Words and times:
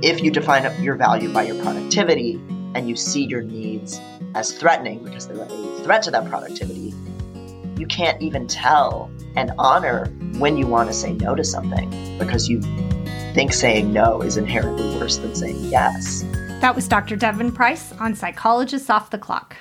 If 0.00 0.22
you 0.22 0.30
define 0.30 0.80
your 0.80 0.94
value 0.94 1.32
by 1.32 1.42
your 1.42 1.60
productivity 1.60 2.34
and 2.74 2.88
you 2.88 2.94
see 2.94 3.24
your 3.24 3.42
needs 3.42 4.00
as 4.36 4.52
threatening 4.52 5.02
because 5.02 5.26
they're 5.26 5.42
a 5.42 5.82
threat 5.82 6.02
to 6.02 6.12
that 6.12 6.28
productivity, 6.28 6.94
you 7.76 7.84
can't 7.88 8.22
even 8.22 8.46
tell 8.46 9.10
and 9.34 9.50
honor 9.58 10.06
when 10.38 10.56
you 10.56 10.68
want 10.68 10.88
to 10.88 10.94
say 10.94 11.14
no 11.14 11.34
to 11.34 11.42
something 11.42 11.90
because 12.16 12.48
you 12.48 12.60
think 13.34 13.52
saying 13.52 13.92
no 13.92 14.22
is 14.22 14.36
inherently 14.36 14.88
worse 15.00 15.16
than 15.16 15.34
saying 15.34 15.64
yes. 15.64 16.24
That 16.60 16.76
was 16.76 16.86
Dr. 16.86 17.16
Devon 17.16 17.50
Price 17.50 17.92
on 17.94 18.14
Psychologists 18.14 18.88
Off 18.90 19.10
the 19.10 19.18
Clock. 19.18 19.56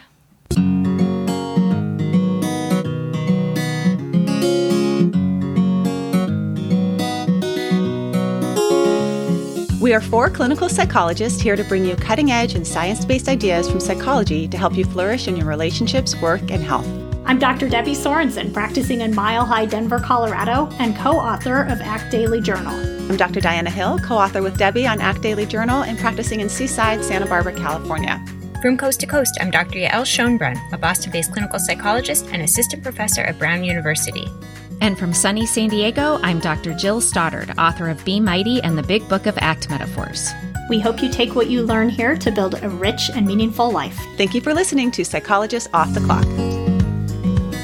We 9.87 9.93
are 9.93 10.01
four 10.01 10.29
clinical 10.29 10.67
psychologists 10.67 11.39
here 11.39 11.55
to 11.55 11.63
bring 11.63 11.85
you 11.85 11.95
cutting 11.95 12.29
edge 12.29 12.55
and 12.55 12.67
science 12.67 13.05
based 13.05 13.29
ideas 13.29 13.69
from 13.69 13.79
psychology 13.79 14.45
to 14.45 14.57
help 14.57 14.75
you 14.75 14.83
flourish 14.83 15.29
in 15.29 15.37
your 15.37 15.45
relationships, 15.45 16.13
work, 16.21 16.41
and 16.51 16.61
health. 16.61 16.85
I'm 17.23 17.39
Dr. 17.39 17.69
Debbie 17.69 17.95
Sorensen, 17.95 18.51
practicing 18.51 18.99
in 18.99 19.15
Mile 19.15 19.45
High, 19.45 19.65
Denver, 19.65 19.97
Colorado, 19.99 20.67
and 20.79 20.93
co 20.97 21.11
author 21.11 21.61
of 21.61 21.79
ACT 21.79 22.11
Daily 22.11 22.41
Journal. 22.41 22.73
I'm 23.09 23.15
Dr. 23.15 23.39
Diana 23.39 23.69
Hill, 23.69 23.97
co 23.99 24.17
author 24.17 24.41
with 24.41 24.57
Debbie 24.57 24.85
on 24.85 24.99
ACT 24.99 25.21
Daily 25.21 25.45
Journal 25.45 25.83
and 25.83 25.97
practicing 25.97 26.41
in 26.41 26.49
Seaside, 26.49 27.01
Santa 27.01 27.25
Barbara, 27.25 27.53
California. 27.53 28.21
From 28.61 28.77
coast 28.77 28.99
to 28.99 29.07
coast, 29.07 29.37
I'm 29.39 29.51
Dr. 29.51 29.79
Yael 29.79 30.03
Schonbrun, 30.03 30.59
a 30.73 30.77
Boston 30.77 31.13
based 31.13 31.31
clinical 31.31 31.59
psychologist 31.59 32.27
and 32.33 32.41
assistant 32.41 32.83
professor 32.83 33.21
at 33.21 33.39
Brown 33.39 33.63
University. 33.63 34.27
And 34.79 34.97
from 34.97 35.13
sunny 35.13 35.45
San 35.45 35.69
Diego, 35.69 36.19
I'm 36.21 36.39
Dr. 36.39 36.73
Jill 36.73 37.01
Stoddard, 37.01 37.57
author 37.57 37.89
of 37.89 38.03
Be 38.05 38.19
Mighty 38.19 38.61
and 38.61 38.77
the 38.77 38.83
Big 38.83 39.07
Book 39.09 39.25
of 39.25 39.37
ACT 39.39 39.69
Metaphors. 39.69 40.29
We 40.69 40.79
hope 40.79 41.01
you 41.01 41.09
take 41.09 41.35
what 41.35 41.49
you 41.49 41.63
learn 41.63 41.89
here 41.89 42.15
to 42.17 42.31
build 42.31 42.61
a 42.63 42.69
rich 42.69 43.09
and 43.09 43.25
meaningful 43.25 43.71
life. 43.71 43.99
Thank 44.17 44.33
you 44.33 44.41
for 44.41 44.53
listening 44.53 44.91
to 44.91 45.03
Psychologists 45.03 45.69
Off 45.73 45.93
the 45.93 46.01
Clock. 46.01 46.25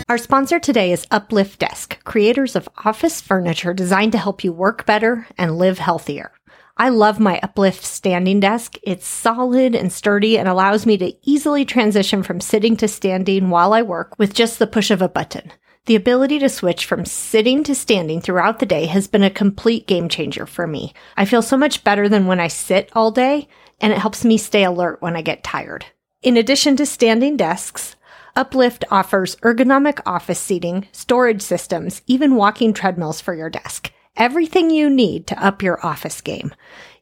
Our 0.09 0.17
sponsor 0.17 0.59
today 0.59 0.91
is 0.91 1.07
Uplift 1.11 1.59
Desk, 1.59 2.03
creators 2.03 2.55
of 2.55 2.67
office 2.83 3.21
furniture 3.21 3.73
designed 3.73 4.11
to 4.13 4.17
help 4.17 4.43
you 4.43 4.51
work 4.51 4.85
better 4.85 5.27
and 5.37 5.57
live 5.57 5.79
healthier. 5.79 6.31
I 6.75 6.89
love 6.89 7.19
my 7.19 7.39
Uplift 7.43 7.83
standing 7.83 8.39
desk. 8.39 8.77
It's 8.81 9.05
solid 9.05 9.75
and 9.75 9.93
sturdy 9.93 10.39
and 10.39 10.47
allows 10.47 10.87
me 10.87 10.97
to 10.97 11.13
easily 11.21 11.65
transition 11.65 12.23
from 12.23 12.41
sitting 12.41 12.75
to 12.77 12.87
standing 12.87 13.49
while 13.49 13.73
I 13.73 13.83
work 13.83 14.17
with 14.17 14.33
just 14.33 14.57
the 14.57 14.67
push 14.67 14.89
of 14.89 15.01
a 15.01 15.07
button. 15.07 15.51
The 15.85 15.95
ability 15.95 16.39
to 16.39 16.47
switch 16.47 16.85
from 16.85 17.03
sitting 17.03 17.61
to 17.65 17.75
standing 17.75 18.21
throughout 18.21 18.59
the 18.59 18.65
day 18.65 18.85
has 18.85 19.09
been 19.09 19.23
a 19.23 19.29
complete 19.29 19.85
game 19.85 20.07
changer 20.07 20.45
for 20.45 20.65
me. 20.65 20.93
I 21.17 21.25
feel 21.25 21.41
so 21.41 21.57
much 21.57 21.83
better 21.83 22.07
than 22.07 22.25
when 22.25 22.39
I 22.39 22.47
sit 22.47 22.89
all 22.93 23.11
day, 23.11 23.49
and 23.81 23.91
it 23.91 23.99
helps 23.99 24.23
me 24.23 24.37
stay 24.37 24.63
alert 24.63 25.01
when 25.01 25.17
I 25.17 25.21
get 25.21 25.43
tired. 25.43 25.87
In 26.21 26.37
addition 26.37 26.77
to 26.77 26.85
standing 26.85 27.35
desks, 27.35 27.97
Uplift 28.33 28.85
offers 28.89 29.35
ergonomic 29.37 29.99
office 30.05 30.39
seating, 30.39 30.87
storage 30.93 31.41
systems, 31.41 32.01
even 32.07 32.37
walking 32.37 32.73
treadmills 32.73 33.19
for 33.19 33.33
your 33.33 33.49
desk. 33.49 33.91
Everything 34.15 34.69
you 34.69 34.89
need 34.89 35.27
to 35.27 35.45
up 35.45 35.61
your 35.61 35.85
office 35.85 36.21
game. 36.21 36.55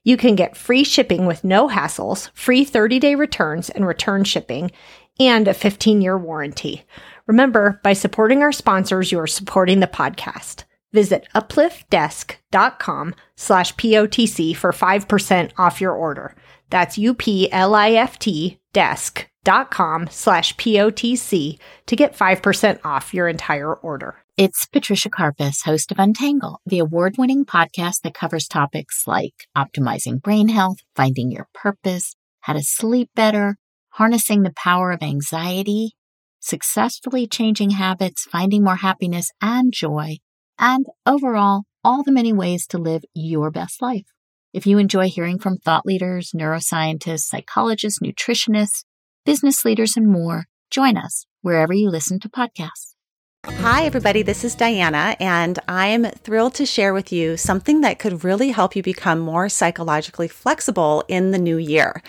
You 0.03 0.17
can 0.17 0.35
get 0.35 0.57
free 0.57 0.83
shipping 0.83 1.27
with 1.27 1.43
no 1.43 1.67
hassles, 1.69 2.31
free 2.33 2.65
30 2.65 2.97
day 2.97 3.13
returns 3.13 3.69
and 3.69 3.85
return 3.85 4.23
shipping, 4.23 4.71
and 5.19 5.47
a 5.47 5.53
15 5.53 6.01
year 6.01 6.17
warranty. 6.17 6.83
Remember, 7.31 7.79
by 7.81 7.93
supporting 7.93 8.41
our 8.41 8.51
sponsors, 8.51 9.09
you 9.09 9.17
are 9.17 9.25
supporting 9.25 9.79
the 9.79 9.87
podcast. 9.87 10.65
Visit 10.91 11.29
upliftdesk.com 11.33 13.15
slash 13.37 13.73
POTC 13.75 14.53
for 14.53 14.73
5% 14.73 15.51
off 15.57 15.79
your 15.79 15.93
order. 15.93 16.35
That's 16.69 16.97
U-P-L-I-F-T 16.97 18.59
desk.com 18.73 20.09
slash 20.11 20.55
POTC 20.57 21.57
to 21.85 21.95
get 21.95 22.17
5% 22.17 22.79
off 22.83 23.13
your 23.13 23.29
entire 23.29 23.75
order. 23.75 24.17
It's 24.35 24.65
Patricia 24.65 25.09
Karpas, 25.09 25.63
host 25.63 25.93
of 25.93 25.99
Untangle, 25.99 26.59
the 26.65 26.79
award 26.79 27.15
winning 27.17 27.45
podcast 27.45 28.01
that 28.01 28.13
covers 28.13 28.49
topics 28.49 29.07
like 29.07 29.47
optimizing 29.55 30.21
brain 30.21 30.49
health, 30.49 30.79
finding 30.97 31.31
your 31.31 31.47
purpose, 31.53 32.13
how 32.41 32.51
to 32.51 32.61
sleep 32.61 33.09
better, 33.15 33.55
harnessing 33.91 34.43
the 34.43 34.53
power 34.53 34.91
of 34.91 35.01
anxiety, 35.01 35.95
successfully 36.41 37.27
changing 37.27 37.69
habits, 37.69 38.25
finding 38.25 38.63
more 38.63 38.77
happiness 38.77 39.31
and 39.41 39.71
joy, 39.71 40.17
and 40.59 40.85
overall, 41.05 41.63
all 41.83 42.03
the 42.03 42.11
many 42.11 42.33
ways 42.33 42.67
to 42.67 42.77
live 42.77 43.03
your 43.13 43.49
best 43.49 43.81
life. 43.81 44.05
If 44.53 44.67
you 44.67 44.77
enjoy 44.77 45.07
hearing 45.07 45.39
from 45.39 45.57
thought 45.57 45.85
leaders, 45.85 46.31
neuroscientists, 46.35 47.21
psychologists, 47.21 47.99
nutritionists, 47.99 48.83
business 49.25 49.63
leaders, 49.63 49.95
and 49.95 50.07
more, 50.07 50.45
join 50.69 50.97
us 50.97 51.25
wherever 51.41 51.73
you 51.73 51.89
listen 51.89 52.19
to 52.19 52.29
podcasts. 52.29 52.95
Hi, 53.45 53.85
everybody. 53.85 54.21
This 54.21 54.43
is 54.43 54.53
Diana, 54.53 55.15
and 55.19 55.57
I'm 55.67 56.05
thrilled 56.05 56.53
to 56.55 56.65
share 56.65 56.93
with 56.93 57.11
you 57.11 57.37
something 57.37 57.81
that 57.81 57.97
could 57.97 58.23
really 58.23 58.51
help 58.51 58.75
you 58.75 58.83
become 58.83 59.19
more 59.19 59.49
psychologically 59.49 60.27
flexible 60.27 61.03
in 61.07 61.31
the 61.31 61.39
new 61.39 61.57
year. 61.57 62.03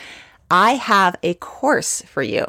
I 0.51 0.73
have 0.75 1.17
a 1.23 1.33
course 1.35 2.03
for 2.03 2.23
you. 2.23 2.45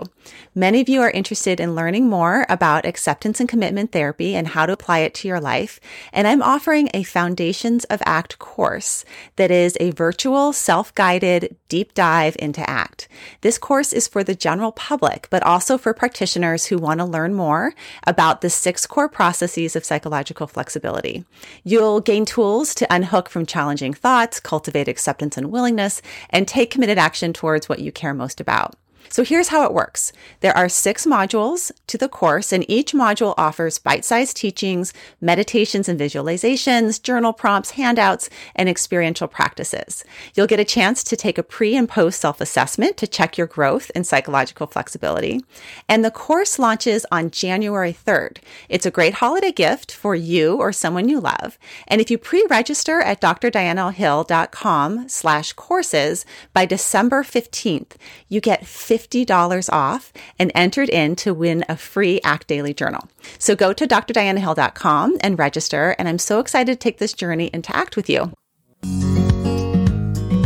Many 0.55 0.81
of 0.81 0.89
you 0.89 1.01
are 1.01 1.09
interested 1.11 1.59
in 1.59 1.75
learning 1.75 2.07
more 2.07 2.45
about 2.49 2.85
acceptance 2.85 3.39
and 3.39 3.49
commitment 3.49 3.91
therapy 3.91 4.35
and 4.35 4.49
how 4.49 4.65
to 4.65 4.73
apply 4.73 4.99
it 4.99 5.13
to 5.15 5.27
your 5.27 5.39
life. 5.39 5.79
And 6.11 6.27
I'm 6.27 6.41
offering 6.41 6.89
a 6.93 7.03
Foundations 7.03 7.85
of 7.85 8.01
ACT 8.05 8.39
course 8.39 9.05
that 9.35 9.51
is 9.51 9.77
a 9.79 9.91
virtual, 9.91 10.53
self 10.53 10.93
guided 10.95 11.55
deep 11.69 11.93
dive 11.93 12.35
into 12.39 12.67
ACT. 12.69 13.07
This 13.41 13.57
course 13.57 13.93
is 13.93 14.07
for 14.07 14.23
the 14.23 14.35
general 14.35 14.71
public, 14.71 15.27
but 15.29 15.43
also 15.43 15.77
for 15.77 15.93
practitioners 15.93 16.65
who 16.65 16.77
want 16.77 16.99
to 16.99 17.05
learn 17.05 17.33
more 17.33 17.73
about 18.05 18.41
the 18.41 18.49
six 18.49 18.85
core 18.85 19.09
processes 19.09 19.75
of 19.75 19.85
psychological 19.85 20.47
flexibility. 20.47 21.25
You'll 21.63 21.99
gain 21.99 22.25
tools 22.25 22.75
to 22.75 22.93
unhook 22.93 23.29
from 23.29 23.45
challenging 23.45 23.93
thoughts, 23.93 24.39
cultivate 24.39 24.87
acceptance 24.87 25.37
and 25.37 25.51
willingness, 25.51 26.01
and 26.29 26.47
take 26.47 26.69
committed 26.69 26.97
action 26.97 27.33
towards 27.33 27.67
what 27.67 27.79
you 27.79 27.91
care 27.91 28.13
most 28.13 28.39
about. 28.39 28.75
So 29.09 29.23
here's 29.23 29.49
how 29.49 29.63
it 29.63 29.73
works. 29.73 30.11
There 30.39 30.55
are 30.57 30.69
six 30.69 31.05
modules 31.05 31.71
to 31.87 31.97
the 31.97 32.09
course, 32.09 32.51
and 32.51 32.65
each 32.69 32.93
module 32.93 33.33
offers 33.37 33.77
bite 33.77 34.05
sized 34.05 34.37
teachings, 34.37 34.93
meditations 35.21 35.87
and 35.87 35.99
visualizations, 35.99 37.01
journal 37.01 37.33
prompts, 37.33 37.71
handouts, 37.71 38.29
and 38.55 38.67
experiential 38.69 39.27
practices. 39.27 40.03
You'll 40.33 40.47
get 40.47 40.59
a 40.59 40.65
chance 40.65 41.03
to 41.03 41.15
take 41.15 41.37
a 41.37 41.43
pre 41.43 41.75
and 41.75 41.87
post 41.87 42.19
self 42.19 42.41
assessment 42.41 42.97
to 42.97 43.07
check 43.07 43.37
your 43.37 43.47
growth 43.47 43.91
in 43.93 44.03
psychological 44.03 44.67
flexibility. 44.67 45.43
And 45.87 46.03
the 46.03 46.11
course 46.11 46.57
launches 46.57 47.05
on 47.11 47.31
January 47.31 47.93
3rd. 47.93 48.37
It's 48.69 48.85
a 48.85 48.91
great 48.91 49.15
holiday 49.15 49.51
gift 49.51 49.91
for 49.91 50.15
you 50.15 50.55
or 50.55 50.71
someone 50.71 51.09
you 51.09 51.19
love. 51.19 51.59
And 51.87 52.01
if 52.01 52.09
you 52.09 52.17
pre 52.17 52.45
register 52.49 53.01
at 53.01 53.21
drdianahill.com 53.21 55.09
slash 55.09 55.53
courses 55.53 56.25
by 56.53 56.65
December 56.65 57.23
15th, 57.23 57.91
you 58.27 58.41
get 58.41 58.65
50 58.65 58.92
$50 58.93 59.73
off 59.73 60.13
and 60.37 60.51
entered 60.53 60.89
in 60.89 61.15
to 61.17 61.33
win 61.33 61.65
a 61.67 61.75
free 61.75 62.19
Act 62.23 62.47
Daily 62.47 62.73
journal. 62.73 63.07
So 63.39 63.55
go 63.55 63.73
to 63.73 63.87
drdianahill.com 63.87 65.17
and 65.21 65.39
register. 65.39 65.95
And 65.97 66.07
I'm 66.07 66.19
so 66.19 66.39
excited 66.39 66.73
to 66.73 66.77
take 66.77 66.99
this 66.99 67.13
journey 67.13 67.49
into 67.53 67.75
ACT 67.75 67.95
with 67.95 68.09
you. 68.09 68.31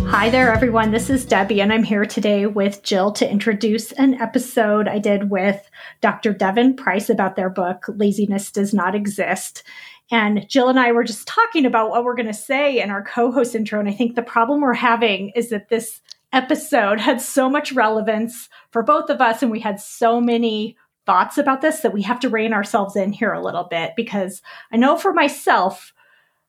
Hi 0.09 0.29
there, 0.29 0.53
everyone. 0.53 0.91
This 0.91 1.09
is 1.09 1.25
Debbie, 1.25 1.59
and 1.59 1.73
I'm 1.73 1.83
here 1.83 2.05
today 2.05 2.45
with 2.45 2.81
Jill 2.81 3.11
to 3.11 3.29
introduce 3.29 3.91
an 3.91 4.13
episode 4.15 4.87
I 4.87 4.99
did 4.99 5.29
with 5.29 5.69
Dr. 5.99 6.31
Devon 6.31 6.77
Price 6.77 7.09
about 7.09 7.35
their 7.35 7.49
book, 7.49 7.85
Laziness 7.89 8.49
Does 8.49 8.73
Not 8.73 8.95
Exist. 8.95 9.63
And 10.09 10.47
Jill 10.47 10.69
and 10.69 10.79
I 10.79 10.93
were 10.93 11.03
just 11.03 11.27
talking 11.27 11.65
about 11.65 11.89
what 11.89 12.05
we're 12.05 12.15
going 12.15 12.27
to 12.27 12.33
say 12.33 12.81
in 12.81 12.89
our 12.89 13.03
co 13.03 13.31
host 13.33 13.53
intro. 13.53 13.81
And 13.81 13.89
I 13.89 13.91
think 13.91 14.15
the 14.15 14.21
problem 14.21 14.61
we're 14.61 14.73
having 14.73 15.31
is 15.35 15.49
that 15.49 15.67
this 15.67 15.99
episode 16.37 16.99
had 16.99 17.19
so 17.19 17.49
much 17.49 17.73
relevance 17.73 18.49
for 18.71 18.83
both 18.83 19.09
of 19.09 19.19
us, 19.21 19.41
and 19.41 19.51
we 19.51 19.59
had 19.59 19.79
so 19.79 20.21
many 20.21 20.77
thoughts 21.05 21.37
about 21.37 21.61
this 21.61 21.79
that 21.81 21.93
we 21.93 22.03
have 22.03 22.19
to 22.19 22.29
rein 22.29 22.53
ourselves 22.53 22.95
in 22.95 23.11
here 23.11 23.33
a 23.33 23.43
little 23.43 23.63
bit 23.63 23.93
because 23.95 24.41
I 24.71 24.77
know 24.77 24.97
for 24.97 25.13
myself, 25.13 25.93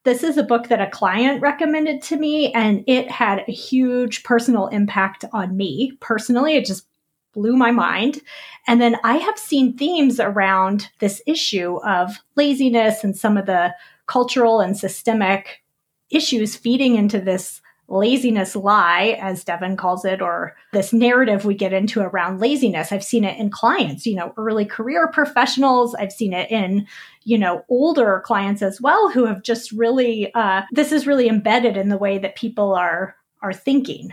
This 0.04 0.22
is 0.22 0.38
a 0.38 0.42
book 0.42 0.68
that 0.68 0.80
a 0.80 0.88
client 0.88 1.42
recommended 1.42 2.00
to 2.04 2.16
me, 2.16 2.50
and 2.54 2.82
it 2.86 3.10
had 3.10 3.44
a 3.46 3.52
huge 3.52 4.22
personal 4.22 4.68
impact 4.68 5.24
on 5.34 5.56
me 5.56 5.98
personally. 6.00 6.56
It 6.56 6.64
just 6.64 6.86
blew 7.34 7.56
my 7.56 7.70
mind. 7.72 8.22
And 8.66 8.80
then 8.80 8.96
I 9.04 9.16
have 9.16 9.38
seen 9.38 9.76
themes 9.76 10.18
around 10.18 10.88
this 11.00 11.20
issue 11.26 11.76
of 11.84 12.16
laziness 12.36 13.04
and 13.04 13.16
some 13.16 13.36
of 13.36 13.46
the 13.46 13.74
cultural 14.06 14.60
and 14.60 14.78
systemic 14.78 15.62
issues 16.10 16.56
feeding 16.56 16.96
into 16.96 17.20
this 17.20 17.60
laziness 17.88 18.54
lie, 18.54 19.18
as 19.20 19.44
Devon 19.44 19.76
calls 19.76 20.04
it, 20.04 20.20
or 20.20 20.54
this 20.72 20.92
narrative 20.92 21.44
we 21.44 21.54
get 21.54 21.72
into 21.72 22.00
around 22.00 22.40
laziness. 22.40 22.92
I've 22.92 23.04
seen 23.04 23.24
it 23.24 23.38
in 23.38 23.50
clients, 23.50 24.06
you 24.06 24.14
know, 24.14 24.32
early 24.36 24.64
career 24.64 25.08
professionals. 25.08 25.94
I've 25.94 26.12
seen 26.12 26.32
it 26.32 26.50
in, 26.50 26.86
you 27.24 27.38
know, 27.38 27.64
older 27.68 28.22
clients 28.24 28.62
as 28.62 28.80
well 28.80 29.10
who 29.10 29.24
have 29.24 29.42
just 29.42 29.72
really, 29.72 30.32
uh, 30.34 30.62
this 30.72 30.92
is 30.92 31.06
really 31.06 31.28
embedded 31.28 31.76
in 31.76 31.88
the 31.88 31.98
way 31.98 32.18
that 32.18 32.36
people 32.36 32.74
are, 32.74 33.16
are 33.42 33.52
thinking. 33.52 34.12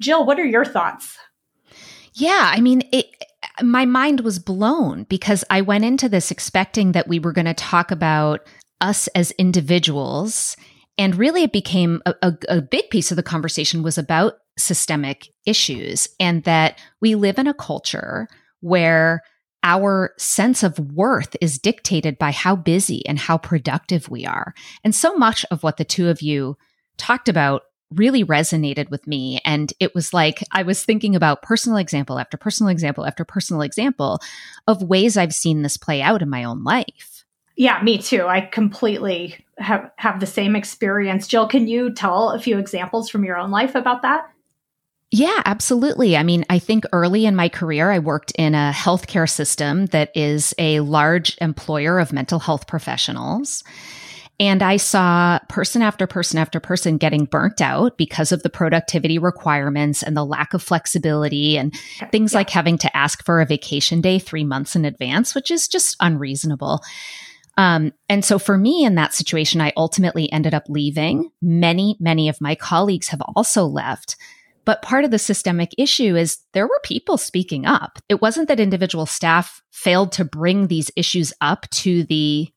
Jill, 0.00 0.26
what 0.26 0.40
are 0.40 0.44
your 0.44 0.64
thoughts? 0.64 1.16
Yeah, 2.14 2.50
I 2.52 2.60
mean, 2.60 2.82
it, 2.92 3.06
my 3.62 3.86
mind 3.86 4.20
was 4.20 4.38
blown 4.38 5.04
because 5.04 5.44
I 5.48 5.60
went 5.60 5.84
into 5.84 6.08
this 6.08 6.30
expecting 6.30 6.92
that 6.92 7.08
we 7.08 7.18
were 7.18 7.32
going 7.32 7.46
to 7.46 7.54
talk 7.54 7.90
about 7.90 8.46
us 8.80 9.06
as 9.08 9.30
individuals 9.32 10.56
and 10.98 11.16
really, 11.16 11.42
it 11.42 11.52
became 11.52 12.02
a, 12.06 12.14
a, 12.22 12.36
a 12.48 12.62
big 12.62 12.90
piece 12.90 13.10
of 13.10 13.16
the 13.16 13.22
conversation 13.22 13.82
was 13.82 13.98
about 13.98 14.34
systemic 14.58 15.28
issues 15.46 16.08
and 16.20 16.44
that 16.44 16.78
we 17.00 17.14
live 17.14 17.38
in 17.38 17.46
a 17.46 17.54
culture 17.54 18.28
where 18.60 19.22
our 19.64 20.12
sense 20.18 20.62
of 20.62 20.78
worth 20.78 21.36
is 21.40 21.58
dictated 21.58 22.18
by 22.18 22.32
how 22.32 22.56
busy 22.56 23.06
and 23.06 23.18
how 23.18 23.38
productive 23.38 24.08
we 24.08 24.26
are. 24.26 24.54
And 24.84 24.94
so 24.94 25.14
much 25.14 25.44
of 25.50 25.62
what 25.62 25.76
the 25.76 25.84
two 25.84 26.08
of 26.08 26.20
you 26.20 26.56
talked 26.96 27.28
about 27.28 27.62
really 27.94 28.24
resonated 28.24 28.90
with 28.90 29.06
me. 29.06 29.40
And 29.44 29.72
it 29.78 29.94
was 29.94 30.12
like 30.12 30.42
I 30.50 30.62
was 30.62 30.84
thinking 30.84 31.14
about 31.14 31.42
personal 31.42 31.78
example 31.78 32.18
after 32.18 32.36
personal 32.36 32.70
example 32.70 33.06
after 33.06 33.24
personal 33.24 33.62
example 33.62 34.20
of 34.66 34.82
ways 34.82 35.16
I've 35.16 35.34
seen 35.34 35.62
this 35.62 35.76
play 35.76 36.02
out 36.02 36.22
in 36.22 36.30
my 36.30 36.44
own 36.44 36.64
life. 36.64 37.11
Yeah, 37.62 37.80
me 37.80 37.98
too. 37.98 38.26
I 38.26 38.40
completely 38.40 39.36
have 39.56 39.88
have 39.94 40.18
the 40.18 40.26
same 40.26 40.56
experience. 40.56 41.28
Jill, 41.28 41.46
can 41.46 41.68
you 41.68 41.94
tell 41.94 42.30
a 42.30 42.40
few 42.40 42.58
examples 42.58 43.08
from 43.08 43.24
your 43.24 43.38
own 43.38 43.52
life 43.52 43.76
about 43.76 44.02
that? 44.02 44.24
Yeah, 45.12 45.40
absolutely. 45.44 46.16
I 46.16 46.24
mean, 46.24 46.44
I 46.50 46.58
think 46.58 46.82
early 46.92 47.24
in 47.24 47.36
my 47.36 47.48
career, 47.48 47.92
I 47.92 48.00
worked 48.00 48.32
in 48.32 48.56
a 48.56 48.72
healthcare 48.74 49.30
system 49.30 49.86
that 49.86 50.10
is 50.16 50.52
a 50.58 50.80
large 50.80 51.38
employer 51.40 52.00
of 52.00 52.12
mental 52.12 52.40
health 52.40 52.66
professionals. 52.66 53.62
And 54.40 54.60
I 54.60 54.76
saw 54.76 55.38
person 55.48 55.82
after 55.82 56.08
person 56.08 56.40
after 56.40 56.58
person 56.58 56.96
getting 56.96 57.26
burnt 57.26 57.60
out 57.60 57.96
because 57.96 58.32
of 58.32 58.42
the 58.42 58.50
productivity 58.50 59.20
requirements 59.20 60.02
and 60.02 60.16
the 60.16 60.24
lack 60.24 60.52
of 60.52 60.64
flexibility 60.64 61.56
and 61.56 61.72
things 62.10 62.32
yeah. 62.32 62.40
like 62.40 62.50
having 62.50 62.76
to 62.78 62.96
ask 62.96 63.24
for 63.24 63.40
a 63.40 63.46
vacation 63.46 64.00
day 64.00 64.18
three 64.18 64.42
months 64.42 64.74
in 64.74 64.84
advance, 64.84 65.32
which 65.32 65.48
is 65.48 65.68
just 65.68 65.94
unreasonable. 66.00 66.82
Um, 67.56 67.92
and 68.08 68.24
so 68.24 68.38
for 68.38 68.56
me 68.56 68.84
in 68.84 68.94
that 68.94 69.14
situation, 69.14 69.60
I 69.60 69.72
ultimately 69.76 70.30
ended 70.32 70.54
up 70.54 70.64
leaving. 70.68 71.30
Many, 71.42 71.96
many 72.00 72.28
of 72.28 72.40
my 72.40 72.54
colleagues 72.54 73.08
have 73.08 73.22
also 73.36 73.64
left. 73.64 74.16
But 74.64 74.82
part 74.82 75.04
of 75.04 75.10
the 75.10 75.18
systemic 75.18 75.70
issue 75.76 76.16
is 76.16 76.38
there 76.52 76.66
were 76.66 76.80
people 76.84 77.18
speaking 77.18 77.66
up. 77.66 77.98
It 78.08 78.22
wasn't 78.22 78.48
that 78.48 78.60
individual 78.60 79.06
staff 79.06 79.60
failed 79.70 80.12
to 80.12 80.24
bring 80.24 80.68
these 80.68 80.90
issues 80.96 81.32
up 81.40 81.68
to 81.70 82.04
the 82.04 82.48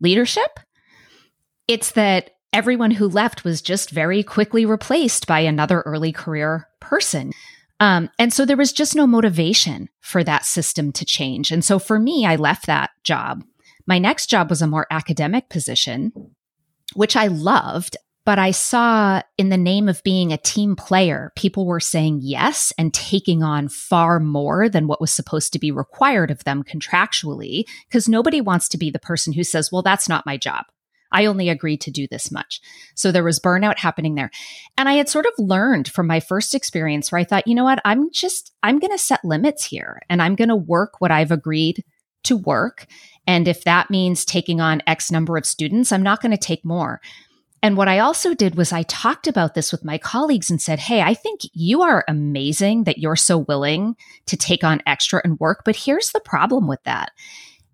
leadership. 0.00 0.60
It's 1.66 1.92
that 1.92 2.32
everyone 2.52 2.90
who 2.90 3.08
left 3.08 3.42
was 3.42 3.62
just 3.62 3.90
very 3.90 4.22
quickly 4.22 4.66
replaced 4.66 5.26
by 5.26 5.40
another 5.40 5.80
early 5.82 6.12
career 6.12 6.68
person. 6.80 7.32
Um, 7.80 8.10
and 8.18 8.32
so 8.32 8.44
there 8.44 8.56
was 8.56 8.72
just 8.72 8.94
no 8.94 9.06
motivation 9.06 9.88
for 10.00 10.22
that 10.24 10.44
system 10.44 10.92
to 10.92 11.04
change. 11.04 11.50
And 11.50 11.64
so 11.64 11.78
for 11.78 11.98
me, 11.98 12.24
I 12.26 12.36
left 12.36 12.66
that 12.66 12.90
job 13.02 13.44
my 13.86 13.98
next 13.98 14.26
job 14.26 14.50
was 14.50 14.62
a 14.62 14.66
more 14.66 14.86
academic 14.90 15.48
position, 15.48 16.12
which 16.94 17.16
I 17.16 17.28
loved. 17.28 17.96
But 18.24 18.40
I 18.40 18.50
saw 18.50 19.22
in 19.38 19.50
the 19.50 19.56
name 19.56 19.88
of 19.88 20.02
being 20.02 20.32
a 20.32 20.36
team 20.36 20.74
player, 20.74 21.32
people 21.36 21.64
were 21.64 21.78
saying 21.78 22.18
yes 22.22 22.72
and 22.76 22.92
taking 22.92 23.44
on 23.44 23.68
far 23.68 24.18
more 24.18 24.68
than 24.68 24.88
what 24.88 25.00
was 25.00 25.12
supposed 25.12 25.52
to 25.52 25.60
be 25.60 25.70
required 25.70 26.32
of 26.32 26.42
them 26.42 26.64
contractually, 26.64 27.62
because 27.88 28.08
nobody 28.08 28.40
wants 28.40 28.68
to 28.70 28.78
be 28.78 28.90
the 28.90 28.98
person 28.98 29.32
who 29.32 29.44
says, 29.44 29.70
well, 29.70 29.82
that's 29.82 30.08
not 30.08 30.26
my 30.26 30.36
job. 30.36 30.64
I 31.12 31.26
only 31.26 31.48
agreed 31.48 31.80
to 31.82 31.92
do 31.92 32.08
this 32.10 32.32
much. 32.32 32.60
So 32.96 33.12
there 33.12 33.22
was 33.22 33.38
burnout 33.38 33.78
happening 33.78 34.16
there. 34.16 34.32
And 34.76 34.88
I 34.88 34.94
had 34.94 35.08
sort 35.08 35.26
of 35.26 35.32
learned 35.38 35.86
from 35.86 36.08
my 36.08 36.18
first 36.18 36.52
experience 36.52 37.12
where 37.12 37.20
I 37.20 37.24
thought, 37.24 37.46
you 37.46 37.54
know 37.54 37.62
what? 37.62 37.80
I'm 37.84 38.10
just, 38.10 38.52
I'm 38.64 38.80
going 38.80 38.90
to 38.90 38.98
set 38.98 39.24
limits 39.24 39.64
here 39.64 40.00
and 40.10 40.20
I'm 40.20 40.34
going 40.34 40.48
to 40.48 40.56
work 40.56 40.94
what 41.00 41.12
I've 41.12 41.30
agreed 41.30 41.84
to 42.24 42.36
work. 42.36 42.86
And 43.26 43.48
if 43.48 43.64
that 43.64 43.90
means 43.90 44.24
taking 44.24 44.60
on 44.60 44.82
X 44.86 45.10
number 45.10 45.36
of 45.36 45.46
students, 45.46 45.92
I'm 45.92 46.02
not 46.02 46.22
going 46.22 46.32
to 46.32 46.36
take 46.36 46.64
more. 46.64 47.00
And 47.62 47.76
what 47.76 47.88
I 47.88 47.98
also 47.98 48.34
did 48.34 48.54
was 48.54 48.72
I 48.72 48.84
talked 48.84 49.26
about 49.26 49.54
this 49.54 49.72
with 49.72 49.84
my 49.84 49.98
colleagues 49.98 50.50
and 50.50 50.60
said, 50.60 50.78
Hey, 50.78 51.02
I 51.02 51.14
think 51.14 51.40
you 51.52 51.82
are 51.82 52.04
amazing 52.06 52.84
that 52.84 52.98
you're 52.98 53.16
so 53.16 53.38
willing 53.38 53.96
to 54.26 54.36
take 54.36 54.62
on 54.62 54.82
extra 54.86 55.20
and 55.24 55.40
work. 55.40 55.62
But 55.64 55.76
here's 55.76 56.12
the 56.12 56.20
problem 56.20 56.68
with 56.68 56.82
that. 56.84 57.12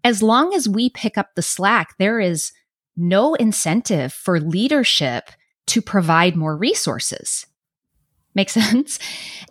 As 0.04 0.22
long 0.22 0.54
as 0.54 0.69
we 0.69 0.88
pick 0.90 1.19
up 1.19 1.34
the 1.34 1.43
slack, 1.43 1.96
there 1.99 2.20
is 2.20 2.52
no 2.96 3.34
incentive 3.34 4.12
for 4.12 4.40
leadership 4.40 5.31
to 5.66 5.82
provide 5.82 6.37
more 6.37 6.56
resources. 6.56 7.46
Make 8.34 8.50
sense? 8.50 8.99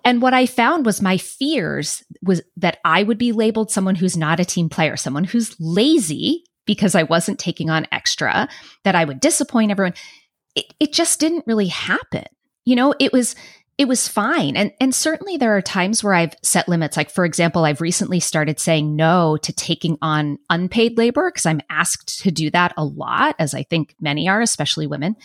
And 0.04 0.22
what 0.22 0.34
I 0.34 0.46
found 0.46 0.86
was 0.86 1.02
my 1.02 1.18
fears 1.18 2.04
was 2.22 2.42
that 2.58 2.80
I 2.84 3.04
would 3.04 3.18
be 3.18 3.32
labeled 3.32 3.72
someone 3.72 3.96
who's 3.96 4.18
not 4.18 4.40
a 4.40 4.46
team 4.46 4.70
player, 4.70 4.98
someone 4.98 5.24
who's 5.24 5.56
lazy 5.60 6.44
because 6.66 6.96
I 6.96 7.04
wasn't 7.04 7.40
taking 7.40 7.70
on 7.70 7.88
extra, 7.92 8.48
that 8.84 8.96
I 8.96 9.06
would 9.06 9.20
disappoint 9.20 9.72
everyone. 9.72 9.94
It, 10.56 10.66
it 10.80 10.94
just 10.94 11.20
didn't 11.20 11.46
really 11.48 11.68
happen. 11.68 12.26
You 12.66 12.76
know, 12.76 12.94
it 13.00 13.12
was 13.12 13.36
it 13.78 13.88
was 13.88 14.08
fine. 14.08 14.56
And 14.56 14.72
and 14.80 14.94
certainly 14.94 15.38
there 15.38 15.56
are 15.56 15.62
times 15.62 16.04
where 16.04 16.14
I've 16.14 16.36
set 16.44 16.70
limits. 16.70 16.98
Like 16.98 17.10
for 17.10 17.26
example, 17.26 17.66
I've 17.66 17.82
recently 17.82 18.20
started 18.20 18.60
saying 18.60 18.96
no 18.96 19.38
to 19.38 19.54
taking 19.54 19.98
on 20.02 20.38
unpaid 20.50 20.98
labor 20.98 21.32
because 21.32 21.46
I'm 21.46 21.62
asked 21.70 22.22
to 22.22 22.32
do 22.32 22.52
that 22.52 22.74
a 22.78 22.86
lot, 22.86 23.36
as 23.40 23.54
I 23.54 23.64
think 23.64 23.96
many 24.00 24.30
are, 24.30 24.42
especially 24.42 24.88
women. 24.88 25.16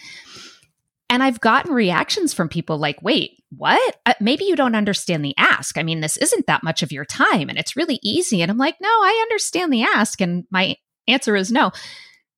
And 1.08 1.22
I've 1.22 1.40
gotten 1.40 1.72
reactions 1.72 2.34
from 2.34 2.48
people 2.48 2.78
like, 2.78 3.00
wait, 3.00 3.42
what? 3.56 3.96
Uh, 4.06 4.14
maybe 4.20 4.44
you 4.44 4.56
don't 4.56 4.74
understand 4.74 5.24
the 5.24 5.34
ask. 5.38 5.78
I 5.78 5.82
mean, 5.82 6.00
this 6.00 6.16
isn't 6.16 6.46
that 6.46 6.64
much 6.64 6.82
of 6.82 6.92
your 6.92 7.04
time 7.04 7.48
and 7.48 7.58
it's 7.58 7.76
really 7.76 8.00
easy. 8.02 8.42
And 8.42 8.50
I'm 8.50 8.58
like, 8.58 8.76
no, 8.80 8.88
I 8.88 9.20
understand 9.22 9.72
the 9.72 9.82
ask. 9.82 10.20
And 10.20 10.44
my 10.50 10.76
answer 11.06 11.36
is 11.36 11.52
no. 11.52 11.70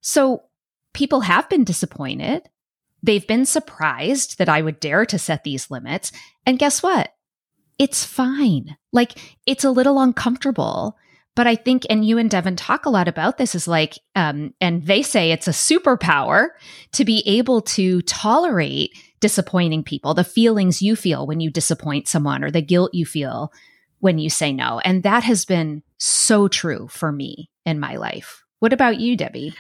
So 0.00 0.42
people 0.92 1.20
have 1.20 1.48
been 1.48 1.64
disappointed. 1.64 2.42
They've 3.02 3.26
been 3.26 3.46
surprised 3.46 4.38
that 4.38 4.48
I 4.48 4.60
would 4.60 4.80
dare 4.80 5.06
to 5.06 5.18
set 5.18 5.44
these 5.44 5.70
limits. 5.70 6.12
And 6.44 6.58
guess 6.58 6.82
what? 6.82 7.12
It's 7.78 8.04
fine. 8.04 8.76
Like, 8.92 9.12
it's 9.46 9.64
a 9.64 9.70
little 9.70 10.00
uncomfortable. 10.00 10.96
But 11.38 11.46
I 11.46 11.54
think, 11.54 11.86
and 11.88 12.04
you 12.04 12.18
and 12.18 12.28
Devon 12.28 12.56
talk 12.56 12.84
a 12.84 12.90
lot 12.90 13.06
about 13.06 13.38
this, 13.38 13.54
is 13.54 13.68
like, 13.68 13.96
um, 14.16 14.54
and 14.60 14.84
they 14.84 15.02
say 15.02 15.30
it's 15.30 15.46
a 15.46 15.52
superpower 15.52 16.48
to 16.90 17.04
be 17.04 17.22
able 17.26 17.60
to 17.60 18.02
tolerate 18.02 18.90
disappointing 19.20 19.84
people, 19.84 20.14
the 20.14 20.24
feelings 20.24 20.82
you 20.82 20.96
feel 20.96 21.28
when 21.28 21.38
you 21.38 21.48
disappoint 21.48 22.08
someone 22.08 22.42
or 22.42 22.50
the 22.50 22.60
guilt 22.60 22.92
you 22.92 23.06
feel 23.06 23.52
when 24.00 24.18
you 24.18 24.28
say 24.28 24.52
no. 24.52 24.80
And 24.80 25.04
that 25.04 25.22
has 25.22 25.44
been 25.44 25.84
so 25.96 26.48
true 26.48 26.88
for 26.88 27.12
me 27.12 27.48
in 27.64 27.78
my 27.78 27.94
life. 27.94 28.42
What 28.58 28.72
about 28.72 28.98
you, 28.98 29.16
Debbie? 29.16 29.54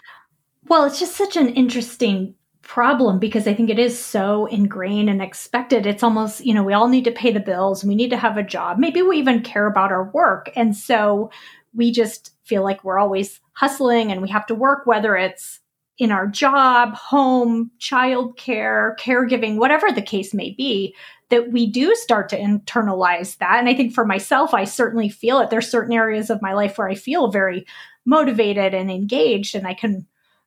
Well, 0.66 0.82
it's 0.82 0.98
just 0.98 1.14
such 1.14 1.36
an 1.36 1.50
interesting 1.50 2.34
problem 2.62 3.18
because 3.18 3.48
I 3.48 3.54
think 3.54 3.70
it 3.70 3.78
is 3.78 3.98
so 3.98 4.44
ingrained 4.46 5.08
and 5.08 5.22
expected. 5.22 5.86
It's 5.86 6.02
almost, 6.02 6.44
you 6.44 6.52
know, 6.52 6.62
we 6.62 6.74
all 6.74 6.88
need 6.88 7.04
to 7.04 7.10
pay 7.10 7.32
the 7.32 7.40
bills 7.40 7.82
we 7.82 7.94
need 7.94 8.10
to 8.10 8.16
have 8.18 8.36
a 8.36 8.42
job. 8.42 8.78
Maybe 8.78 9.00
we 9.00 9.16
even 9.18 9.42
care 9.42 9.66
about 9.66 9.90
our 9.90 10.10
work. 10.10 10.50
And 10.54 10.76
so 10.76 11.30
we 11.74 11.92
just 11.92 12.34
feel 12.44 12.62
like 12.62 12.84
we're 12.84 12.98
always 12.98 13.40
hustling 13.52 14.10
and 14.10 14.22
we 14.22 14.28
have 14.28 14.46
to 14.46 14.54
work, 14.54 14.86
whether 14.86 15.16
it's 15.16 15.60
in 15.98 16.12
our 16.12 16.26
job, 16.26 16.94
home, 16.94 17.70
childcare, 17.80 18.96
caregiving, 18.98 19.56
whatever 19.56 19.90
the 19.90 20.02
case 20.02 20.32
may 20.32 20.50
be, 20.50 20.94
that 21.30 21.52
we 21.52 21.66
do 21.66 21.94
start 21.96 22.28
to 22.28 22.38
internalize 22.38 23.36
that. 23.38 23.58
And 23.58 23.68
I 23.68 23.74
think 23.74 23.92
for 23.92 24.06
myself, 24.06 24.54
I 24.54 24.64
certainly 24.64 25.08
feel 25.08 25.40
it. 25.40 25.50
There's 25.50 25.70
certain 25.70 25.92
areas 25.92 26.30
of 26.30 26.40
my 26.40 26.52
life 26.52 26.78
where 26.78 26.88
I 26.88 26.94
feel 26.94 27.30
very 27.30 27.66
motivated 28.06 28.74
and 28.74 28.90
engaged 28.90 29.54
and 29.54 29.66
I 29.66 29.74
can, 29.74 30.06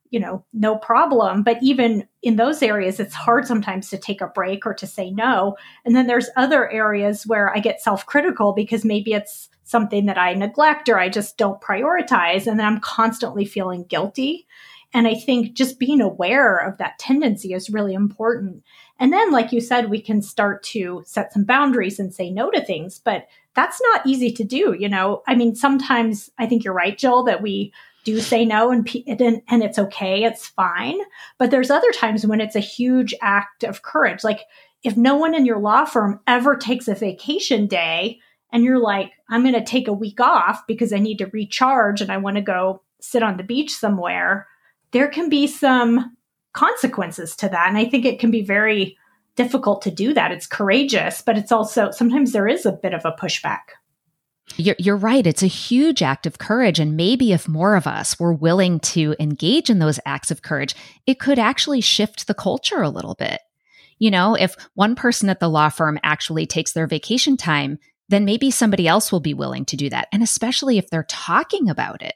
you 0.10 0.20
know, 0.20 0.44
no 0.54 0.78
problem. 0.78 1.44
But 1.44 1.62
even 1.62 2.08
in 2.24 2.38
those 2.38 2.64
areas, 2.64 3.00
it's 3.00 3.14
hard 3.14 3.46
sometimes 3.46 3.90
to 3.90 3.98
take 3.98 4.22
a 4.22 4.28
break 4.28 4.66
or 4.66 4.74
to 4.74 4.88
say 4.88 5.12
no. 5.12 5.56
And 5.86 5.96
then 5.96 6.08
there's 6.08 6.30
other 6.36 6.72
areas 6.72 7.28
where 7.28 7.56
I 7.56 7.60
get 7.60 7.82
self 7.82 8.06
critical 8.06 8.54
because 8.54 8.84
maybe 8.84 9.14
it's 9.14 9.50
something 9.72 10.06
that 10.06 10.18
I 10.18 10.34
neglect 10.34 10.90
or 10.90 11.00
I 11.00 11.10
just 11.10 11.38
don't 11.38 11.62
prioritize. 11.62 12.46
And 12.46 12.60
then 12.60 12.68
I'm 12.68 12.82
constantly 12.82 13.46
feeling 13.46 13.86
guilty. 13.86 14.46
And 14.94 15.08
I 15.08 15.16
think 15.16 15.54
just 15.54 15.80
being 15.80 16.02
aware 16.02 16.58
of 16.58 16.78
that 16.78 17.00
tendency 17.00 17.54
is 17.54 17.70
really 17.70 17.94
important. 17.94 18.64
And 19.00 19.14
then, 19.14 19.32
like 19.32 19.54
you 19.54 19.62
said, 19.62 19.90
we 19.90 20.02
can 20.02 20.22
start 20.22 20.62
to 20.64 21.02
set 21.06 21.32
some 21.32 21.46
boundaries 21.46 21.98
and 21.98 22.14
say 22.14 22.30
no 22.30 22.52
to 22.52 22.64
things, 22.64 23.00
but 23.00 23.28
that's 23.56 23.82
not 23.82 24.06
easy 24.06 24.32
to 24.34 24.44
do. 24.44 24.76
You 24.78 24.90
know, 24.90 25.24
I 25.28 25.36
mean, 25.36 25.56
sometimes 25.56 26.30
I 26.38 26.46
think 26.46 26.64
you're 26.64 26.74
right, 26.74 26.98
Jill, 26.98 27.24
that 27.24 27.42
we 27.42 27.74
do 28.04 28.20
say 28.20 28.46
no 28.46 28.72
and, 28.72 28.88
and, 29.08 29.42
and 29.48 29.64
it's 29.64 29.80
okay, 29.80 30.24
it's 30.24 30.48
fine. 30.48 30.98
But 31.38 31.52
there's 31.52 31.72
other 31.72 31.92
times 31.92 32.26
when 32.26 32.42
it's 32.42 32.56
a 32.56 32.60
huge 32.60 33.14
act 33.22 33.64
of 33.64 33.84
courage. 33.84 34.24
Like 34.24 34.42
if 34.84 34.98
no 34.98 35.16
one 35.16 35.36
in 35.36 35.46
your 35.46 35.60
law 35.60 35.86
firm 35.86 36.20
ever 36.28 36.56
takes 36.56 36.88
a 36.88 36.96
vacation 36.96 37.68
day 37.68 38.20
and 38.52 38.64
you're 38.64 38.80
like, 38.80 39.12
I'm 39.30 39.44
going 39.44 39.54
to 39.54 39.64
take 39.64 39.88
a 39.88 39.94
week 39.94 40.20
off 40.20 40.66
because 40.68 40.92
I 40.94 40.98
need 40.98 41.18
to 41.20 41.28
recharge 41.28 42.02
and 42.02 42.12
I 42.12 42.18
want 42.18 42.36
to 42.36 42.42
go 42.42 42.82
sit 43.00 43.24
on 43.24 43.38
the 43.38 43.44
beach 43.44 43.72
somewhere, 43.72 44.48
there 44.92 45.08
can 45.08 45.30
be 45.30 45.48
some 45.48 46.16
consequences 46.54 47.36
to 47.38 47.50
that. 47.50 47.70
And 47.70 47.78
I 47.78 47.86
think 47.86 48.06
it 48.06 48.20
can 48.20 48.32
be 48.32 48.42
very 48.42 48.98
difficult 49.36 49.82
to 49.84 49.92
do 49.92 50.14
that. 50.14 50.32
It's 50.32 50.48
courageous, 50.48 51.22
but 51.22 51.38
it's 51.38 51.52
also 51.52 51.92
sometimes 51.92 52.32
there 52.32 52.48
is 52.48 52.66
a 52.66 52.72
bit 52.72 52.94
of 52.94 53.06
a 53.06 53.14
pushback. 53.14 53.60
You're, 54.58 54.76
you're 54.78 54.98
right. 54.98 55.26
It's 55.26 55.44
a 55.44 55.48
huge 55.48 56.02
act 56.02 56.26
of 56.26 56.38
courage. 56.38 56.80
And 56.80 56.98
maybe 56.98 57.32
if 57.32 57.48
more 57.48 57.76
of 57.76 57.88
us 57.88 58.20
were 58.20 58.34
willing 58.34 58.82
to 58.82 59.16
engage 59.20 59.70
in 59.70 59.80
those 59.80 60.00
acts 60.06 60.30
of 60.30 60.42
courage, 60.42 60.76
it 61.08 61.20
could 61.20 61.40
actually 61.40 61.80
shift 61.80 62.28
the 62.28 62.34
culture 62.34 62.82
a 62.82 62.90
little 62.90 63.16
bit. 63.16 63.40
You 63.98 64.12
know, 64.12 64.36
if 64.36 64.56
one 64.74 64.96
person 64.96 65.30
at 65.30 65.40
the 65.40 65.48
law 65.48 65.70
firm 65.70 66.00
actually 66.04 66.48
takes 66.48 66.74
their 66.74 66.88
vacation 66.88 67.38
time, 67.38 67.78
then 68.12 68.26
maybe 68.26 68.52
somebody 68.52 68.88
else 68.88 69.12
will 69.12 69.20
be 69.20 69.34
willing 69.34 69.66
to 69.66 69.78
do 69.78 69.90
that. 69.90 70.08
And 70.12 70.22
especially 70.22 70.78
if 70.78 70.90
they're 70.90 71.06
talking 71.10 71.70
about 71.70 72.02
it, 72.02 72.16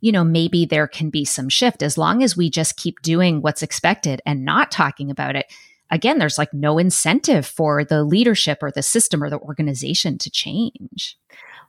you 0.00 0.10
know, 0.12 0.24
maybe 0.24 0.64
there 0.64 0.88
can 0.88 1.10
be 1.10 1.24
some 1.24 1.48
shift 1.48 1.82
as 1.82 1.96
long 1.96 2.22
as 2.22 2.36
we 2.36 2.50
just 2.50 2.76
keep 2.76 3.00
doing 3.02 3.40
what's 3.40 3.62
expected 3.62 4.20
and 4.26 4.44
not 4.44 4.70
talking 4.70 5.10
about 5.10 5.36
it. 5.36 5.46
Again, 5.90 6.18
there's 6.18 6.38
like 6.38 6.52
no 6.54 6.78
incentive 6.78 7.46
for 7.46 7.84
the 7.84 8.02
leadership 8.02 8.58
or 8.62 8.70
the 8.70 8.82
system 8.82 9.22
or 9.22 9.30
the 9.30 9.38
organization 9.38 10.18
to 10.18 10.30
change. 10.30 11.18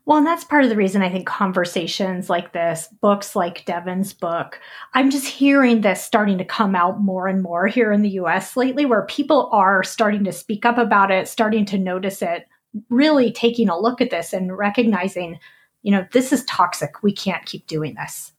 Well, 0.05 0.17
and 0.17 0.27
that's 0.27 0.43
part 0.43 0.63
of 0.63 0.69
the 0.69 0.75
reason 0.75 1.01
I 1.01 1.09
think 1.09 1.25
conversations 1.27 2.29
like 2.29 2.51
this, 2.51 2.89
books 3.01 3.35
like 3.35 3.63
Devon's 3.65 4.13
book, 4.13 4.59
I'm 4.93 5.09
just 5.09 5.27
hearing 5.27 5.79
this 5.79 6.03
starting 6.03 6.37
to 6.39 6.45
come 6.45 6.75
out 6.75 7.01
more 7.01 7.27
and 7.27 7.41
more 7.41 7.67
here 7.67 7.91
in 7.91 8.01
the 8.01 8.09
US 8.11 8.57
lately, 8.57 8.85
where 8.85 9.05
people 9.05 9.49
are 9.53 9.83
starting 9.83 10.25
to 10.25 10.33
speak 10.33 10.65
up 10.65 10.77
about 10.77 11.09
it, 11.09 11.29
starting 11.29 11.65
to 11.67 11.77
notice 11.77 12.21
it, 12.21 12.47
really 12.89 13.31
taking 13.31 13.69
a 13.69 13.79
look 13.79 14.01
at 14.01 14.09
this 14.09 14.33
and 14.33 14.57
recognizing, 14.57 15.39
you 15.81 15.91
know, 15.91 16.05
this 16.11 16.31
is 16.31 16.43
toxic. 16.45 17.03
We 17.03 17.13
can't 17.13 17.45
keep 17.45 17.67
doing 17.67 17.95
this. 17.95 18.31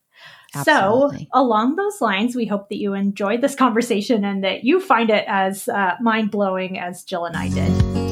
Absolutely. 0.54 1.18
So, 1.18 1.26
along 1.32 1.76
those 1.76 2.00
lines, 2.00 2.36
we 2.36 2.46
hope 2.46 2.68
that 2.68 2.78
you 2.78 2.94
enjoyed 2.94 3.40
this 3.40 3.54
conversation 3.54 4.24
and 4.24 4.44
that 4.44 4.64
you 4.64 4.80
find 4.80 5.10
it 5.10 5.24
as 5.26 5.68
uh, 5.68 5.96
mind 6.00 6.30
blowing 6.30 6.78
as 6.78 7.02
Jill 7.02 7.24
and 7.24 7.36
I 7.36 7.48
did. 7.48 8.04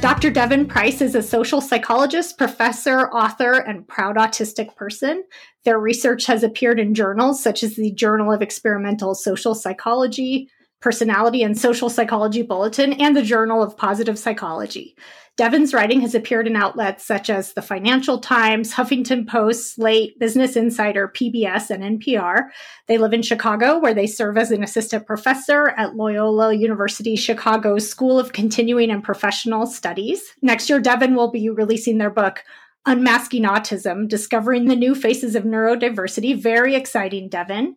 Dr. 0.00 0.30
Devon 0.30 0.66
Price 0.66 1.02
is 1.02 1.14
a 1.14 1.22
social 1.22 1.60
psychologist, 1.60 2.38
professor, 2.38 3.10
author, 3.10 3.52
and 3.52 3.86
proud 3.86 4.16
autistic 4.16 4.74
person. 4.74 5.22
Their 5.64 5.78
research 5.78 6.24
has 6.24 6.42
appeared 6.42 6.80
in 6.80 6.94
journals 6.94 7.42
such 7.42 7.62
as 7.62 7.76
the 7.76 7.92
Journal 7.92 8.32
of 8.32 8.40
Experimental 8.40 9.14
Social 9.14 9.54
Psychology, 9.54 10.48
Personality 10.80 11.42
and 11.42 11.58
Social 11.58 11.90
Psychology 11.90 12.42
Bulletin, 12.42 12.92
and 12.94 13.16
the 13.16 13.22
Journal 13.22 13.62
of 13.62 13.76
Positive 13.76 14.18
Psychology. 14.18 14.96
Devon's 15.36 15.72
writing 15.72 16.02
has 16.02 16.14
appeared 16.14 16.46
in 16.46 16.54
outlets 16.54 17.04
such 17.06 17.30
as 17.30 17.54
the 17.54 17.62
Financial 17.62 18.18
Times, 18.18 18.74
Huffington 18.74 19.26
Post, 19.26 19.74
Slate, 19.74 20.18
Business 20.18 20.54
Insider, 20.54 21.08
PBS, 21.08 21.70
and 21.70 21.98
NPR. 21.98 22.48
They 22.88 22.98
live 22.98 23.14
in 23.14 23.22
Chicago, 23.22 23.78
where 23.78 23.94
they 23.94 24.06
serve 24.06 24.36
as 24.36 24.50
an 24.50 24.62
assistant 24.62 25.06
professor 25.06 25.70
at 25.78 25.96
Loyola 25.96 26.52
University 26.52 27.16
Chicago's 27.16 27.88
School 27.88 28.18
of 28.18 28.32
Continuing 28.32 28.90
and 28.90 29.02
Professional 29.02 29.66
Studies. 29.66 30.22
Next 30.42 30.68
year, 30.68 30.78
Devon 30.78 31.14
will 31.14 31.30
be 31.30 31.48
releasing 31.48 31.96
their 31.96 32.10
book, 32.10 32.44
Unmasking 32.86 33.44
Autism 33.44 34.08
Discovering 34.08 34.66
the 34.66 34.76
New 34.76 34.94
Faces 34.94 35.34
of 35.34 35.44
Neurodiversity. 35.44 36.38
Very 36.38 36.74
exciting, 36.74 37.28
Devon. 37.28 37.76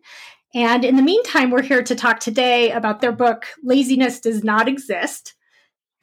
And 0.54 0.84
in 0.84 0.96
the 0.96 1.02
meantime, 1.02 1.50
we're 1.50 1.62
here 1.62 1.82
to 1.82 1.94
talk 1.94 2.20
today 2.20 2.70
about 2.70 3.00
their 3.00 3.12
book, 3.12 3.46
Laziness 3.62 4.20
Does 4.20 4.44
Not 4.44 4.68
Exist 4.68 5.34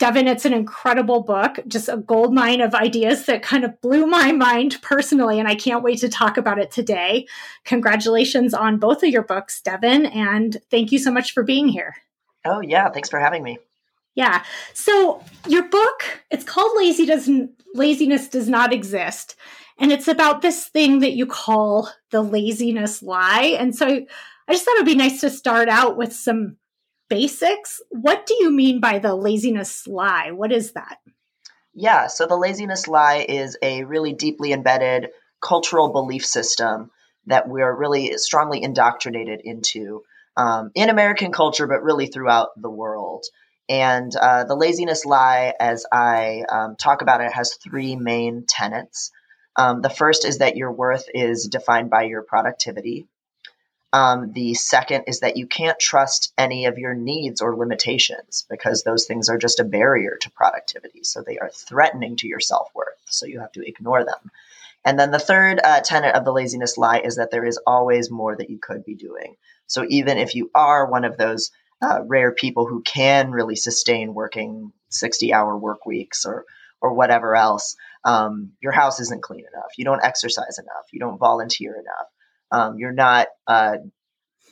Devon, 0.02 0.28
it's 0.28 0.46
an 0.46 0.54
incredible 0.54 1.22
book, 1.22 1.60
just 1.68 1.88
a 1.88 1.96
gold 1.96 2.34
mine 2.34 2.60
of 2.60 2.74
ideas 2.74 3.28
that 3.28 3.44
kind 3.44 3.64
of 3.64 3.80
blew 3.82 4.08
my 4.08 4.32
mind 4.32 4.80
personally, 4.82 5.38
and 5.38 5.48
I 5.48 5.54
can't 5.54 5.84
wait 5.84 6.00
to 6.00 6.10
talk 6.10 6.38
about 6.38 6.58
it 6.58 6.72
today. 6.72 7.28
Congratulations 7.66 8.56
on 8.56 8.80
both 8.80 9.04
of 9.04 9.10
your 9.10 9.22
books, 9.22 9.62
Devon, 9.62 10.08
and 10.08 10.58
thank 10.72 10.92
you 10.92 10.98
so 10.98 11.12
much 11.12 11.36
for 11.36 11.44
being 11.44 11.68
here. 11.68 11.98
Oh, 12.46 12.62
yeah. 12.62 12.90
Thanks 12.90 13.10
for 13.10 13.20
having 13.20 13.44
me. 13.44 13.60
Yeah. 14.16 14.44
So, 14.74 15.24
your 15.48 15.70
book, 15.70 16.24
it's 16.32 16.46
called 16.46 16.76
Lazy 16.76 17.06
Doesn't 17.06 17.52
Laziness 17.76 18.28
Does 18.28 18.50
Not 18.50 18.74
Exist. 18.74 19.36
And 19.78 19.92
it's 19.92 20.08
about 20.08 20.42
this 20.42 20.66
thing 20.66 21.02
that 21.02 21.14
you 21.14 21.28
call 21.28 21.92
the 22.10 22.24
laziness 22.24 23.04
lie. 23.04 23.56
And 23.60 23.76
so 23.76 24.04
I 24.52 24.54
just 24.54 24.66
thought 24.66 24.76
it'd 24.76 24.86
be 24.86 24.96
nice 24.96 25.22
to 25.22 25.30
start 25.30 25.70
out 25.70 25.96
with 25.96 26.12
some 26.12 26.58
basics. 27.10 27.80
What 27.90 28.26
do 28.26 28.36
you 28.38 28.52
mean 28.52 28.82
by 28.82 29.00
the 29.00 29.16
laziness 29.16 29.88
lie? 29.88 30.32
What 30.32 30.52
is 30.52 30.74
that? 30.74 30.98
Yeah, 31.74 32.08
so 32.08 32.28
the 32.28 32.36
laziness 32.36 32.86
lie 32.86 33.26
is 33.30 33.58
a 33.62 33.86
really 33.86 34.12
deeply 34.12 34.52
embedded 34.52 35.12
cultural 35.42 35.94
belief 35.94 36.26
system 36.26 36.92
that 37.28 37.48
we're 37.48 37.74
really 37.74 38.18
strongly 38.18 38.62
indoctrinated 38.62 39.40
into 39.46 40.02
um, 40.36 40.72
in 40.76 40.90
American 40.90 41.32
culture, 41.32 41.66
but 41.66 41.82
really 41.82 42.08
throughout 42.08 42.50
the 42.58 42.70
world. 42.70 43.24
And 43.70 44.14
uh, 44.14 44.44
the 44.44 44.56
laziness 44.56 45.06
lie, 45.06 45.54
as 45.62 45.86
I 45.94 46.44
um, 46.52 46.76
talk 46.76 47.02
about 47.02 47.22
it, 47.22 47.32
has 47.32 47.54
three 47.54 47.96
main 47.96 48.44
tenets. 48.50 49.12
Um, 49.56 49.82
the 49.82 49.90
first 49.90 50.26
is 50.26 50.40
that 50.40 50.58
your 50.58 50.74
worth 50.74 51.06
is 51.14 51.48
defined 51.48 51.90
by 51.90 52.04
your 52.04 52.22
productivity. 52.22 53.08
Um, 53.94 54.32
the 54.32 54.54
second 54.54 55.04
is 55.08 55.20
that 55.20 55.36
you 55.36 55.48
can't 55.48 55.78
trust 55.78 56.34
any 56.38 56.66
of 56.66 56.78
your 56.78 56.94
needs 56.94 57.42
or 57.42 57.58
limitations 57.58 58.46
because 58.50 58.84
those 58.84 59.06
things 59.06 59.28
are 59.28 59.38
just 59.38 59.60
a 59.60 59.66
barrier 59.66 60.18
to 60.22 60.32
productivity. 60.32 61.04
So 61.04 61.22
they 61.22 61.38
are 61.40 61.50
threatening 61.50 62.16
to 62.18 62.28
your 62.28 62.40
self 62.40 62.70
worth. 62.74 63.02
So 63.06 63.26
you 63.26 63.42
have 63.42 63.52
to 63.54 63.68
ignore 63.68 64.06
them. 64.06 64.32
And 64.86 64.98
then 64.98 65.12
the 65.12 65.20
third 65.20 65.60
uh, 65.64 65.82
tenet 65.82 66.16
of 66.16 66.24
the 66.24 66.32
laziness 66.32 66.78
lie 66.78 67.00
is 67.00 67.18
that 67.18 67.32
there 67.32 67.46
is 67.46 67.60
always 67.68 68.10
more 68.10 68.36
that 68.36 68.50
you 68.50 68.60
could 68.60 68.86
be 68.86 68.96
doing. 68.96 69.36
So 69.68 69.86
even 69.90 70.18
if 70.18 70.36
you 70.36 70.50
are 70.56 70.90
one 70.90 71.04
of 71.04 71.18
those 71.18 71.52
uh, 71.82 72.00
rare 72.06 72.32
people 72.32 72.68
who 72.68 72.82
can 72.82 73.32
really 73.32 73.56
sustain 73.56 74.14
working 74.14 74.72
60 74.90 75.34
hour 75.34 75.58
work 75.58 75.86
weeks 75.86 76.26
or, 76.26 76.46
or 76.80 76.94
whatever 76.94 77.36
else, 77.36 77.76
um, 78.06 78.54
your 78.62 78.72
house 78.72 79.00
isn't 79.02 79.22
clean 79.22 79.46
enough. 79.54 79.72
You 79.78 79.86
don't 79.86 80.04
exercise 80.04 80.58
enough. 80.60 80.86
You 80.92 81.00
don't 81.00 81.18
volunteer 81.18 81.74
enough 81.74 82.08
um, 82.52 82.78
you're 82.78 82.92
not 82.92 83.28
uh, 83.48 83.78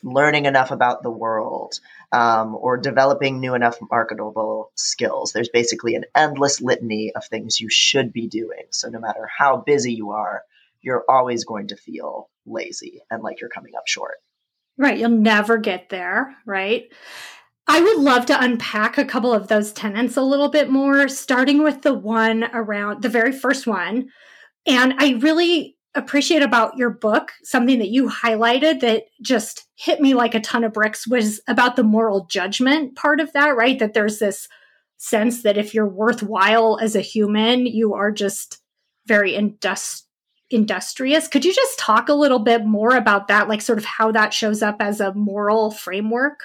learning 0.04 0.46
enough 0.46 0.72
about 0.72 1.04
the 1.04 1.12
world 1.12 1.80
um, 2.12 2.56
or 2.56 2.78
developing 2.78 3.40
new 3.40 3.54
enough 3.54 3.78
marketable 3.92 4.72
skills. 4.76 5.32
There's 5.32 5.50
basically 5.50 5.96
an 5.96 6.06
endless 6.16 6.62
litany 6.62 7.12
of 7.16 7.26
things 7.26 7.60
you 7.60 7.70
should 7.70 8.14
be 8.14 8.28
doing. 8.28 8.64
So 8.72 8.90
no 8.90 9.00
matter 9.00 9.28
how 9.38 9.58
busy 9.58 9.94
you 9.94 10.12
are, 10.12 10.44
you're 10.82 11.04
always 11.10 11.44
going 11.44 11.68
to 11.68 11.76
feel 11.76 12.30
lazy 12.46 13.02
and 13.12 13.22
like 13.22 13.42
you're 13.42 13.50
coming 13.50 13.76
up 13.76 13.88
short. 13.88 14.16
Right. 14.78 14.98
You'll 14.98 15.10
never 15.10 15.58
get 15.58 15.90
there. 15.90 16.36
Right. 16.46 16.90
I 17.68 17.82
would 17.82 17.98
love 17.98 18.26
to 18.28 18.44
unpack 18.44 18.98
a 18.98 19.06
couple 19.06 19.34
of 19.34 19.48
those 19.48 19.72
tenants 19.72 20.18
a 20.18 20.24
little 20.24 20.50
bit 20.50 20.72
more, 20.72 21.08
starting 21.08 21.62
with 21.62 21.84
the 21.84 21.94
one 21.94 22.46
around 22.54 23.04
the 23.04 23.10
very 23.10 23.32
first 23.32 23.68
one. 23.68 24.10
And 24.66 24.96
I 24.98 25.20
really 25.20 25.78
appreciate 26.00 26.42
about 26.42 26.78
your 26.78 26.90
book, 26.90 27.32
something 27.44 27.80
that 27.80 27.90
you 27.90 28.10
highlighted 28.10 28.80
that 28.82 29.06
just 29.22 29.68
hit 29.76 30.02
me 30.02 30.14
like 30.14 30.34
a 30.34 30.40
ton 30.40 30.64
of 30.64 30.74
bricks 30.74 31.08
was 31.08 31.42
about 31.48 31.76
the 31.76 31.84
moral 31.84 32.26
judgment 32.26 32.96
part 32.96 33.20
of 33.20 33.32
that, 33.34 33.56
right? 33.56 33.78
That 33.80 33.94
there's 33.94 34.20
this 34.20 34.48
sense 34.98 35.44
that 35.44 35.58
if 35.58 35.74
you're 35.74 35.88
worthwhile 35.88 36.80
as 36.82 36.96
a 36.96 37.02
human, 37.02 37.66
you 37.66 37.94
are 37.94 38.12
just 38.12 38.62
very 39.06 39.32
indust- 39.32 40.04
industrious. 40.50 41.28
Could 41.28 41.46
you 41.46 41.54
just 41.54 41.80
talk 41.80 42.10
a 42.10 42.14
little 42.14 42.40
bit 42.40 42.66
more 42.66 42.96
about 42.96 43.28
that, 43.28 43.48
like 43.48 43.62
sort 43.62 43.78
of 43.78 43.86
how 43.86 44.12
that 44.12 44.34
shows 44.34 44.62
up 44.62 44.78
as 44.80 45.00
a 45.00 45.14
moral 45.14 45.72
framework? 45.72 46.42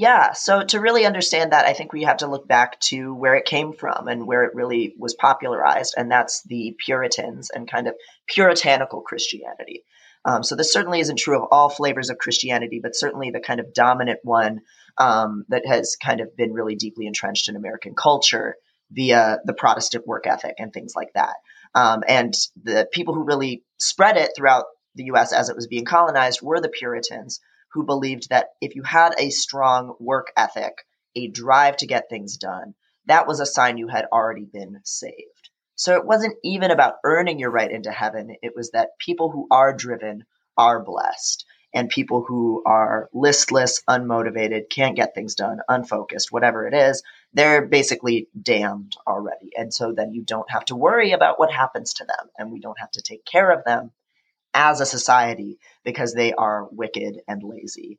Yeah, 0.00 0.32
so 0.32 0.62
to 0.62 0.80
really 0.80 1.04
understand 1.04 1.52
that, 1.52 1.66
I 1.66 1.74
think 1.74 1.92
we 1.92 2.04
have 2.04 2.16
to 2.18 2.26
look 2.26 2.48
back 2.48 2.80
to 2.88 3.14
where 3.14 3.34
it 3.34 3.44
came 3.44 3.74
from 3.74 4.08
and 4.08 4.26
where 4.26 4.44
it 4.44 4.54
really 4.54 4.94
was 4.98 5.12
popularized, 5.12 5.92
and 5.94 6.10
that's 6.10 6.42
the 6.44 6.74
Puritans 6.82 7.50
and 7.50 7.70
kind 7.70 7.86
of 7.86 7.92
puritanical 8.26 9.02
Christianity. 9.02 9.84
Um, 10.24 10.42
so 10.42 10.56
this 10.56 10.72
certainly 10.72 11.00
isn't 11.00 11.18
true 11.18 11.36
of 11.36 11.48
all 11.50 11.68
flavors 11.68 12.08
of 12.08 12.16
Christianity, 12.16 12.80
but 12.82 12.96
certainly 12.96 13.30
the 13.30 13.40
kind 13.40 13.60
of 13.60 13.74
dominant 13.74 14.20
one 14.22 14.60
um, 14.96 15.44
that 15.50 15.66
has 15.66 15.98
kind 16.02 16.22
of 16.22 16.34
been 16.34 16.54
really 16.54 16.76
deeply 16.76 17.06
entrenched 17.06 17.50
in 17.50 17.56
American 17.56 17.94
culture 17.94 18.54
via 18.90 19.40
the 19.44 19.52
Protestant 19.52 20.06
work 20.06 20.26
ethic 20.26 20.54
and 20.56 20.72
things 20.72 20.94
like 20.96 21.12
that. 21.14 21.34
Um, 21.74 22.04
and 22.08 22.32
the 22.62 22.88
people 22.90 23.12
who 23.12 23.24
really 23.24 23.64
spread 23.76 24.16
it 24.16 24.30
throughout 24.34 24.64
the 24.94 25.10
US 25.12 25.34
as 25.34 25.50
it 25.50 25.56
was 25.56 25.66
being 25.66 25.84
colonized 25.84 26.40
were 26.40 26.58
the 26.58 26.70
Puritans 26.70 27.40
who 27.72 27.84
believed 27.84 28.28
that 28.30 28.48
if 28.60 28.74
you 28.74 28.82
had 28.82 29.14
a 29.18 29.30
strong 29.30 29.94
work 29.98 30.32
ethic, 30.36 30.86
a 31.14 31.28
drive 31.28 31.76
to 31.78 31.86
get 31.86 32.08
things 32.08 32.36
done, 32.36 32.74
that 33.06 33.26
was 33.26 33.40
a 33.40 33.46
sign 33.46 33.78
you 33.78 33.88
had 33.88 34.06
already 34.12 34.44
been 34.44 34.80
saved. 34.84 35.50
So 35.74 35.96
it 35.96 36.04
wasn't 36.04 36.36
even 36.44 36.70
about 36.70 36.96
earning 37.04 37.38
your 37.38 37.50
right 37.50 37.70
into 37.70 37.90
heaven. 37.90 38.36
It 38.42 38.52
was 38.54 38.72
that 38.72 38.98
people 38.98 39.30
who 39.30 39.46
are 39.50 39.74
driven 39.74 40.24
are 40.56 40.82
blessed 40.82 41.46
and 41.72 41.88
people 41.88 42.24
who 42.26 42.62
are 42.66 43.08
listless, 43.14 43.82
unmotivated, 43.88 44.70
can't 44.70 44.96
get 44.96 45.14
things 45.14 45.34
done, 45.34 45.60
unfocused, 45.68 46.32
whatever 46.32 46.66
it 46.66 46.74
is, 46.74 47.02
they're 47.32 47.66
basically 47.66 48.28
damned 48.40 48.96
already. 49.06 49.50
And 49.56 49.72
so 49.72 49.92
then 49.92 50.12
you 50.12 50.22
don't 50.22 50.50
have 50.50 50.64
to 50.66 50.76
worry 50.76 51.12
about 51.12 51.38
what 51.38 51.52
happens 51.52 51.94
to 51.94 52.04
them 52.04 52.28
and 52.36 52.52
we 52.52 52.60
don't 52.60 52.78
have 52.78 52.90
to 52.92 53.02
take 53.02 53.24
care 53.24 53.50
of 53.50 53.64
them 53.64 53.92
as 54.54 54.80
a 54.80 54.86
society 54.86 55.58
because 55.84 56.14
they 56.14 56.32
are 56.32 56.68
wicked 56.70 57.20
and 57.28 57.42
lazy. 57.42 57.98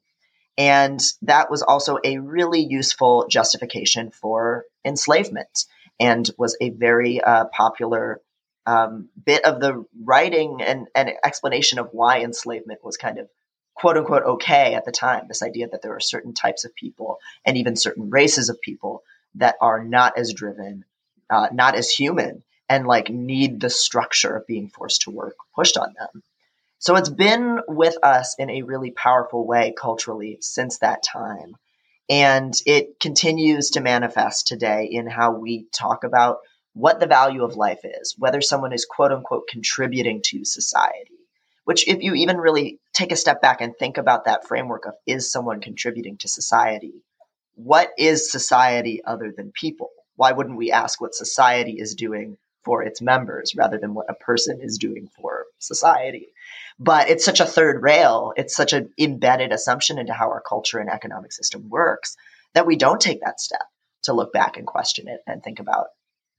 And 0.58 1.02
that 1.24 1.50
was 1.50 1.62
also 1.62 1.98
a 2.04 2.18
really 2.18 2.60
useful 2.62 3.28
justification 3.30 4.12
for 4.12 4.66
enslavement 4.86 5.66
and 6.00 6.30
was 6.38 6.58
a 6.60 6.70
very 6.70 7.22
uh, 7.22 7.46
popular 7.46 8.22
um, 8.66 9.10
bit 9.26 9.46
of 9.46 9.60
the 9.60 9.86
writing 10.04 10.62
and, 10.62 10.88
and 10.94 11.12
explanation 11.24 11.80
of 11.80 11.90
why 11.94 12.22
enslavement 12.22 12.84
was 12.84 12.98
kind 12.98 13.18
of 13.18 13.30
quote 13.76 13.98
unquote 13.98 14.24
okay 14.24 14.76
at 14.76 14.86
the 14.86 14.92
time. 14.92 15.28
This 15.28 15.42
idea 15.42 15.68
that 15.70 15.82
there 15.82 15.96
are 15.96 16.02
certain 16.02 16.34
types 16.34 16.66
of 16.66 16.76
people 16.76 17.20
and 17.46 17.58
even 17.58 17.76
certain 17.76 18.10
races 18.10 18.50
of 18.50 18.62
people 18.62 19.04
that 19.36 19.56
are 19.62 19.84
not 19.84 20.18
as 20.18 20.34
driven, 20.34 20.86
uh, 21.30 21.48
not 21.52 21.76
as 21.76 21.90
human, 21.90 22.44
and 22.70 22.86
like 22.86 23.10
need 23.10 23.60
the 23.60 23.70
structure 23.70 24.36
of 24.36 24.48
being 24.48 24.70
forced 24.70 25.02
to 25.04 25.12
work 25.12 25.36
pushed 25.56 25.78
on 25.78 25.94
them. 25.98 26.24
So 26.82 26.96
it's 26.96 27.10
been 27.10 27.60
with 27.68 27.96
us 28.02 28.36
in 28.40 28.50
a 28.50 28.64
really 28.64 28.90
powerful 28.90 29.46
way 29.46 29.72
culturally 29.80 30.40
since 30.42 30.80
that 30.80 31.04
time. 31.04 31.56
And 32.10 32.56
it 32.66 33.00
continues 33.00 33.70
to 33.72 33.82
manifest 33.82 34.48
today 34.48 34.90
in 34.92 35.06
how 35.06 35.34
we 35.34 35.68
talk 35.72 36.04
about 36.04 36.38
what 36.74 37.00
the 37.00 37.06
value 37.06 37.44
of 37.44 37.56
life 37.56 37.82
is, 37.84 38.16
whether 38.18 38.42
someone 38.42 38.74
is 38.74 38.88
quote 38.90 39.12
unquote 39.12 39.48
contributing 39.48 40.22
to 40.26 40.44
society. 40.44 41.20
Which, 41.66 41.88
if 41.88 42.02
you 42.02 42.16
even 42.16 42.38
really 42.38 42.80
take 42.94 43.12
a 43.12 43.16
step 43.16 43.44
back 43.44 43.62
and 43.62 43.76
think 43.78 44.00
about 44.00 44.26
that 44.26 44.48
framework 44.48 44.88
of 44.88 44.96
is 45.06 45.32
someone 45.32 45.62
contributing 45.62 46.18
to 46.18 46.28
society, 46.28 47.04
what 47.54 47.92
is 48.00 48.32
society 48.32 49.04
other 49.06 49.32
than 49.38 49.52
people? 49.52 49.92
Why 50.16 50.32
wouldn't 50.32 50.58
we 50.58 50.72
ask 50.72 51.00
what 51.00 51.14
society 51.14 51.76
is 51.78 51.94
doing 51.94 52.38
for 52.64 52.84
its 52.84 53.02
members 53.02 53.56
rather 53.56 53.78
than 53.78 53.94
what 53.94 54.10
a 54.10 54.14
person 54.14 54.60
is 54.62 54.78
doing 54.78 55.10
for 55.16 55.46
society? 55.60 56.28
But 56.80 57.10
it's 57.10 57.26
such 57.26 57.40
a 57.40 57.46
third 57.46 57.82
rail, 57.82 58.34
it's 58.36 58.56
such 58.56 58.74
an 58.74 58.92
embedded 58.98 59.52
assumption 59.52 60.00
into 60.00 60.14
how 60.14 60.30
our 60.30 60.42
culture 60.42 60.80
and 60.80 60.90
economic 60.90 61.32
system 61.32 61.70
works 61.70 62.18
that 62.54 62.66
we 62.66 62.76
don't 62.76 63.00
take 63.00 63.22
that 63.22 63.40
step 63.40 63.66
to 64.04 64.14
look 64.14 64.34
back 64.34 64.58
and 64.58 64.66
question 64.66 65.08
it 65.08 65.22
and 65.28 65.44
think 65.44 65.60
about 65.60 65.88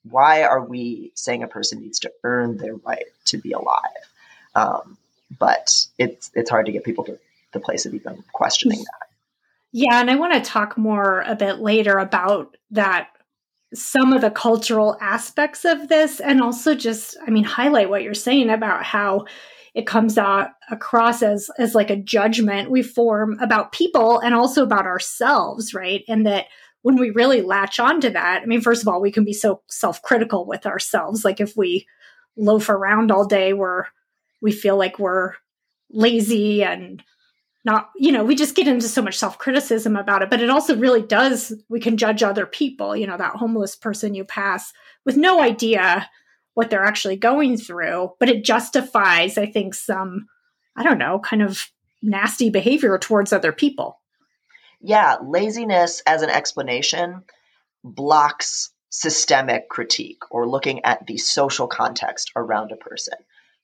why 0.09 0.43
are 0.43 0.65
we 0.65 1.13
saying 1.15 1.43
a 1.43 1.49
person 1.49 1.81
needs 1.81 2.01
to 2.01 2.13
earn 2.25 2.57
their 2.57 2.75
right 2.75 3.05
to 3.27 3.39
be 3.39 3.53
alive? 3.53 3.87
Um, 4.55 4.99
but 5.39 5.87
it's 5.99 6.31
it's 6.35 6.51
hard 6.51 6.67
to 6.67 6.73
get 6.73 6.85
people 6.85 7.05
to 7.05 7.19
the 7.53 7.61
place 7.61 7.87
of 7.87 7.95
even 7.95 8.23
questioning 8.33 8.79
that. 8.79 9.09
Yeah, 9.71 10.01
and 10.01 10.11
I 10.11 10.17
want 10.17 10.35
to 10.35 10.51
talk 10.51 10.77
more 10.77 11.23
a 11.27 11.35
bit 11.35 11.59
later 11.59 11.99
about 11.99 12.57
that 12.73 13.09
some 13.75 14.13
of 14.13 14.21
the 14.21 14.31
cultural 14.31 14.97
aspects 15.01 15.65
of 15.65 15.89
this 15.89 16.21
and 16.21 16.41
also 16.41 16.75
just 16.75 17.17
I 17.27 17.31
mean 17.31 17.45
highlight 17.45 17.91
what 17.91 18.03
you're 18.03 18.15
saying 18.15 18.51
about 18.51 18.85
how 18.85 19.25
it 19.75 19.87
comes 19.87 20.19
out 20.19 20.51
across 20.71 21.23
as 21.23 21.51
as 21.59 21.75
like 21.75 21.91
a 21.91 21.97
judgment 21.97 22.71
we 22.71 22.83
form 22.83 23.39
about 23.41 23.73
people 23.73 24.19
and 24.19 24.35
also 24.35 24.63
about 24.63 24.87
ourselves 24.87 25.73
right? 25.75 26.05
And 26.09 26.27
that 26.27 26.47
when 26.83 26.97
we 26.97 27.11
really 27.11 27.43
latch 27.43 27.79
onto 27.79 28.11
that 28.11 28.43
i 28.43 28.47
mean 28.47 28.61
first 28.61 28.83
of 28.83 28.89
all 28.89 29.01
we 29.01 29.13
can 29.13 29.25
be 29.25 29.33
so 29.33 29.63
self-critical 29.69 30.47
with 30.47 30.67
ourselves. 30.67 31.25
Like 31.25 31.41
if 31.41 31.57
we 31.57 31.87
loaf 32.37 32.69
around 32.69 33.11
all 33.11 33.27
day 33.27 33.53
we're 33.53 33.85
we 34.41 34.53
feel 34.53 34.77
like 34.77 34.99
we're 34.99 35.35
lazy 35.91 36.65
and 36.65 37.03
not 37.65 37.91
you 37.97 38.11
know 38.11 38.25
we 38.25 38.35
just 38.35 38.57
get 38.57 38.69
into 38.69 38.89
so 38.89 39.03
much 39.03 39.19
self-criticism 39.19 39.97
about 39.97 40.23
it 40.23 40.31
but 40.31 40.41
it 40.41 40.51
also 40.51 40.77
really 40.77 41.03
does 41.03 41.53
we 41.69 41.81
can 41.81 41.97
judge 41.97 42.23
other 42.23 42.47
people 42.47 42.97
you 42.97 43.07
know 43.07 43.17
that 43.17 43.37
homeless 43.37 43.77
person 43.77 44.15
you 44.15 44.25
pass 44.25 44.73
with 45.05 45.17
no 45.17 45.41
idea 45.41 46.09
what 46.55 46.71
they're 46.71 46.85
actually 46.85 47.17
going 47.17 47.57
through, 47.57 48.13
but 48.19 48.29
it 48.29 48.45
justifies, 48.45 49.39
I 49.39 49.47
think, 49.47 49.75
some, 49.75 50.27
I 50.77 50.83
don't 50.83 50.99
know, 50.99 51.19
kind 51.19 51.43
of 51.43 51.71
nasty 52.03 52.51
behavior 52.51 52.99
towards 52.99 53.33
other 53.33 53.53
people. 53.53 54.01
Yeah, 54.81 55.17
laziness 55.23 56.03
as 56.07 56.23
an 56.23 56.31
explanation 56.31 57.23
blocks 57.85 58.71
systemic 58.91 59.69
critique 59.69 60.23
or 60.31 60.47
looking 60.47 60.85
at 60.85 61.07
the 61.07 61.17
social 61.17 61.67
context 61.67 62.31
around 62.37 62.73
a 62.73 62.77
person. 62.77 63.15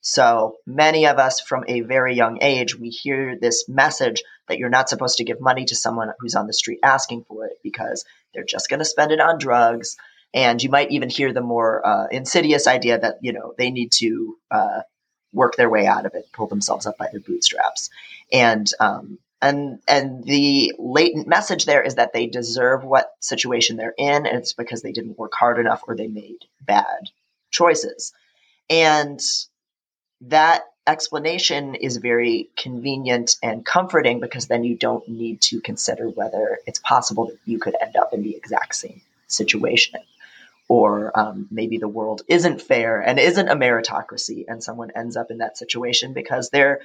So 0.01 0.57
many 0.67 1.07
of 1.07 1.19
us 1.19 1.41
from 1.41 1.65
a 1.67 1.81
very 1.81 2.15
young 2.15 2.39
age, 2.41 2.79
we 2.79 2.89
hear 2.89 3.37
this 3.39 3.69
message 3.69 4.23
that 4.49 4.59
you're 4.59 4.69
not 4.69 4.89
supposed 4.89 5.19
to 5.19 5.25
give 5.25 5.41
money 5.41 5.65
to 5.67 5.75
someone 5.75 6.13
who's 6.19 6.35
on 6.35 6.47
the 6.47 6.53
street 6.53 6.79
asking 6.83 7.25
for 7.25 7.47
it 7.47 7.59
because 7.63 8.05
they're 8.33 8.45
just 8.45 8.69
going 8.69 8.79
to 8.79 8.85
spend 8.85 9.13
it 9.13 9.21
on 9.21 9.39
drugs. 9.39 9.97
And 10.33 10.63
you 10.63 10.71
might 10.71 10.91
even 10.91 11.09
hear 11.09 11.33
the 11.33 11.41
more 11.41 11.85
uh, 11.87 12.07
insidious 12.11 12.67
idea 12.67 12.99
that 12.99 13.17
you 13.23 13.33
know 13.33 13.55
they 13.57 13.71
need 13.71 13.93
to 13.93 14.37
uh, 14.51 14.81
work 15.33 15.57
their 15.57 15.71
way 15.71 15.87
out 15.87 16.07
of 16.07 16.15
it, 16.15 16.27
pull 16.33 16.47
themselves 16.47 16.87
up 16.87 16.99
by 16.99 17.09
their 17.11 17.21
bootstraps, 17.21 17.89
and 18.31 18.71
um, 18.79 19.19
and 19.41 19.81
and 19.89 20.23
the 20.25 20.75
latent 20.79 21.27
message 21.27 21.65
there 21.65 21.83
is 21.83 21.95
that 21.95 22.13
they 22.13 22.27
deserve 22.27 22.85
what 22.85 23.11
situation 23.21 23.77
they're 23.77 23.95
in, 23.97 24.27
and 24.27 24.39
it's 24.39 24.53
because 24.53 24.83
they 24.83 24.93
didn't 24.93 25.19
work 25.19 25.33
hard 25.35 25.59
enough 25.59 25.83
or 25.89 25.97
they 25.97 26.09
made 26.09 26.45
bad 26.61 27.09
choices, 27.51 28.13
and 28.69 29.21
that 30.23 30.65
explanation 30.87 31.75
is 31.75 31.99
very 31.99 32.49
convenient 32.57 33.37
and 33.43 33.65
comforting 33.65 34.21
because 34.21 34.47
then 34.47 34.65
you 34.65 34.75
don't 34.75 35.07
need 35.09 35.41
to 35.43 35.61
consider 35.61 36.09
whether 36.09 36.59
it's 36.67 36.79
possible 36.79 37.27
that 37.27 37.39
you 37.45 37.59
could 37.59 37.77
end 37.81 37.95
up 37.97 38.13
in 38.13 38.23
the 38.23 38.35
exact 38.35 38.75
same 38.75 39.01
situation 39.27 40.01
or 40.69 41.19
um, 41.19 41.47
maybe 41.51 41.79
the 41.79 41.89
world 41.89 42.23
isn't 42.29 42.61
fair 42.63 43.01
and 43.01 43.19
isn't 43.19 43.49
a 43.49 43.57
meritocracy 43.57 44.45
and 44.49 44.65
someone 44.65 44.91
ends 44.97 45.17
up 45.17 45.31
in 45.31 45.39
that 45.39 45.59
situation 45.59 46.15
because 46.15 46.49
they're 46.51 46.81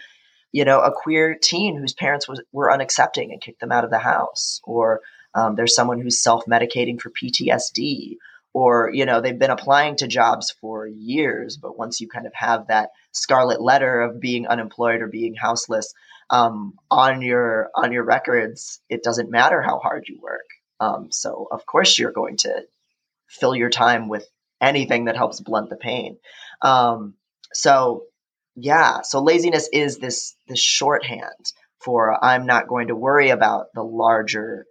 you 0.52 0.66
know 0.66 0.82
a 0.82 0.92
queer 0.92 1.36
teen 1.42 1.78
whose 1.78 1.94
parents 1.94 2.28
was, 2.28 2.42
were 2.52 2.70
unaccepting 2.70 3.32
and 3.32 3.42
kicked 3.42 3.62
them 3.62 3.72
out 3.72 3.86
of 3.86 3.90
the 3.90 4.00
house 4.00 4.60
or 4.66 5.00
um, 5.34 5.56
there's 5.56 5.76
someone 5.76 6.00
who's 6.00 6.22
self-medicating 6.22 7.00
for 7.00 7.10
ptsd 7.10 8.18
or 8.54 8.90
you 8.94 9.06
know 9.06 9.22
they've 9.22 9.40
been 9.40 9.52
applying 9.52 9.96
to 9.96 10.08
jobs 10.08 10.54
for 10.62 10.88
years 10.88 11.58
but 11.58 11.78
once 11.78 12.00
you 12.00 12.08
kind 12.08 12.28
of 12.28 12.34
have 12.34 12.68
that 12.68 12.90
scarlet 13.12 13.62
letter 13.62 14.02
of 14.02 14.20
being 14.20 14.48
unemployed 14.48 15.02
or 15.02 15.08
being 15.08 15.36
houseless 15.36 15.94
um, 16.30 16.74
on 16.90 17.22
your 17.22 17.70
on 17.76 17.92
your 17.92 18.04
records 18.04 18.80
it 18.90 19.04
doesn't 19.04 19.32
matter 19.32 19.62
how 19.62 19.80
hard 19.80 20.06
you 20.08 20.20
work 20.22 20.46
um, 20.80 21.12
so 21.12 21.48
of 21.52 21.66
course 21.66 21.98
you're 21.98 22.12
going 22.12 22.38
to 22.38 22.64
fill 23.28 23.56
your 23.56 23.70
time 23.70 24.10
with 24.10 24.28
anything 24.62 25.06
that 25.06 25.18
helps 25.18 25.42
blunt 25.42 25.70
the 25.70 25.76
pain. 25.76 26.18
Um, 26.62 27.16
so 27.54 28.06
yeah, 28.56 29.02
so 29.02 29.22
laziness 29.22 29.70
is 29.72 29.98
this 29.98 30.36
this 30.48 30.62
shorthand 30.62 31.54
for 31.84 32.24
I'm 32.24 32.46
not 32.46 32.68
going 32.68 32.88
to 32.88 32.96
worry 32.96 33.30
about 33.30 33.68
the 33.74 33.84
larger 33.84 34.66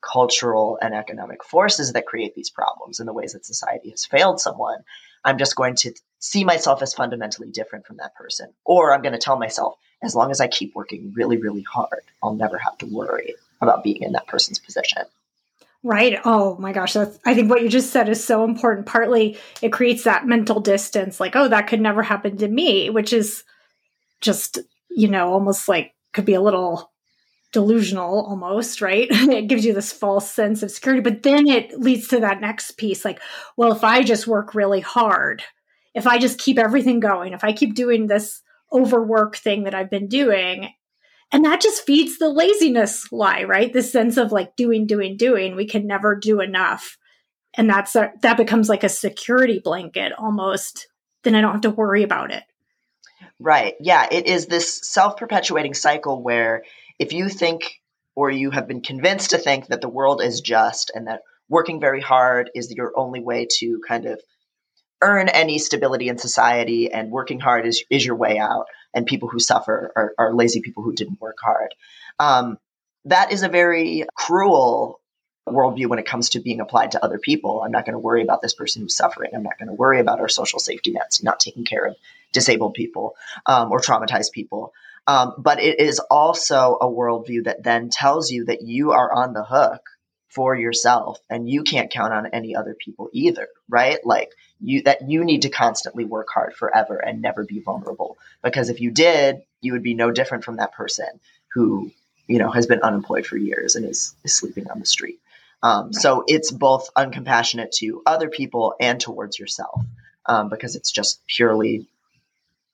cultural 0.00 0.78
and 0.80 0.94
economic 0.94 1.44
forces 1.44 1.92
that 1.92 2.06
create 2.06 2.34
these 2.34 2.50
problems 2.50 3.00
and 3.00 3.08
the 3.08 3.12
ways 3.12 3.32
that 3.32 3.44
society 3.44 3.90
has 3.90 4.04
failed 4.04 4.40
someone. 4.40 4.78
I'm 5.24 5.38
just 5.38 5.56
going 5.56 5.74
to 5.76 5.92
see 6.18 6.44
myself 6.44 6.82
as 6.82 6.94
fundamentally 6.94 7.48
different 7.48 7.86
from 7.86 7.98
that 7.98 8.14
person. 8.14 8.52
Or 8.64 8.94
I'm 8.94 9.02
going 9.02 9.12
to 9.12 9.18
tell 9.18 9.38
myself, 9.38 9.76
as 10.02 10.14
long 10.14 10.30
as 10.30 10.40
I 10.40 10.48
keep 10.48 10.74
working 10.74 11.12
really, 11.14 11.36
really 11.36 11.62
hard, 11.62 12.02
I'll 12.22 12.34
never 12.34 12.56
have 12.58 12.78
to 12.78 12.86
worry 12.86 13.34
about 13.60 13.84
being 13.84 14.02
in 14.02 14.12
that 14.12 14.26
person's 14.26 14.58
position. 14.58 15.02
Right. 15.82 16.18
Oh 16.24 16.56
my 16.58 16.72
gosh. 16.72 16.92
That's, 16.92 17.18
I 17.24 17.34
think 17.34 17.48
what 17.50 17.62
you 17.62 17.68
just 17.68 17.90
said 17.90 18.08
is 18.08 18.22
so 18.22 18.44
important. 18.44 18.86
Partly 18.86 19.38
it 19.62 19.72
creates 19.72 20.04
that 20.04 20.26
mental 20.26 20.60
distance, 20.60 21.20
like, 21.20 21.36
oh, 21.36 21.48
that 21.48 21.68
could 21.68 21.80
never 21.80 22.02
happen 22.02 22.36
to 22.38 22.48
me, 22.48 22.90
which 22.90 23.12
is 23.12 23.44
just, 24.20 24.58
you 24.90 25.08
know, 25.08 25.32
almost 25.32 25.68
like 25.68 25.94
could 26.12 26.26
be 26.26 26.34
a 26.34 26.40
little 26.40 26.89
delusional 27.52 28.26
almost, 28.26 28.80
right? 28.80 29.08
it 29.10 29.48
gives 29.48 29.64
you 29.64 29.72
this 29.72 29.92
false 29.92 30.30
sense 30.30 30.62
of 30.62 30.70
security. 30.70 31.02
But 31.02 31.22
then 31.22 31.46
it 31.46 31.78
leads 31.78 32.08
to 32.08 32.20
that 32.20 32.40
next 32.40 32.72
piece 32.72 33.04
like, 33.04 33.20
well, 33.56 33.72
if 33.72 33.84
I 33.84 34.02
just 34.02 34.26
work 34.26 34.54
really 34.54 34.80
hard, 34.80 35.42
if 35.94 36.06
I 36.06 36.18
just 36.18 36.38
keep 36.38 36.58
everything 36.58 37.00
going, 37.00 37.32
if 37.32 37.44
I 37.44 37.52
keep 37.52 37.74
doing 37.74 38.06
this 38.06 38.42
overwork 38.72 39.36
thing 39.36 39.64
that 39.64 39.74
I've 39.74 39.90
been 39.90 40.06
doing 40.06 40.72
and 41.32 41.44
that 41.44 41.60
just 41.60 41.86
feeds 41.86 42.18
the 42.18 42.28
laziness 42.28 43.10
lie, 43.12 43.44
right? 43.44 43.72
This 43.72 43.92
sense 43.92 44.16
of 44.16 44.32
like 44.32 44.56
doing, 44.56 44.86
doing, 44.86 45.16
doing. 45.16 45.54
We 45.54 45.66
can 45.66 45.86
never 45.86 46.16
do 46.16 46.40
enough. 46.40 46.98
And 47.54 47.68
that's 47.68 47.94
a, 47.96 48.12
that 48.22 48.36
becomes 48.36 48.68
like 48.68 48.84
a 48.84 48.88
security 48.88 49.60
blanket 49.62 50.12
almost. 50.18 50.88
Then 51.22 51.34
I 51.34 51.40
don't 51.40 51.52
have 51.52 51.60
to 51.62 51.70
worry 51.70 52.02
about 52.02 52.32
it. 52.32 52.42
Right. 53.38 53.74
Yeah. 53.80 54.08
It 54.10 54.26
is 54.26 54.46
this 54.46 54.80
self 54.88 55.16
perpetuating 55.16 55.74
cycle 55.74 56.22
where 56.22 56.64
if 57.00 57.14
you 57.14 57.28
think 57.28 57.80
or 58.14 58.30
you 58.30 58.50
have 58.50 58.68
been 58.68 58.82
convinced 58.82 59.30
to 59.30 59.38
think 59.38 59.66
that 59.68 59.80
the 59.80 59.88
world 59.88 60.22
is 60.22 60.42
just 60.42 60.92
and 60.94 61.08
that 61.08 61.22
working 61.48 61.80
very 61.80 62.00
hard 62.00 62.50
is 62.54 62.70
your 62.70 62.92
only 62.96 63.20
way 63.20 63.48
to 63.58 63.80
kind 63.88 64.04
of 64.04 64.20
earn 65.02 65.30
any 65.30 65.58
stability 65.58 66.08
in 66.08 66.18
society 66.18 66.92
and 66.92 67.10
working 67.10 67.40
hard 67.40 67.66
is, 67.66 67.82
is 67.88 68.04
your 68.04 68.16
way 68.16 68.38
out 68.38 68.66
and 68.92 69.06
people 69.06 69.28
who 69.28 69.40
suffer 69.40 69.90
are, 69.96 70.12
are 70.18 70.34
lazy 70.34 70.60
people 70.60 70.82
who 70.82 70.92
didn't 70.92 71.20
work 71.20 71.38
hard. 71.42 71.74
Um, 72.18 72.58
that 73.06 73.32
is 73.32 73.42
a 73.42 73.48
very 73.48 74.04
cruel 74.14 75.00
worldview 75.48 75.86
when 75.86 75.98
it 75.98 76.06
comes 76.06 76.28
to 76.30 76.40
being 76.40 76.60
applied 76.60 76.92
to 76.92 77.02
other 77.02 77.18
people. 77.18 77.62
I'm 77.64 77.72
not 77.72 77.86
going 77.86 77.94
to 77.94 77.98
worry 77.98 78.22
about 78.22 78.42
this 78.42 78.54
person 78.54 78.82
who's 78.82 78.94
suffering. 78.94 79.30
I'm 79.34 79.42
not 79.42 79.58
going 79.58 79.68
to 79.68 79.74
worry 79.74 80.00
about 80.00 80.20
our 80.20 80.28
social 80.28 80.58
safety 80.58 80.90
nets 80.90 81.22
not 81.22 81.40
taking 81.40 81.64
care 81.64 81.86
of 81.86 81.96
disabled 82.32 82.74
people 82.74 83.16
um, 83.46 83.72
or 83.72 83.80
traumatized 83.80 84.32
people 84.32 84.74
um, 85.10 85.34
but 85.38 85.60
it 85.60 85.80
is 85.80 85.98
also 86.10 86.76
a 86.80 86.86
worldview 86.86 87.44
that 87.44 87.62
then 87.62 87.88
tells 87.90 88.30
you 88.30 88.44
that 88.44 88.62
you 88.62 88.92
are 88.92 89.12
on 89.12 89.32
the 89.32 89.44
hook 89.44 89.82
for 90.28 90.54
yourself 90.54 91.18
and 91.28 91.48
you 91.48 91.64
can't 91.64 91.90
count 91.90 92.12
on 92.12 92.26
any 92.26 92.54
other 92.54 92.74
people 92.74 93.10
either 93.12 93.48
right? 93.70 93.98
Like 94.04 94.32
you 94.60 94.82
that 94.82 95.08
you 95.08 95.24
need 95.24 95.42
to 95.42 95.48
constantly 95.48 96.04
work 96.04 96.28
hard 96.32 96.54
forever 96.54 96.96
and 96.96 97.22
never 97.22 97.44
be 97.44 97.60
vulnerable. 97.60 98.18
Because 98.42 98.68
if 98.68 98.80
you 98.80 98.90
did 98.90 99.42
you 99.60 99.72
would 99.72 99.82
be 99.82 99.94
no 99.94 100.10
different 100.10 100.44
from 100.44 100.56
that 100.56 100.72
person 100.72 101.08
who 101.54 101.90
you 102.26 102.38
know 102.38 102.50
has 102.50 102.66
been 102.66 102.82
unemployed 102.82 103.26
for 103.26 103.36
years 103.36 103.76
and 103.76 103.86
is, 103.86 104.14
is 104.24 104.34
sleeping 104.34 104.70
on 104.70 104.80
the 104.80 104.86
street. 104.86 105.20
Um, 105.62 105.92
so 105.92 106.24
it's 106.26 106.50
both 106.50 106.88
uncompassionate 106.96 107.70
to 107.76 108.02
other 108.06 108.28
people 108.28 108.74
and 108.80 108.98
towards 108.98 109.38
yourself 109.38 109.84
um, 110.26 110.48
because 110.48 110.74
it's 110.74 110.90
just 110.90 111.20
purely 111.26 111.86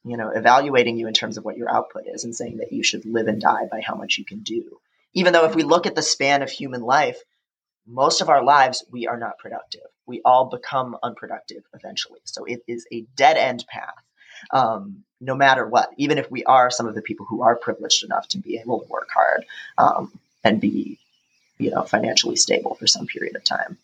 you 0.07 0.17
know 0.17 0.31
evaluating 0.31 0.97
you 0.97 1.07
in 1.07 1.15
terms 1.15 1.37
of 1.37 1.45
what 1.45 1.57
your 1.57 1.71
output 1.71 2.05
is 2.07 2.25
and 2.25 2.35
saying 2.35 2.59
that 2.59 2.73
you 2.73 2.83
should 2.83 3.05
live 3.05 3.29
and 3.29 3.41
die 3.41 3.67
by 3.71 3.81
how 3.81 3.95
much 3.95 4.19
you 4.19 4.25
can 4.25 4.41
do 4.41 4.81
even 5.13 5.33
though 5.33 5.45
if 5.45 5.55
we 5.55 5.63
look 5.63 5.87
at 5.87 5.95
the 5.95 6.03
span 6.03 6.43
of 6.43 6.51
human 6.51 6.83
life 6.83 7.23
most 7.87 8.21
of 8.21 8.29
our 8.29 8.43
lives, 8.43 8.85
we 8.91 9.07
are 9.07 9.17
not 9.17 9.39
productive. 9.39 9.87
We 10.07 10.21
all 10.25 10.47
become 10.47 10.97
unproductive 11.03 11.63
eventually. 11.73 12.21
So 12.25 12.45
it 12.45 12.63
is 12.67 12.87
a 12.93 13.03
dead 13.17 13.37
end 13.37 13.65
path, 13.69 14.03
um, 14.51 15.05
no 15.21 15.35
matter 15.35 15.67
what, 15.67 15.91
even 15.97 16.19
if 16.19 16.31
we 16.31 16.45
are 16.45 16.71
some 16.71 16.87
of 16.87 16.95
the 16.95 17.03
people 17.03 17.27
who 17.27 17.43
are 17.43 17.57
privileged 17.57 18.05
enough 18.05 18.29
to 18.29 18.39
be 18.39 18.59
able 18.59 18.81
to 18.81 18.89
work 18.89 19.09
hard 19.15 19.45
um, 19.79 20.13
and 20.45 20.61
be, 20.61 20.99
you 21.59 21.71
know, 21.71 21.83
financially 21.83 22.37
stable 22.37 22.75
for 22.75 22.87
some 22.87 23.07
period 23.07 23.37
of 23.37 23.45
time. 23.45 23.79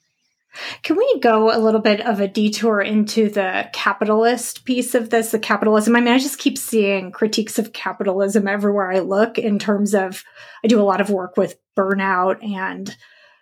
Can 0.83 0.97
we 0.97 1.21
go 1.21 1.55
a 1.55 1.59
little 1.59 1.81
bit 1.81 2.01
of 2.01 2.21
a 2.21 2.29
detour 2.29 2.81
into 2.81 3.31
the 3.31 3.69
capitalist 3.73 4.65
piece 4.65 4.95
of 4.95 5.11
this, 5.11 5.31
the 5.31 5.39
capitalism? 5.39 5.97
I 5.97 6.01
mean, 6.01 6.13
I 6.13 6.19
just 6.19 6.39
keep 6.39 6.59
seeing 6.59 7.11
critiques 7.11 7.59
of 7.59 7.73
capitalism 7.73 8.47
everywhere 8.47 8.93
I 8.93 8.99
look 8.99 9.39
in 9.39 9.59
terms 9.59 9.95
of, 9.95 10.25
I 10.63 10.69
do 10.69 10.81
a 10.81 10.85
lot 10.85 11.01
of 11.01 11.11
work 11.11 11.37
with 11.37 11.59
burnout 11.77 12.45
and 12.45 12.95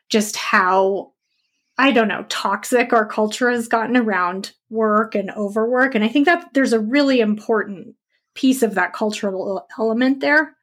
just 0.09 0.37
how 0.37 1.13
I 1.81 1.93
don't 1.93 2.09
know, 2.09 2.27
toxic 2.29 2.93
our 2.93 3.07
culture 3.07 3.51
has 3.51 3.67
gotten 3.67 3.97
around 3.97 4.53
work 4.69 5.15
and 5.15 5.31
overwork. 5.31 5.95
And 5.95 6.05
I 6.05 6.09
think 6.09 6.27
that 6.27 6.53
there's 6.53 6.75
a 6.75 6.81
really 6.81 7.21
important 7.21 7.95
piece 8.35 8.63
of 8.63 8.75
that 8.75 8.93
cultural 8.93 9.67
element 9.79 10.21
there. 10.21 10.55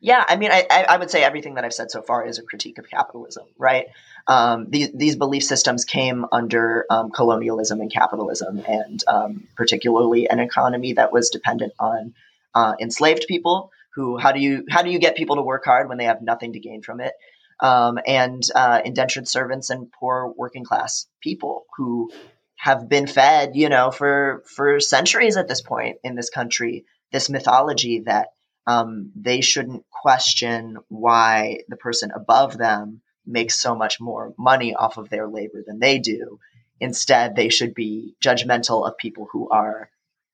Yeah, 0.00 0.24
I 0.26 0.36
mean, 0.36 0.50
I, 0.50 0.66
I 0.88 0.96
would 0.96 1.10
say 1.10 1.22
everything 1.22 1.54
that 1.54 1.64
I've 1.64 1.74
said 1.74 1.90
so 1.90 2.00
far 2.00 2.26
is 2.26 2.38
a 2.38 2.42
critique 2.42 2.78
of 2.78 2.88
capitalism, 2.88 3.46
right? 3.58 3.86
Um, 4.26 4.66
these, 4.70 4.90
these 4.94 5.16
belief 5.16 5.44
systems 5.44 5.84
came 5.84 6.24
under 6.32 6.86
um, 6.88 7.10
colonialism 7.10 7.80
and 7.80 7.92
capitalism, 7.92 8.62
and 8.66 9.04
um, 9.06 9.46
particularly 9.56 10.28
an 10.28 10.40
economy 10.40 10.94
that 10.94 11.12
was 11.12 11.28
dependent 11.28 11.74
on 11.78 12.14
uh, 12.54 12.74
enslaved 12.80 13.26
people. 13.28 13.70
Who? 13.94 14.16
How 14.16 14.32
do 14.32 14.40
you 14.40 14.64
how 14.70 14.82
do 14.82 14.90
you 14.90 14.98
get 15.00 15.16
people 15.16 15.36
to 15.36 15.42
work 15.42 15.64
hard 15.64 15.88
when 15.88 15.98
they 15.98 16.04
have 16.04 16.22
nothing 16.22 16.52
to 16.52 16.60
gain 16.60 16.80
from 16.80 17.00
it? 17.00 17.12
um, 17.60 17.98
and 18.06 18.42
uh, 18.54 18.80
indentured 18.84 19.28
servants 19.28 19.70
and 19.70 19.92
poor 19.92 20.32
working 20.36 20.64
class 20.64 21.06
people 21.20 21.66
who 21.76 22.10
have 22.56 22.88
been 22.88 23.06
fed, 23.06 23.52
you 23.54 23.68
know, 23.68 23.90
for 23.90 24.42
for 24.46 24.80
centuries 24.80 25.36
at 25.36 25.48
this 25.48 25.60
point 25.60 25.98
in 26.02 26.14
this 26.14 26.30
country, 26.30 26.84
this 27.12 27.30
mythology 27.30 28.00
that 28.00 28.28
um, 28.66 29.12
they 29.16 29.40
shouldn't 29.40 29.84
question 29.90 30.78
why 30.88 31.60
the 31.68 31.76
person 31.76 32.10
above 32.14 32.58
them 32.58 33.00
makes 33.26 33.60
so 33.60 33.74
much 33.74 34.00
more 34.00 34.34
money 34.38 34.74
off 34.74 34.96
of 34.96 35.08
their 35.08 35.28
labor 35.28 35.62
than 35.66 35.78
they 35.78 35.98
do. 35.98 36.38
Instead, 36.80 37.36
they 37.36 37.48
should 37.48 37.74
be 37.74 38.14
judgmental 38.22 38.86
of 38.86 38.96
people 38.96 39.28
who 39.30 39.48
are, 39.50 39.90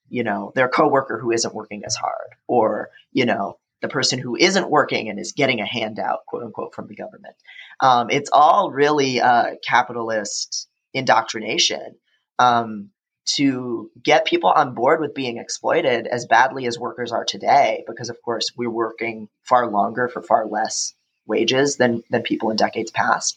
you 0.08 0.22
know, 0.22 0.52
their 0.54 0.68
coworker 0.68 1.18
who 1.18 1.32
isn't 1.32 1.54
working 1.54 1.84
as 1.84 1.96
hard, 1.96 2.30
or 2.46 2.90
you 3.12 3.26
know, 3.26 3.58
the 3.82 3.88
person 3.88 4.18
who 4.18 4.36
isn't 4.36 4.70
working 4.70 5.08
and 5.08 5.18
is 5.18 5.32
getting 5.32 5.60
a 5.60 5.66
handout, 5.66 6.20
quote 6.26 6.44
unquote, 6.44 6.74
from 6.74 6.86
the 6.86 6.94
government. 6.94 7.34
Um, 7.80 8.08
it's 8.10 8.30
all 8.32 8.70
really 8.70 9.20
uh, 9.20 9.56
capitalist 9.66 10.68
indoctrination 10.94 11.96
um, 12.38 12.90
to 13.26 13.90
get 14.02 14.24
people 14.24 14.50
on 14.50 14.74
board 14.74 15.00
with 15.00 15.14
being 15.14 15.38
exploited 15.38 16.06
as 16.06 16.26
badly 16.26 16.66
as 16.66 16.78
workers 16.78 17.12
are 17.12 17.24
today, 17.24 17.84
because 17.86 18.08
of 18.08 18.22
course 18.22 18.52
we're 18.56 18.70
working 18.70 19.28
far 19.42 19.68
longer 19.68 20.08
for 20.08 20.22
far 20.22 20.46
less 20.46 20.94
wages 21.26 21.76
than 21.76 22.02
than 22.10 22.22
people 22.22 22.50
in 22.50 22.56
decades 22.56 22.90
past. 22.90 23.36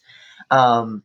Um, 0.50 1.02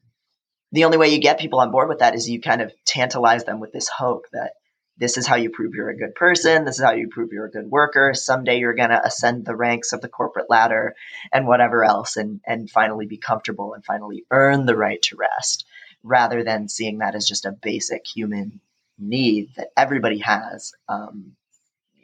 the 0.71 0.85
only 0.85 0.97
way 0.97 1.09
you 1.09 1.19
get 1.19 1.39
people 1.39 1.59
on 1.59 1.71
board 1.71 1.89
with 1.89 1.99
that 1.99 2.15
is 2.15 2.29
you 2.29 2.41
kind 2.41 2.61
of 2.61 2.73
tantalize 2.85 3.43
them 3.43 3.59
with 3.59 3.71
this 3.71 3.87
hope 3.87 4.25
that 4.33 4.53
this 4.97 5.17
is 5.17 5.27
how 5.27 5.35
you 5.35 5.49
prove 5.49 5.73
you're 5.73 5.89
a 5.89 5.97
good 5.97 6.15
person. 6.15 6.63
This 6.63 6.79
is 6.79 6.83
how 6.83 6.93
you 6.93 7.09
prove 7.09 7.31
you're 7.31 7.45
a 7.45 7.51
good 7.51 7.69
worker. 7.69 8.13
Someday 8.13 8.59
you're 8.59 8.73
going 8.73 8.89
to 8.89 9.05
ascend 9.05 9.45
the 9.45 9.55
ranks 9.55 9.91
of 9.91 10.01
the 10.01 10.07
corporate 10.07 10.49
ladder 10.49 10.95
and 11.33 11.47
whatever 11.47 11.83
else 11.83 12.15
and, 12.15 12.39
and 12.45 12.69
finally 12.69 13.05
be 13.05 13.17
comfortable 13.17 13.73
and 13.73 13.83
finally 13.83 14.23
earn 14.31 14.65
the 14.65 14.75
right 14.75 15.01
to 15.03 15.17
rest 15.17 15.65
rather 16.03 16.43
than 16.43 16.69
seeing 16.69 16.99
that 16.99 17.15
as 17.15 17.27
just 17.27 17.45
a 17.45 17.51
basic 17.51 18.05
human 18.05 18.61
need 18.97 19.49
that 19.57 19.69
everybody 19.77 20.19
has, 20.19 20.73
um, 20.87 21.33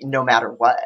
no 0.01 0.23
matter 0.23 0.49
what. 0.49 0.79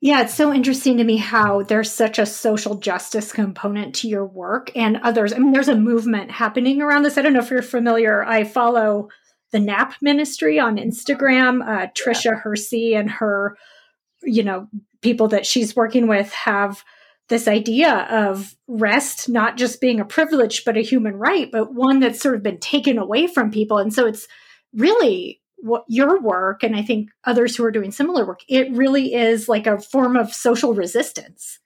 Yeah, 0.00 0.20
it's 0.22 0.34
so 0.34 0.52
interesting 0.52 0.98
to 0.98 1.04
me 1.04 1.16
how 1.16 1.62
there's 1.62 1.90
such 1.90 2.18
a 2.18 2.26
social 2.26 2.74
justice 2.74 3.32
component 3.32 3.94
to 3.96 4.08
your 4.08 4.26
work 4.26 4.70
and 4.76 4.98
others. 4.98 5.32
I 5.32 5.38
mean, 5.38 5.52
there's 5.52 5.68
a 5.68 5.76
movement 5.76 6.30
happening 6.30 6.82
around 6.82 7.02
this. 7.02 7.16
I 7.16 7.22
don't 7.22 7.32
know 7.32 7.40
if 7.40 7.50
you're 7.50 7.62
familiar. 7.62 8.22
I 8.24 8.44
follow 8.44 9.08
the 9.52 9.58
NAP 9.58 9.94
ministry 10.02 10.58
on 10.58 10.76
Instagram. 10.76 11.66
Uh, 11.66 11.86
Tricia 11.92 12.40
Hersey 12.40 12.94
and 12.94 13.10
her, 13.10 13.56
you 14.22 14.42
know, 14.42 14.68
people 15.00 15.28
that 15.28 15.46
she's 15.46 15.74
working 15.74 16.08
with 16.08 16.30
have 16.32 16.84
this 17.28 17.48
idea 17.48 18.06
of 18.10 18.54
rest 18.68 19.28
not 19.28 19.56
just 19.56 19.80
being 19.80 19.98
a 19.98 20.04
privilege, 20.04 20.64
but 20.64 20.76
a 20.76 20.82
human 20.82 21.16
right, 21.16 21.50
but 21.50 21.74
one 21.74 22.00
that's 22.00 22.20
sort 22.20 22.34
of 22.34 22.42
been 22.42 22.60
taken 22.60 22.98
away 22.98 23.26
from 23.26 23.50
people. 23.50 23.78
And 23.78 23.92
so 23.92 24.06
it's 24.06 24.28
really 24.74 25.40
what 25.58 25.84
your 25.88 26.20
work, 26.20 26.62
and 26.62 26.76
I 26.76 26.82
think 26.82 27.10
others 27.24 27.56
who 27.56 27.64
are 27.64 27.70
doing 27.70 27.90
similar 27.90 28.26
work, 28.26 28.40
it 28.48 28.72
really 28.72 29.14
is 29.14 29.48
like 29.48 29.66
a 29.66 29.80
form 29.80 30.16
of 30.16 30.32
social 30.32 30.74
resistance. 30.74 31.58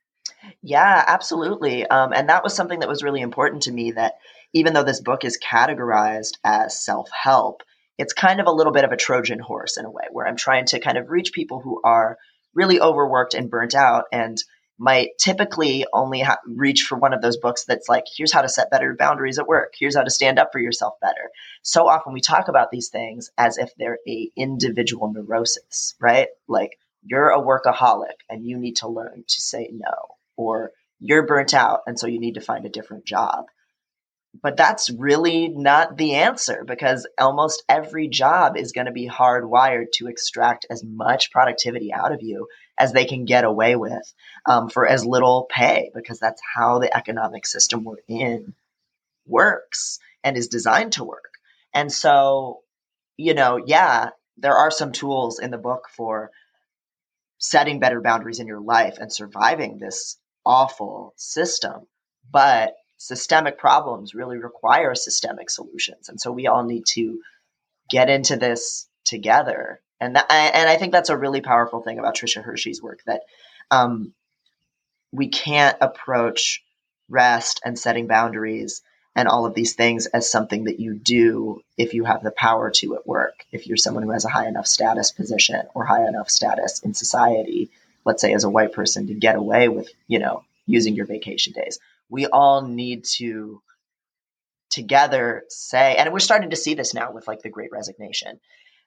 Yeah, 0.63 1.05
absolutely. 1.07 1.87
Um, 1.87 2.13
and 2.13 2.29
that 2.29 2.43
was 2.43 2.55
something 2.55 2.81
that 2.81 2.89
was 2.89 3.03
really 3.03 3.21
important 3.21 3.63
to 3.63 3.73
me 3.73 3.93
that 3.93 4.15
even 4.53 4.73
though 4.73 4.85
this 4.85 5.01
book 5.01 5.25
is 5.25 5.39
categorized 5.39 6.35
as 6.45 6.83
self 6.83 7.09
help, 7.11 7.63
it's 7.99 8.13
kind 8.13 8.41
of 8.41 8.47
a 8.47 8.53
little 8.53 8.73
bit 8.73 8.85
of 8.85 8.93
a 8.93 8.97
Trojan 8.97 9.39
horse 9.39 9.77
in 9.77 9.85
a 9.85 9.91
way, 9.91 10.05
where 10.11 10.27
I'm 10.27 10.37
trying 10.37 10.67
to 10.67 10.81
kind 10.81 10.97
of 10.97 11.11
reach 11.11 11.33
people 11.33 11.61
who 11.61 11.81
are 11.85 12.17
really 12.55 12.81
overworked 12.81 13.35
and 13.35 13.51
burnt 13.51 13.75
out 13.75 14.05
and 14.13 14.43
might 14.81 15.11
typically 15.19 15.85
only 15.93 16.21
ha- 16.21 16.39
reach 16.47 16.85
for 16.85 16.97
one 16.97 17.13
of 17.13 17.21
those 17.21 17.37
books 17.37 17.65
that's 17.67 17.87
like, 17.87 18.05
here's 18.17 18.33
how 18.33 18.41
to 18.41 18.49
set 18.49 18.71
better 18.71 18.97
boundaries 18.99 19.39
at 19.39 19.47
work. 19.47 19.75
Here's 19.79 19.95
how 19.95 20.03
to 20.03 20.11
stand 20.11 20.39
up 20.39 20.53
for 20.53 20.59
yourself 20.59 20.95
better. 21.03 21.31
So 21.61 21.87
often 21.87 22.15
we 22.15 22.23
talk 22.23 22.49
about 22.49 22.71
these 22.71 22.89
things 22.89 23.31
as 23.37 23.59
if 23.59 23.71
they're 23.77 23.99
a 24.09 24.31
individual 24.37 25.13
neurosis, 25.13 25.95
right? 26.01 26.29
Like 26.49 26.79
you're 27.05 27.29
a 27.29 27.43
workaholic 27.43 28.17
and 28.31 28.47
you 28.47 28.57
need 28.57 28.77
to 28.77 28.89
learn 28.89 29.23
to 29.29 29.41
say 29.41 29.69
no, 29.71 29.95
or 30.39 30.73
you're 30.99 31.27
burnt 31.27 31.53
out 31.53 31.81
and 31.87 31.99
so 31.99 32.07
you 32.07 32.19
need 32.19 32.37
to 32.37 32.41
find 32.41 32.65
a 32.65 32.71
different 32.71 33.05
job 33.05 33.45
but 34.43 34.57
that's 34.57 34.91
really 34.91 35.49
not 35.49 35.97
the 35.97 36.15
answer 36.15 36.65
because 36.65 37.07
almost 37.19 37.65
every 37.69 38.09
job 38.09 38.57
is 38.57 38.73
going 38.73 38.87
to 38.87 38.93
be 38.93 39.09
hardwired 39.09 39.87
to 39.95 40.07
extract 40.07 40.67
as 40.71 40.85
much 40.85 41.33
productivity 41.33 41.93
out 41.93 42.13
of 42.13 42.23
you 42.23 42.47
as 42.79 42.93
they 42.93 43.05
can 43.05 43.25
get 43.25 43.45
away 43.45 43.77
with 43.77 44.13
um, 44.47 44.69
for 44.69 44.87
as 44.87 45.05
little 45.05 45.47
pay 45.51 45.91
because 45.95 46.19
that's 46.19 46.41
how 46.55 46.79
the 46.79 46.95
economic 46.97 47.47
system 47.47 47.85
we're 47.85 47.97
in 48.09 48.55
works 49.27 49.99
and 50.25 50.37
is 50.37 50.49
designed 50.49 50.93
to 50.93 51.05
work. 51.05 51.35
And 51.75 51.93
so, 51.93 52.61
you 53.17 53.35
know, 53.35 53.63
yeah, 53.65 54.11
there 54.39 54.55
are 54.55 54.71
some 54.71 54.93
tools 54.93 55.39
in 55.39 55.51
the 55.51 55.59
book 55.59 55.89
for 55.95 56.31
setting 57.39 57.81
better 57.81 58.01
boundaries 58.01 58.41
in 58.41 58.47
your 58.47 58.61
life 58.61 58.99
and 58.99 59.13
surviving 59.13 59.79
this 59.79 60.19
awful 60.45 61.15
system. 61.17 61.87
But 62.31 62.75
systemic 62.97 63.59
problems 63.59 64.15
really 64.15 64.39
require 64.39 64.95
systemic 64.95 65.51
solutions. 65.51 66.09
And 66.09 66.21
so 66.21 66.33
we 66.33 66.47
all 66.47 66.65
need 66.65 66.85
to 66.95 67.21
get 67.91 68.11
into 68.11 68.37
this 68.37 68.87
together 69.05 69.81
And 70.01 70.17
that, 70.17 70.27
and 70.31 70.69
I 70.69 70.77
think 70.77 70.93
that's 70.93 71.11
a 71.11 71.17
really 71.17 71.41
powerful 71.41 71.83
thing 71.83 71.99
about 71.99 72.17
Tricia 72.17 72.43
Hersey's 72.43 72.83
work 72.83 73.01
that 73.07 73.23
um, 73.71 74.15
we 75.13 75.29
can't 75.29 75.77
approach 75.81 76.63
rest 77.09 77.61
and 77.65 77.79
setting 77.79 78.07
boundaries 78.07 78.83
and 79.17 79.29
all 79.29 79.45
of 79.45 79.55
these 79.55 79.75
things 79.75 80.07
as 80.07 80.31
something 80.31 80.65
that 80.65 80.81
you 80.81 80.95
do 80.95 81.63
if 81.77 81.95
you 81.95 82.05
have 82.05 82.23
the 82.23 82.31
power 82.31 82.71
to 82.71 82.95
at 82.95 83.07
work. 83.07 83.45
If 83.53 83.67
you're 83.67 83.77
someone 83.77 84.05
who 84.05 84.11
has 84.13 84.25
a 84.25 84.31
high 84.31 84.47
enough 84.47 84.67
status 84.67 85.11
position 85.11 85.67
or 85.75 85.85
high 85.85 86.07
enough 86.07 86.31
status 86.31 86.81
in 86.81 86.95
society, 86.95 87.71
let's 88.05 88.23
say 88.23 88.33
as 88.33 88.45
a 88.45 88.51
white 88.51 88.73
person, 88.73 89.09
to 89.09 89.15
get 89.15 89.37
away 89.37 89.69
with, 89.69 89.89
you 90.07 90.21
know, 90.21 90.45
using 90.67 90.95
your 90.95 91.07
vacation 91.07 91.53
days. 91.53 91.79
We 92.09 92.27
all 92.27 92.63
need 92.63 93.05
to 93.17 93.61
together 94.71 95.45
say, 95.49 95.97
and 95.97 96.13
we're 96.13 96.21
starting 96.21 96.51
to 96.51 96.57
see 96.57 96.75
this 96.75 96.95
now 96.95 97.11
with 97.13 97.27
like 97.27 97.43
the 97.43 97.51
great 97.51 97.73
resignation. 97.73 98.39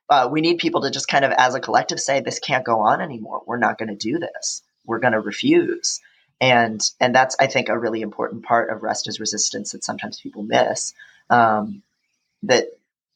Uh, 0.09 0.27
we 0.31 0.41
need 0.41 0.57
people 0.57 0.81
to 0.81 0.91
just 0.91 1.07
kind 1.07 1.25
of, 1.25 1.31
as 1.31 1.55
a 1.55 1.59
collective, 1.59 1.99
say, 1.99 2.19
this 2.19 2.39
can't 2.39 2.65
go 2.65 2.81
on 2.81 3.01
anymore. 3.01 3.41
We're 3.45 3.57
not 3.57 3.77
going 3.77 3.89
to 3.89 3.95
do 3.95 4.19
this. 4.19 4.61
We're 4.85 4.99
going 4.99 5.13
to 5.13 5.19
refuse 5.19 6.01
and 6.43 6.81
and 6.99 7.15
that's 7.15 7.37
I 7.39 7.47
think 7.47 7.69
a 7.69 7.79
really 7.79 8.01
important 8.01 8.43
part 8.43 8.69
of 8.69 8.83
rest 8.83 9.07
is 9.07 9.19
resistance 9.19 9.71
that 9.71 9.83
sometimes 9.83 10.19
people 10.19 10.43
miss. 10.43 10.93
Um, 11.29 11.83
that 12.43 12.65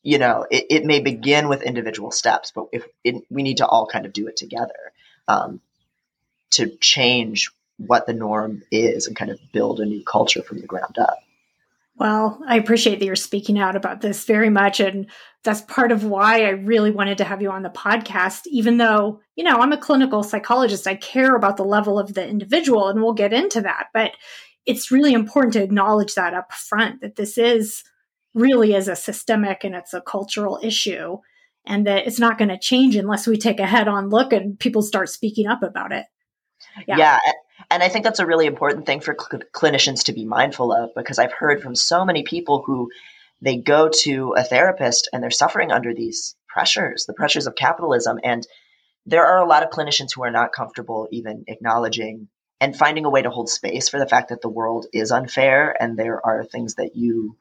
you 0.02 0.18
know 0.18 0.46
it, 0.50 0.68
it, 0.70 0.86
may 0.86 1.02
begin 1.02 1.50
with 1.50 1.62
individual 1.62 2.12
steps, 2.12 2.54
but 2.56 2.68
if 2.72 2.86
it, 3.04 3.16
we 3.30 3.44
need 3.44 3.58
to 3.58 3.68
all 3.68 3.86
kind 3.86 4.06
of 4.06 4.14
do 4.14 4.28
it 4.28 4.38
together 4.38 4.94
um, 5.28 5.60
to 6.52 6.70
change 6.78 7.52
what 7.76 8.08
the 8.08 8.14
norm 8.14 8.64
is 8.72 9.08
and 9.08 9.16
kind 9.18 9.30
of 9.30 9.40
build 9.52 9.82
a 9.82 9.86
new 9.86 10.04
culture 10.06 10.42
from 10.42 10.62
the 10.62 10.68
ground 10.68 10.98
up. 10.98 11.20
Well, 12.00 12.40
I 12.48 12.58
appreciate 12.58 13.00
that 13.00 13.06
you're 13.06 13.16
speaking 13.16 13.58
out 13.58 13.76
about 13.76 14.02
this 14.02 14.24
very 14.26 14.52
much. 14.52 14.80
And 14.80 15.10
that's 15.44 15.62
part 15.62 15.92
of 15.92 16.04
why 16.04 16.46
I 16.46 16.50
really 16.50 16.92
wanted 16.92 17.18
to 17.20 17.24
have 17.24 17.42
you 17.42 17.50
on 17.50 17.64
the 17.64 17.70
podcast, 17.70 18.42
even 18.48 18.78
though, 18.78 19.20
you 19.36 19.44
know, 19.44 19.58
I'm 19.58 19.72
a 19.72 19.78
clinical 19.78 20.22
psychologist. 20.22 20.86
I 20.86 20.96
care 20.96 21.36
about 21.36 21.58
the 21.58 21.66
level 21.66 21.98
of 21.98 22.14
the 22.14 22.28
individual, 22.28 22.88
and 22.88 23.02
we'll 23.02 23.14
get 23.14 23.34
into 23.34 23.62
that. 23.62 23.88
But 23.94 24.12
it's 24.68 24.92
really 24.92 25.14
important 25.14 25.54
to 25.54 25.64
acknowledge 25.64 26.14
that 26.16 26.36
up 26.36 26.54
front 26.54 27.02
that 27.02 27.16
this 27.16 27.38
is 27.38 27.84
really 28.36 28.76
is 28.76 28.88
a 28.88 28.96
systemic 28.96 29.64
and 29.64 29.74
it's 29.74 29.94
a 29.94 30.02
cultural 30.02 30.60
issue 30.62 31.18
and 31.66 31.88
that 31.88 32.06
it's 32.06 32.20
not 32.20 32.38
going 32.38 32.50
to 32.50 32.60
change 32.60 32.96
unless 32.96 33.26
we 33.26 33.38
take 33.38 33.60
a 33.60 33.66
head 33.66 33.88
on 33.88 34.10
look 34.10 34.34
and 34.34 34.60
people 34.60 34.82
start 34.82 35.10
speaking 35.10 35.48
up 35.48 35.64
about 35.64 35.92
it. 35.92 36.06
Yeah. 36.88 36.98
yeah. 36.98 37.20
And 37.70 37.84
I 37.84 37.90
think 37.90 38.06
that's 38.06 38.20
a 38.20 38.26
really 38.26 38.46
important 38.46 38.86
thing 38.86 39.02
for 39.02 39.16
cl- 39.20 39.44
clinicians 39.52 40.06
to 40.06 40.14
be 40.14 40.26
mindful 40.26 40.72
of 40.72 40.92
because 40.96 41.20
I've 41.20 41.34
heard 41.34 41.62
from 41.62 41.76
so 41.76 42.06
many 42.06 42.24
people 42.24 42.64
who 42.66 42.92
they 43.42 43.58
go 43.58 43.90
to 43.90 44.34
a 44.38 44.44
therapist 44.44 45.10
and 45.12 45.22
they're 45.22 45.32
suffering 45.32 45.72
under 45.72 45.94
these 45.94 46.36
pressures, 46.48 47.06
the 47.06 47.14
pressures 47.14 47.46
of 47.46 47.56
capitalism. 47.56 48.20
And 48.24 48.48
there 49.06 49.26
are 49.26 49.40
a 49.40 49.48
lot 49.48 49.64
of 49.64 49.70
clinicians 49.70 50.14
who 50.16 50.24
are 50.24 50.32
not 50.32 50.54
comfortable 50.54 51.08
even 51.12 51.44
acknowledging 51.48 52.30
and 52.60 52.76
finding 52.76 53.06
a 53.06 53.10
way 53.10 53.22
to 53.22 53.30
hold 53.30 53.50
space 53.50 53.90
for 53.90 54.00
the 54.00 54.08
fact 54.08 54.30
that 54.30 54.42
the 54.42 54.50
world 54.50 54.88
is 54.92 55.12
unfair 55.12 55.76
and 55.80 55.98
there 55.98 56.26
are 56.26 56.44
things 56.44 56.76
that 56.76 56.96
you 56.96 57.36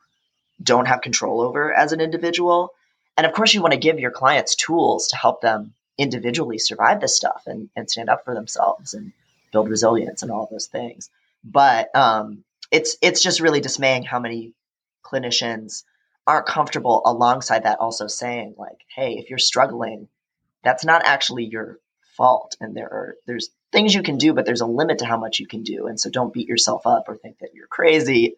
don't 0.63 0.89
have 0.89 1.01
control 1.01 1.41
over 1.41 1.73
as 1.73 1.93
an 1.93 2.01
individual. 2.01 2.73
And 3.17 3.27
of 3.27 3.33
course, 3.33 3.55
you 3.55 3.63
want 3.63 3.73
to 3.73 3.79
give 3.81 3.99
your 3.99 4.11
clients 4.11 4.57
tools 4.57 5.09
to 5.09 5.17
help 5.17 5.41
them 5.41 5.73
individually 5.97 6.59
survive 6.59 7.01
this 7.01 7.17
stuff 7.17 7.45
and, 7.47 7.71
and 7.75 7.91
stand 7.91 8.11
up 8.11 8.25
for 8.25 8.35
themselves 8.35 8.93
and 8.93 9.13
build 9.53 9.69
resilience 9.69 10.23
and 10.23 10.31
all 10.31 10.49
those 10.51 10.67
things. 10.67 11.11
But 11.45 11.95
um, 11.95 12.45
it's 12.71 12.97
it's 13.03 13.23
just 13.23 13.41
really 13.41 13.61
dismaying 13.61 14.03
how 14.03 14.19
many 14.19 14.53
clinicians 15.05 15.85
aren't 16.27 16.47
comfortable 16.47 17.03
alongside 17.05 17.63
that 17.63 17.79
also 17.79 18.09
saying 18.09 18.55
like, 18.59 18.79
hey, 18.95 19.15
if 19.19 19.31
you're 19.31 19.39
struggling, 19.39 20.09
that's 20.65 20.85
not 20.85 21.03
actually 21.05 21.45
your 21.45 21.79
fault, 22.17 22.57
and 22.61 22.77
there 22.77 22.87
are 22.93 23.17
there's 23.27 23.51
things 23.73 23.95
you 23.95 24.03
can 24.03 24.19
do, 24.19 24.33
but 24.33 24.47
there's 24.47 24.61
a 24.61 24.67
limit 24.67 24.99
to 24.99 25.07
how 25.07 25.19
much 25.19 25.39
you 25.39 25.47
can 25.47 25.63
do, 25.63 25.87
and 25.87 26.01
so 26.01 26.11
don't 26.11 26.33
beat 26.33 26.49
yourself 26.49 26.87
up 26.87 27.05
or 27.09 27.17
think 27.17 27.39
that 27.39 27.55
you're 27.55 27.67
crazy 27.69 28.35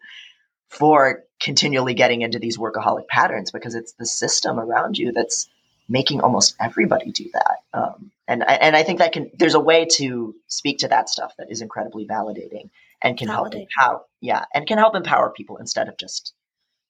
for 0.69 1.23
continually 1.39 1.95
getting 1.95 2.21
into 2.21 2.37
these 2.37 2.57
workaholic 2.57 3.07
patterns 3.07 3.51
because 3.51 3.73
it's 3.73 3.93
the 3.93 4.05
system 4.05 4.59
around 4.59 4.97
you 4.97 5.11
that's 5.11 5.49
making 5.89 6.21
almost 6.21 6.55
everybody 6.59 7.11
do 7.11 7.29
that. 7.33 7.57
Um, 7.73 8.11
and 8.27 8.47
and 8.47 8.75
I 8.75 8.83
think 8.83 8.99
that 8.99 9.11
can 9.11 9.31
there's 9.37 9.55
a 9.55 9.59
way 9.59 9.85
to 9.93 10.35
speak 10.47 10.79
to 10.79 10.87
that 10.89 11.09
stuff 11.09 11.33
that 11.37 11.51
is 11.51 11.61
incredibly 11.61 12.07
validating 12.07 12.69
and 13.01 13.17
can 13.17 13.27
help 13.27 13.53
empower 13.55 14.01
yeah 14.21 14.45
and 14.53 14.67
can 14.67 14.77
help 14.77 14.95
empower 14.95 15.31
people 15.31 15.57
instead 15.57 15.89
of 15.89 15.97
just 15.97 16.33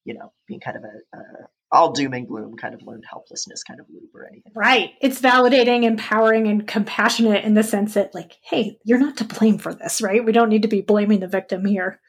you 0.03 0.13
know 0.13 0.33
being 0.47 0.59
kind 0.59 0.77
of 0.77 0.83
a, 0.83 1.17
a 1.17 1.21
all 1.71 1.91
doom 1.91 2.13
and 2.13 2.27
gloom 2.27 2.57
kind 2.57 2.73
of 2.73 2.81
learned 2.81 3.05
helplessness 3.07 3.63
kind 3.63 3.79
of 3.79 3.85
loop 3.89 4.09
or 4.15 4.25
anything. 4.25 4.51
Right. 4.55 4.93
It's 5.01 5.21
validating 5.21 5.83
empowering 5.83 6.47
and 6.47 6.67
compassionate 6.67 7.45
in 7.45 7.53
the 7.53 7.63
sense 7.63 7.93
that 7.93 8.13
like 8.13 8.37
hey 8.43 8.77
you're 8.83 8.99
not 8.99 9.17
to 9.17 9.23
blame 9.23 9.59
for 9.59 9.73
this 9.73 10.01
right? 10.01 10.23
We 10.23 10.33
don't 10.33 10.49
need 10.49 10.63
to 10.63 10.67
be 10.67 10.81
blaming 10.81 11.21
the 11.21 11.27
victim 11.27 11.65
here. 11.65 12.01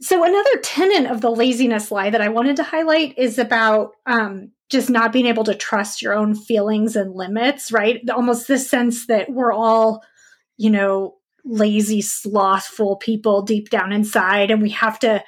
So 0.00 0.22
another 0.22 0.58
tenet 0.62 1.10
of 1.10 1.20
the 1.22 1.30
laziness 1.30 1.90
lie 1.90 2.10
that 2.10 2.20
i 2.20 2.28
wanted 2.28 2.56
to 2.56 2.62
highlight 2.62 3.18
is 3.18 3.38
about 3.38 3.92
um, 4.06 4.52
just 4.70 4.90
not 4.90 5.12
being 5.12 5.26
able 5.26 5.44
to 5.44 5.54
trust 5.54 6.02
your 6.02 6.14
own 6.14 6.34
feelings 6.34 6.96
and 6.96 7.14
limits, 7.14 7.70
right? 7.70 8.00
Almost 8.10 8.48
this 8.48 8.68
sense 8.68 9.06
that 9.06 9.30
we're 9.30 9.52
all, 9.52 10.02
you 10.56 10.70
know, 10.70 11.16
lazy, 11.44 12.00
slothful 12.00 12.96
people 12.96 13.42
deep 13.42 13.70
down 13.70 13.92
inside, 13.92 14.50
and 14.50 14.62
we 14.62 14.70
have 14.70 14.98
to 15.00 15.22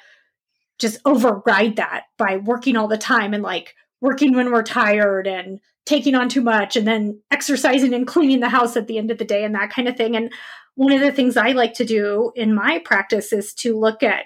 just 0.79 0.99
override 1.05 1.77
that 1.77 2.03
by 2.17 2.37
working 2.37 2.75
all 2.75 2.87
the 2.87 2.97
time 2.97 3.33
and 3.33 3.43
like 3.43 3.75
working 4.01 4.35
when 4.35 4.51
we're 4.51 4.63
tired 4.63 5.27
and 5.27 5.59
taking 5.85 6.15
on 6.15 6.29
too 6.29 6.41
much 6.41 6.75
and 6.75 6.87
then 6.87 7.19
exercising 7.31 7.93
and 7.93 8.05
cleaning 8.05 8.41
the 8.41 8.49
house 8.49 8.75
at 8.77 8.87
the 8.87 8.97
end 8.97 9.09
of 9.09 9.17
the 9.17 9.25
day 9.25 9.43
and 9.43 9.55
that 9.55 9.71
kind 9.71 9.87
of 9.87 9.95
thing. 9.95 10.15
And 10.15 10.31
one 10.75 10.91
of 10.91 11.01
the 11.01 11.11
things 11.11 11.37
I 11.37 11.53
like 11.53 11.73
to 11.75 11.85
do 11.85 12.31
in 12.35 12.53
my 12.53 12.79
practice 12.79 13.33
is 13.33 13.53
to 13.55 13.77
look 13.77 14.03
at 14.03 14.25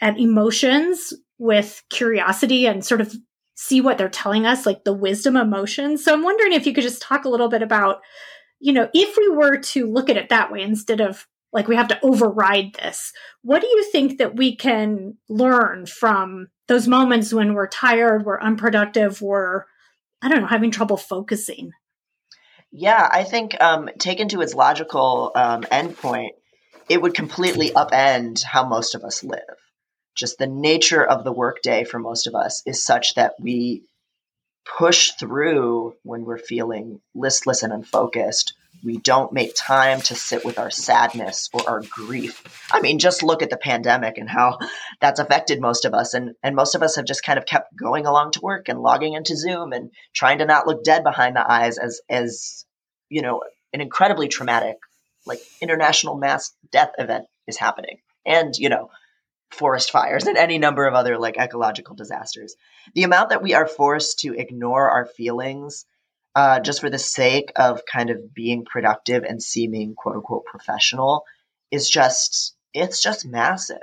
at 0.00 0.18
emotions 0.20 1.12
with 1.38 1.82
curiosity 1.90 2.66
and 2.66 2.84
sort 2.84 3.00
of 3.00 3.12
see 3.60 3.80
what 3.80 3.98
they're 3.98 4.08
telling 4.08 4.46
us, 4.46 4.64
like 4.64 4.84
the 4.84 4.92
wisdom 4.92 5.36
emotions. 5.36 6.04
So 6.04 6.12
I'm 6.12 6.22
wondering 6.22 6.52
if 6.52 6.64
you 6.64 6.72
could 6.72 6.84
just 6.84 7.02
talk 7.02 7.24
a 7.24 7.28
little 7.28 7.48
bit 7.48 7.60
about, 7.60 8.02
you 8.60 8.72
know, 8.72 8.88
if 8.94 9.16
we 9.16 9.28
were 9.28 9.58
to 9.58 9.90
look 9.90 10.08
at 10.08 10.16
it 10.16 10.28
that 10.28 10.52
way 10.52 10.62
instead 10.62 11.00
of 11.00 11.26
like 11.52 11.66
we 11.66 11.74
have 11.74 11.88
to 11.88 11.98
override 12.04 12.74
this, 12.74 13.12
what 13.42 13.60
do 13.60 13.66
you 13.66 13.82
think 13.90 14.18
that 14.18 14.36
we 14.36 14.54
can 14.54 15.16
learn 15.28 15.86
from 15.86 16.46
those 16.68 16.86
moments 16.86 17.34
when 17.34 17.52
we're 17.52 17.66
tired, 17.66 18.24
we're 18.24 18.40
unproductive, 18.40 19.20
we're, 19.20 19.64
I 20.22 20.28
don't 20.28 20.42
know, 20.42 20.46
having 20.46 20.70
trouble 20.70 20.96
focusing? 20.96 21.72
Yeah, 22.70 23.08
I 23.10 23.24
think 23.24 23.60
um, 23.60 23.90
taken 23.98 24.28
to 24.28 24.40
its 24.40 24.54
logical 24.54 25.32
um, 25.34 25.62
endpoint, 25.62 26.30
it 26.88 27.02
would 27.02 27.14
completely 27.14 27.70
upend 27.70 28.44
how 28.44 28.68
most 28.68 28.94
of 28.94 29.02
us 29.02 29.24
live 29.24 29.57
just 30.18 30.38
the 30.38 30.48
nature 30.48 31.04
of 31.04 31.24
the 31.24 31.32
workday 31.32 31.84
for 31.84 31.98
most 31.98 32.26
of 32.26 32.34
us 32.34 32.62
is 32.66 32.84
such 32.84 33.14
that 33.14 33.34
we 33.40 33.84
push 34.78 35.12
through 35.12 35.94
when 36.02 36.24
we're 36.24 36.38
feeling 36.38 37.00
listless 37.14 37.62
and 37.62 37.72
unfocused. 37.72 38.52
We 38.84 38.98
don't 38.98 39.32
make 39.32 39.54
time 39.56 40.00
to 40.02 40.14
sit 40.14 40.44
with 40.44 40.58
our 40.58 40.70
sadness 40.70 41.48
or 41.52 41.68
our 41.68 41.82
grief. 41.88 42.42
I 42.70 42.80
mean, 42.80 42.98
just 42.98 43.22
look 43.22 43.42
at 43.42 43.50
the 43.50 43.56
pandemic 43.56 44.18
and 44.18 44.28
how 44.28 44.58
that's 45.00 45.20
affected 45.20 45.60
most 45.60 45.84
of 45.84 45.94
us. 45.94 46.14
And, 46.14 46.34
and 46.42 46.54
most 46.54 46.74
of 46.74 46.82
us 46.82 46.96
have 46.96 47.04
just 47.04 47.24
kind 47.24 47.38
of 47.38 47.46
kept 47.46 47.76
going 47.76 48.04
along 48.04 48.32
to 48.32 48.40
work 48.40 48.68
and 48.68 48.80
logging 48.80 49.14
into 49.14 49.36
Zoom 49.36 49.72
and 49.72 49.90
trying 50.14 50.38
to 50.38 50.46
not 50.46 50.66
look 50.66 50.84
dead 50.84 51.02
behind 51.02 51.36
the 51.36 51.50
eyes 51.50 51.78
as, 51.78 52.00
as, 52.08 52.64
you 53.08 53.22
know, 53.22 53.42
an 53.72 53.80
incredibly 53.80 54.28
traumatic, 54.28 54.76
like 55.26 55.40
international 55.60 56.16
mass 56.16 56.52
death 56.70 56.92
event 56.98 57.26
is 57.46 57.56
happening. 57.56 57.98
And, 58.26 58.54
you 58.56 58.68
know, 58.68 58.90
forest 59.50 59.90
fires 59.90 60.26
and 60.26 60.36
any 60.36 60.58
number 60.58 60.86
of 60.86 60.94
other 60.94 61.18
like 61.18 61.38
ecological 61.38 61.94
disasters. 61.94 62.54
The 62.94 63.04
amount 63.04 63.30
that 63.30 63.42
we 63.42 63.54
are 63.54 63.66
forced 63.66 64.20
to 64.20 64.34
ignore 64.34 64.90
our 64.90 65.06
feelings 65.06 65.86
uh, 66.34 66.60
just 66.60 66.80
for 66.80 66.90
the 66.90 66.98
sake 66.98 67.52
of 67.56 67.82
kind 67.84 68.10
of 68.10 68.34
being 68.34 68.64
productive 68.64 69.24
and 69.24 69.42
seeming 69.42 69.94
quote 69.94 70.16
unquote 70.16 70.44
professional 70.44 71.24
is 71.70 71.88
just 71.88 72.54
it's 72.74 73.02
just 73.02 73.26
massive. 73.26 73.78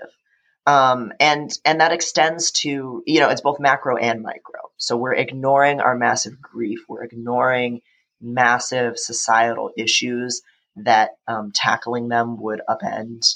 Um, 0.68 1.12
and 1.20 1.52
and 1.64 1.82
that 1.82 1.92
extends 1.92 2.52
to 2.52 3.04
you 3.06 3.20
know 3.20 3.30
it's 3.30 3.42
both 3.42 3.60
macro 3.60 3.98
and 3.98 4.22
micro. 4.22 4.62
So 4.78 4.98
we're 4.98 5.14
ignoring 5.16 5.80
our 5.80 5.98
massive 5.98 6.42
grief. 6.42 6.80
We're 6.88 7.04
ignoring 7.04 7.82
massive 8.22 8.98
societal 8.98 9.72
issues 9.78 10.42
that 10.78 11.12
um, 11.28 11.52
tackling 11.54 12.10
them 12.10 12.42
would 12.42 12.62
upend 12.70 13.36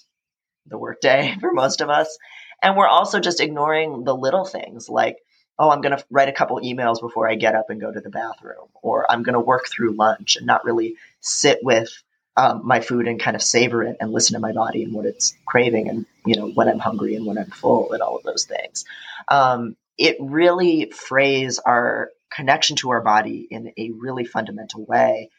the 0.67 0.77
workday 0.77 1.35
for 1.41 1.53
most 1.53 1.81
of 1.81 1.89
us. 1.89 2.17
And 2.61 2.75
we're 2.75 2.87
also 2.87 3.19
just 3.19 3.41
ignoring 3.41 4.03
the 4.03 4.15
little 4.15 4.45
things 4.45 4.89
like, 4.89 5.17
oh, 5.57 5.69
I'm 5.69 5.81
going 5.81 5.97
to 5.97 6.03
write 6.09 6.29
a 6.29 6.33
couple 6.33 6.59
emails 6.61 7.01
before 7.01 7.29
I 7.29 7.35
get 7.35 7.55
up 7.55 7.69
and 7.69 7.81
go 7.81 7.91
to 7.91 7.99
the 7.99 8.09
bathroom, 8.09 8.67
or 8.81 9.09
I'm 9.09 9.23
going 9.23 9.33
to 9.33 9.39
work 9.39 9.67
through 9.67 9.91
lunch 9.91 10.37
and 10.37 10.45
not 10.45 10.63
really 10.63 10.95
sit 11.19 11.59
with 11.61 11.89
um, 12.37 12.61
my 12.65 12.79
food 12.79 13.07
and 13.07 13.19
kind 13.19 13.35
of 13.35 13.43
savor 13.43 13.83
it 13.83 13.97
and 13.99 14.13
listen 14.13 14.35
to 14.35 14.39
my 14.39 14.53
body 14.53 14.83
and 14.83 14.93
what 14.93 15.05
it's 15.05 15.35
craving 15.45 15.89
and, 15.89 16.05
you 16.25 16.37
know, 16.37 16.49
when 16.49 16.69
I'm 16.69 16.79
hungry 16.79 17.15
and 17.15 17.25
when 17.25 17.37
I'm 17.37 17.51
full 17.51 17.91
and 17.91 18.01
all 18.01 18.15
of 18.15 18.23
those 18.23 18.45
things. 18.45 18.85
Um, 19.27 19.75
it 19.97 20.15
really 20.21 20.91
frays 20.91 21.59
our 21.59 22.11
connection 22.31 22.77
to 22.77 22.91
our 22.91 23.01
body 23.01 23.45
in 23.49 23.73
a 23.77 23.91
really 23.91 24.23
fundamental 24.23 24.85
way. 24.85 25.29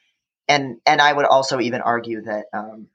And 0.48 0.78
and 0.84 1.00
I 1.00 1.12
would 1.12 1.24
also 1.24 1.60
even 1.60 1.80
argue 1.80 2.22
that 2.22 2.46
um, 2.52 2.88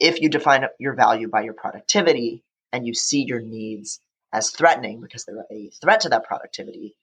if 0.00 0.20
you 0.20 0.28
define 0.28 0.66
your 0.78 0.94
value 0.94 1.28
by 1.28 1.42
your 1.42 1.54
productivity 1.54 2.42
and 2.72 2.86
you 2.86 2.94
see 2.94 3.22
your 3.22 3.40
needs 3.40 4.00
as 4.32 4.50
threatening 4.50 5.00
because 5.00 5.24
they're 5.24 5.44
a 5.50 5.70
threat 5.80 6.00
to 6.00 6.08
that 6.10 6.24
productivity, 6.24 6.94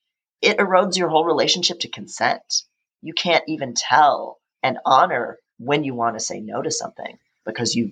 it 0.42 0.58
erodes 0.58 0.98
your 0.98 1.10
whole 1.10 1.26
relationship 1.26 1.80
to 1.82 1.88
consent. 1.88 2.64
You 3.02 3.14
can't 3.14 3.44
even 3.48 3.74
tell 3.76 4.40
and 4.64 4.80
honor 4.86 5.38
when 5.58 5.84
you 5.84 5.94
want 5.94 6.18
to 6.18 6.24
say 6.24 6.40
no 6.40 6.62
to 6.62 6.72
something 6.72 7.18
because 7.46 7.76
you 7.76 7.92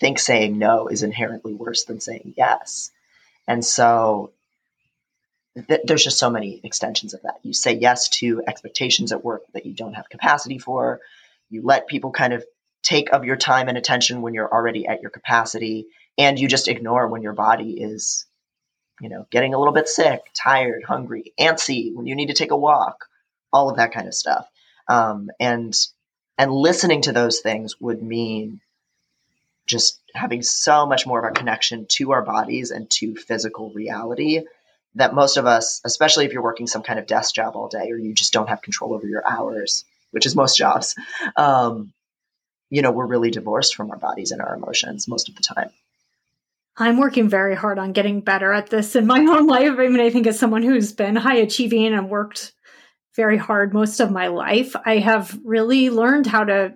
think 0.00 0.18
saying 0.18 0.58
no 0.58 0.88
is 0.88 1.02
inherently 1.02 1.54
worse 1.54 1.84
than 1.84 2.00
saying 2.00 2.34
yes. 2.36 2.90
And 3.46 3.64
so 3.64 4.32
th- 5.68 5.80
there's 5.84 6.04
just 6.04 6.18
so 6.18 6.30
many 6.30 6.60
extensions 6.62 7.14
of 7.14 7.22
that. 7.22 7.40
You 7.42 7.52
say 7.52 7.74
yes 7.74 8.08
to 8.20 8.42
expectations 8.46 9.12
at 9.12 9.24
work 9.24 9.42
that 9.54 9.66
you 9.66 9.72
don't 9.72 9.94
have 9.94 10.08
capacity 10.08 10.58
for. 10.58 11.00
You 11.50 11.62
let 11.62 11.88
people 11.88 12.10
kind 12.10 12.32
of 12.32 12.44
take 12.88 13.10
of 13.12 13.24
your 13.24 13.36
time 13.36 13.68
and 13.68 13.76
attention 13.76 14.22
when 14.22 14.32
you're 14.32 14.52
already 14.52 14.86
at 14.86 15.02
your 15.02 15.10
capacity, 15.10 15.86
and 16.16 16.38
you 16.38 16.48
just 16.48 16.68
ignore 16.68 17.06
when 17.08 17.22
your 17.22 17.34
body 17.34 17.72
is, 17.80 18.26
you 19.00 19.10
know, 19.10 19.26
getting 19.30 19.52
a 19.52 19.58
little 19.58 19.74
bit 19.74 19.88
sick, 19.88 20.20
tired, 20.34 20.84
hungry, 20.84 21.34
antsy, 21.38 21.94
when 21.94 22.06
you 22.06 22.16
need 22.16 22.28
to 22.28 22.34
take 22.34 22.50
a 22.50 22.56
walk, 22.56 23.04
all 23.52 23.68
of 23.68 23.76
that 23.76 23.92
kind 23.92 24.08
of 24.08 24.14
stuff. 24.14 24.48
Um, 24.88 25.30
and 25.38 25.76
and 26.38 26.50
listening 26.50 27.02
to 27.02 27.12
those 27.12 27.40
things 27.40 27.80
would 27.80 28.02
mean 28.02 28.60
just 29.66 30.00
having 30.14 30.40
so 30.40 30.86
much 30.86 31.06
more 31.06 31.18
of 31.22 31.30
a 31.30 31.34
connection 31.34 31.86
to 31.88 32.12
our 32.12 32.22
bodies 32.22 32.70
and 32.70 32.88
to 32.90 33.14
physical 33.16 33.70
reality 33.74 34.44
that 34.94 35.14
most 35.14 35.36
of 35.36 35.44
us, 35.44 35.82
especially 35.84 36.24
if 36.24 36.32
you're 36.32 36.42
working 36.42 36.66
some 36.66 36.82
kind 36.82 36.98
of 36.98 37.06
desk 37.06 37.34
job 37.34 37.54
all 37.54 37.68
day 37.68 37.90
or 37.90 37.98
you 37.98 38.14
just 38.14 38.32
don't 38.32 38.48
have 38.48 38.62
control 38.62 38.94
over 38.94 39.06
your 39.06 39.22
hours, 39.28 39.84
which 40.10 40.24
is 40.24 40.34
most 40.34 40.56
jobs, 40.56 40.94
um, 41.36 41.92
you 42.70 42.82
know, 42.82 42.90
we're 42.90 43.06
really 43.06 43.30
divorced 43.30 43.74
from 43.74 43.90
our 43.90 43.96
bodies 43.96 44.30
and 44.30 44.40
our 44.40 44.54
emotions 44.54 45.08
most 45.08 45.28
of 45.28 45.36
the 45.36 45.42
time. 45.42 45.70
I'm 46.76 46.98
working 46.98 47.28
very 47.28 47.56
hard 47.56 47.78
on 47.78 47.92
getting 47.92 48.20
better 48.20 48.52
at 48.52 48.70
this 48.70 48.94
in 48.94 49.06
my 49.06 49.18
own 49.28 49.46
life. 49.46 49.72
I 49.78 49.88
mean, 49.88 50.00
I 50.00 50.10
think 50.10 50.26
as 50.26 50.38
someone 50.38 50.62
who's 50.62 50.92
been 50.92 51.16
high 51.16 51.36
achieving 51.36 51.86
and 51.86 52.08
worked 52.08 52.52
very 53.16 53.36
hard 53.36 53.74
most 53.74 54.00
of 54.00 54.12
my 54.12 54.28
life, 54.28 54.76
I 54.84 54.98
have 54.98 55.38
really 55.44 55.90
learned 55.90 56.26
how 56.26 56.44
to 56.44 56.74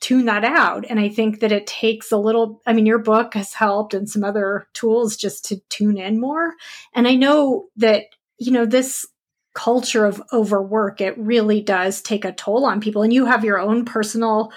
tune 0.00 0.26
that 0.26 0.44
out. 0.44 0.84
And 0.90 0.98
I 0.98 1.08
think 1.08 1.40
that 1.40 1.52
it 1.52 1.66
takes 1.66 2.10
a 2.10 2.18
little, 2.18 2.60
I 2.66 2.72
mean, 2.72 2.86
your 2.86 2.98
book 2.98 3.34
has 3.34 3.54
helped 3.54 3.94
and 3.94 4.10
some 4.10 4.24
other 4.24 4.66
tools 4.74 5.16
just 5.16 5.46
to 5.46 5.60
tune 5.70 5.96
in 5.96 6.20
more. 6.20 6.54
And 6.92 7.06
I 7.06 7.14
know 7.14 7.68
that, 7.76 8.06
you 8.36 8.50
know, 8.50 8.66
this 8.66 9.06
culture 9.54 10.04
of 10.04 10.20
overwork, 10.32 11.00
it 11.00 11.16
really 11.16 11.62
does 11.62 12.02
take 12.02 12.24
a 12.24 12.32
toll 12.32 12.64
on 12.64 12.80
people. 12.80 13.02
And 13.02 13.12
you 13.12 13.26
have 13.26 13.44
your 13.44 13.60
own 13.60 13.84
personal 13.84 14.52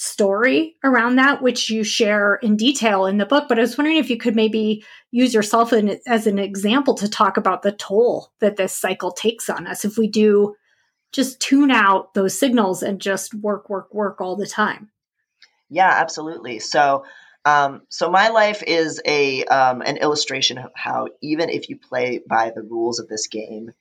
story 0.00 0.76
around 0.82 1.16
that, 1.16 1.42
which 1.42 1.68
you 1.68 1.84
share 1.84 2.36
in 2.36 2.56
detail 2.56 3.04
in 3.04 3.18
the 3.18 3.26
book. 3.26 3.48
But 3.48 3.58
I 3.58 3.60
was 3.60 3.76
wondering 3.76 3.98
if 3.98 4.08
you 4.08 4.16
could 4.16 4.34
maybe 4.34 4.82
use 5.10 5.34
yourself 5.34 5.74
in, 5.74 6.00
as 6.06 6.26
an 6.26 6.38
example 6.38 6.94
to 6.94 7.08
talk 7.08 7.36
about 7.36 7.60
the 7.60 7.72
toll 7.72 8.32
that 8.40 8.56
this 8.56 8.72
cycle 8.72 9.12
takes 9.12 9.50
on 9.50 9.66
us 9.66 9.84
if 9.84 9.98
we 9.98 10.08
do 10.08 10.54
just 11.12 11.38
tune 11.38 11.70
out 11.70 12.14
those 12.14 12.38
signals 12.38 12.82
and 12.82 12.98
just 12.98 13.34
work, 13.34 13.68
work, 13.68 13.92
work 13.92 14.22
all 14.22 14.36
the 14.36 14.46
time. 14.46 14.90
Yeah, 15.68 15.90
absolutely. 15.90 16.60
So, 16.60 17.04
um, 17.44 17.82
so 17.90 18.10
my 18.10 18.30
life 18.30 18.62
is 18.66 19.02
a 19.04 19.44
um, 19.44 19.82
an 19.82 19.98
illustration 19.98 20.56
of 20.56 20.70
how 20.74 21.08
even 21.20 21.50
if 21.50 21.68
you 21.68 21.76
play 21.76 22.20
by 22.26 22.52
the 22.54 22.62
rules 22.62 23.00
of 23.00 23.08
this 23.08 23.26
game, 23.26 23.72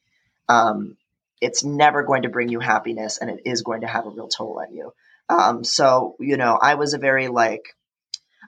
um, 0.49 0.97
it's 1.39 1.63
never 1.63 2.03
going 2.03 2.23
to 2.23 2.29
bring 2.29 2.49
you 2.49 2.59
happiness, 2.59 3.19
and 3.19 3.29
it 3.29 3.41
is 3.45 3.61
going 3.61 3.81
to 3.81 3.87
have 3.87 4.05
a 4.05 4.09
real 4.09 4.27
toll 4.27 4.59
on 4.59 4.73
you. 4.73 4.93
Um, 5.29 5.63
so, 5.63 6.15
you 6.19 6.37
know, 6.37 6.57
I 6.59 6.75
was 6.75 6.93
a 6.93 6.97
very 6.97 7.27
like 7.27 7.75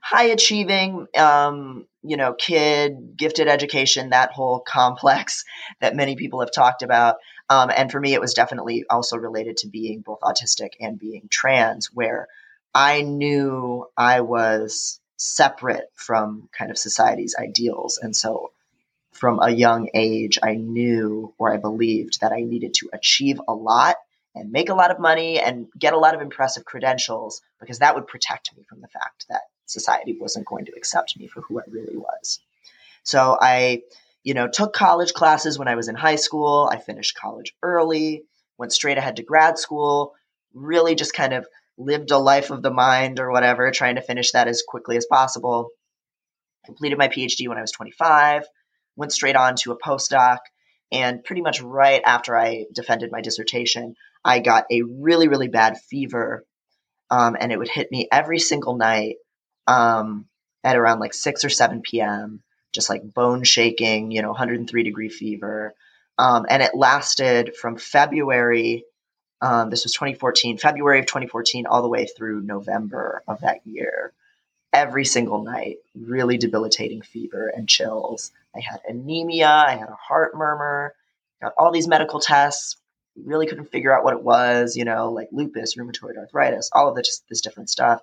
high 0.01 0.25
achieving, 0.25 1.07
um, 1.15 1.85
you 2.01 2.17
know, 2.17 2.33
kid, 2.33 3.15
gifted 3.15 3.47
education, 3.47 4.09
that 4.09 4.31
whole 4.31 4.59
complex 4.67 5.45
that 5.79 5.95
many 5.95 6.15
people 6.15 6.39
have 6.39 6.51
talked 6.51 6.81
about. 6.81 7.17
Um, 7.49 7.71
and 7.75 7.91
for 7.91 7.99
me, 7.99 8.13
it 8.13 8.21
was 8.21 8.33
definitely 8.33 8.85
also 8.89 9.17
related 9.17 9.57
to 9.57 9.67
being 9.67 10.01
both 10.01 10.21
autistic 10.21 10.71
and 10.79 10.97
being 10.97 11.27
trans, 11.29 11.93
where 11.93 12.27
I 12.73 13.01
knew 13.01 13.85
I 13.95 14.21
was 14.21 14.99
separate 15.17 15.91
from 15.93 16.49
kind 16.57 16.71
of 16.71 16.77
society's 16.77 17.35
ideals. 17.37 17.99
And 18.01 18.15
so 18.15 18.51
from 19.11 19.39
a 19.39 19.51
young 19.51 19.89
age, 19.93 20.39
I 20.41 20.55
knew 20.55 21.33
or 21.37 21.53
I 21.53 21.57
believed 21.57 22.21
that 22.21 22.31
I 22.31 22.41
needed 22.41 22.73
to 22.75 22.89
achieve 22.93 23.39
a 23.47 23.53
lot 23.53 23.97
and 24.35 24.51
make 24.51 24.69
a 24.69 24.75
lot 24.75 24.91
of 24.91 24.99
money 24.99 25.39
and 25.39 25.67
get 25.77 25.93
a 25.93 25.99
lot 25.99 26.15
of 26.15 26.21
impressive 26.21 26.65
credentials 26.65 27.41
because 27.59 27.79
that 27.79 27.95
would 27.95 28.07
protect 28.07 28.55
me 28.55 28.63
from 28.67 28.81
the 28.81 28.87
fact 28.87 29.25
that 29.29 29.41
society 29.65 30.17
wasn't 30.19 30.45
going 30.45 30.65
to 30.65 30.73
accept 30.75 31.17
me 31.17 31.27
for 31.27 31.41
who 31.41 31.59
I 31.59 31.63
really 31.69 31.97
was. 31.97 32.39
So 33.03 33.37
I 33.39 33.81
you 34.23 34.33
know, 34.33 34.47
took 34.47 34.73
college 34.73 35.13
classes 35.13 35.57
when 35.57 35.67
I 35.67 35.75
was 35.75 35.87
in 35.87 35.95
high 35.95 36.15
school. 36.15 36.69
I 36.71 36.77
finished 36.77 37.17
college 37.17 37.55
early, 37.63 38.23
went 38.57 38.73
straight 38.73 38.97
ahead 38.97 39.15
to 39.15 39.23
grad 39.23 39.57
school, 39.57 40.13
really 40.53 40.95
just 40.95 41.13
kind 41.13 41.33
of 41.33 41.47
lived 41.77 42.11
a 42.11 42.17
life 42.17 42.51
of 42.51 42.61
the 42.61 42.71
mind 42.71 43.19
or 43.19 43.31
whatever, 43.31 43.71
trying 43.71 43.95
to 43.95 44.01
finish 44.01 44.31
that 44.31 44.47
as 44.47 44.63
quickly 44.67 44.97
as 44.97 45.07
possible. 45.07 45.69
Completed 46.65 46.99
my 46.99 47.07
PhD 47.07 47.47
when 47.47 47.57
I 47.57 47.61
was 47.61 47.71
25, 47.71 48.43
went 48.95 49.11
straight 49.11 49.35
on 49.35 49.55
to 49.57 49.71
a 49.71 49.79
postdoc. 49.79 50.37
And 50.91 51.23
pretty 51.23 51.41
much 51.41 51.61
right 51.61 52.01
after 52.05 52.37
I 52.37 52.65
defended 52.73 53.11
my 53.11 53.21
dissertation, 53.21 53.95
I 54.23 54.39
got 54.39 54.65
a 54.71 54.83
really, 54.83 55.27
really 55.27 55.47
bad 55.47 55.77
fever. 55.77 56.45
Um, 57.09 57.35
and 57.39 57.51
it 57.51 57.57
would 57.57 57.69
hit 57.69 57.91
me 57.91 58.07
every 58.11 58.39
single 58.39 58.77
night 58.77 59.17
um, 59.67 60.25
at 60.63 60.77
around 60.77 60.99
like 60.99 61.13
6 61.13 61.43
or 61.43 61.49
7 61.49 61.81
p.m 61.81 62.41
just 62.73 62.89
like 62.89 63.13
bone 63.13 63.43
shaking, 63.43 64.11
you 64.11 64.21
know, 64.21 64.29
103 64.29 64.83
degree 64.83 65.09
fever. 65.09 65.73
Um, 66.17 66.45
and 66.49 66.61
it 66.61 66.75
lasted 66.75 67.55
from 67.55 67.77
February, 67.77 68.85
um, 69.41 69.69
this 69.69 69.83
was 69.83 69.93
2014, 69.93 70.57
February 70.57 70.99
of 70.99 71.05
2014, 71.05 71.65
all 71.65 71.81
the 71.81 71.87
way 71.87 72.05
through 72.05 72.41
November 72.41 73.23
of 73.27 73.41
that 73.41 73.65
year. 73.65 74.13
Every 74.73 75.03
single 75.03 75.43
night, 75.43 75.77
really 75.95 76.37
debilitating 76.37 77.01
fever 77.01 77.47
and 77.47 77.67
chills. 77.67 78.31
I 78.55 78.61
had 78.61 78.81
anemia, 78.87 79.49
I 79.49 79.71
had 79.71 79.89
a 79.89 79.95
heart 79.95 80.35
murmur, 80.35 80.93
got 81.41 81.53
all 81.57 81.71
these 81.71 81.87
medical 81.87 82.19
tests, 82.19 82.77
really 83.25 83.47
couldn't 83.47 83.71
figure 83.71 83.95
out 83.95 84.03
what 84.03 84.13
it 84.13 84.23
was, 84.23 84.75
you 84.75 84.85
know, 84.85 85.11
like 85.11 85.29
lupus, 85.31 85.75
rheumatoid 85.75 86.17
arthritis, 86.17 86.69
all 86.73 86.89
of 86.89 86.95
this, 86.95 87.23
this 87.29 87.41
different 87.41 87.69
stuff. 87.69 88.01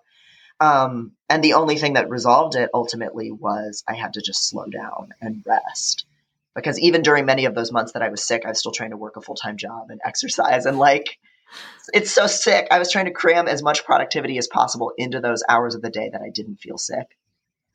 Um, 0.61 1.12
and 1.28 1.42
the 1.42 1.54
only 1.54 1.76
thing 1.76 1.94
that 1.94 2.11
resolved 2.11 2.57
it 2.57 2.70
ultimately 2.74 3.31
was 3.31 3.85
I 3.87 3.94
had 3.94 4.14
to 4.14 4.22
just 4.22 4.48
slow 4.48 4.66
down 4.66 5.11
and 5.20 5.44
rest. 5.46 6.04
Because 6.54 6.81
even 6.81 7.02
during 7.02 7.24
many 7.24 7.44
of 7.44 7.54
those 7.54 7.70
months 7.70 7.92
that 7.92 8.02
I 8.02 8.09
was 8.09 8.24
sick, 8.24 8.44
I 8.44 8.48
was 8.48 8.59
still 8.59 8.72
trying 8.72 8.90
to 8.90 8.96
work 8.96 9.16
a 9.16 9.20
full 9.20 9.37
time 9.37 9.57
job 9.57 9.90
and 9.90 10.00
exercise. 10.04 10.66
And 10.66 10.78
like, 10.78 11.18
it's 11.94 12.11
so 12.11 12.26
sick. 12.26 12.66
I 12.70 12.78
was 12.78 12.90
trying 12.90 13.07
to 13.07 13.12
cram 13.12 13.48
as 13.48 13.62
much 13.62 13.85
productivity 13.85 14.38
as 14.38 14.48
possible 14.48 14.92
into 14.98 15.20
those 15.20 15.44
hours 15.48 15.74
of 15.74 15.83
the 15.83 15.90
day 15.90 16.11
that 16.11 16.20
I 16.20 16.31
didn't 16.31 16.57
feel 16.57 16.76
sick, 16.76 17.16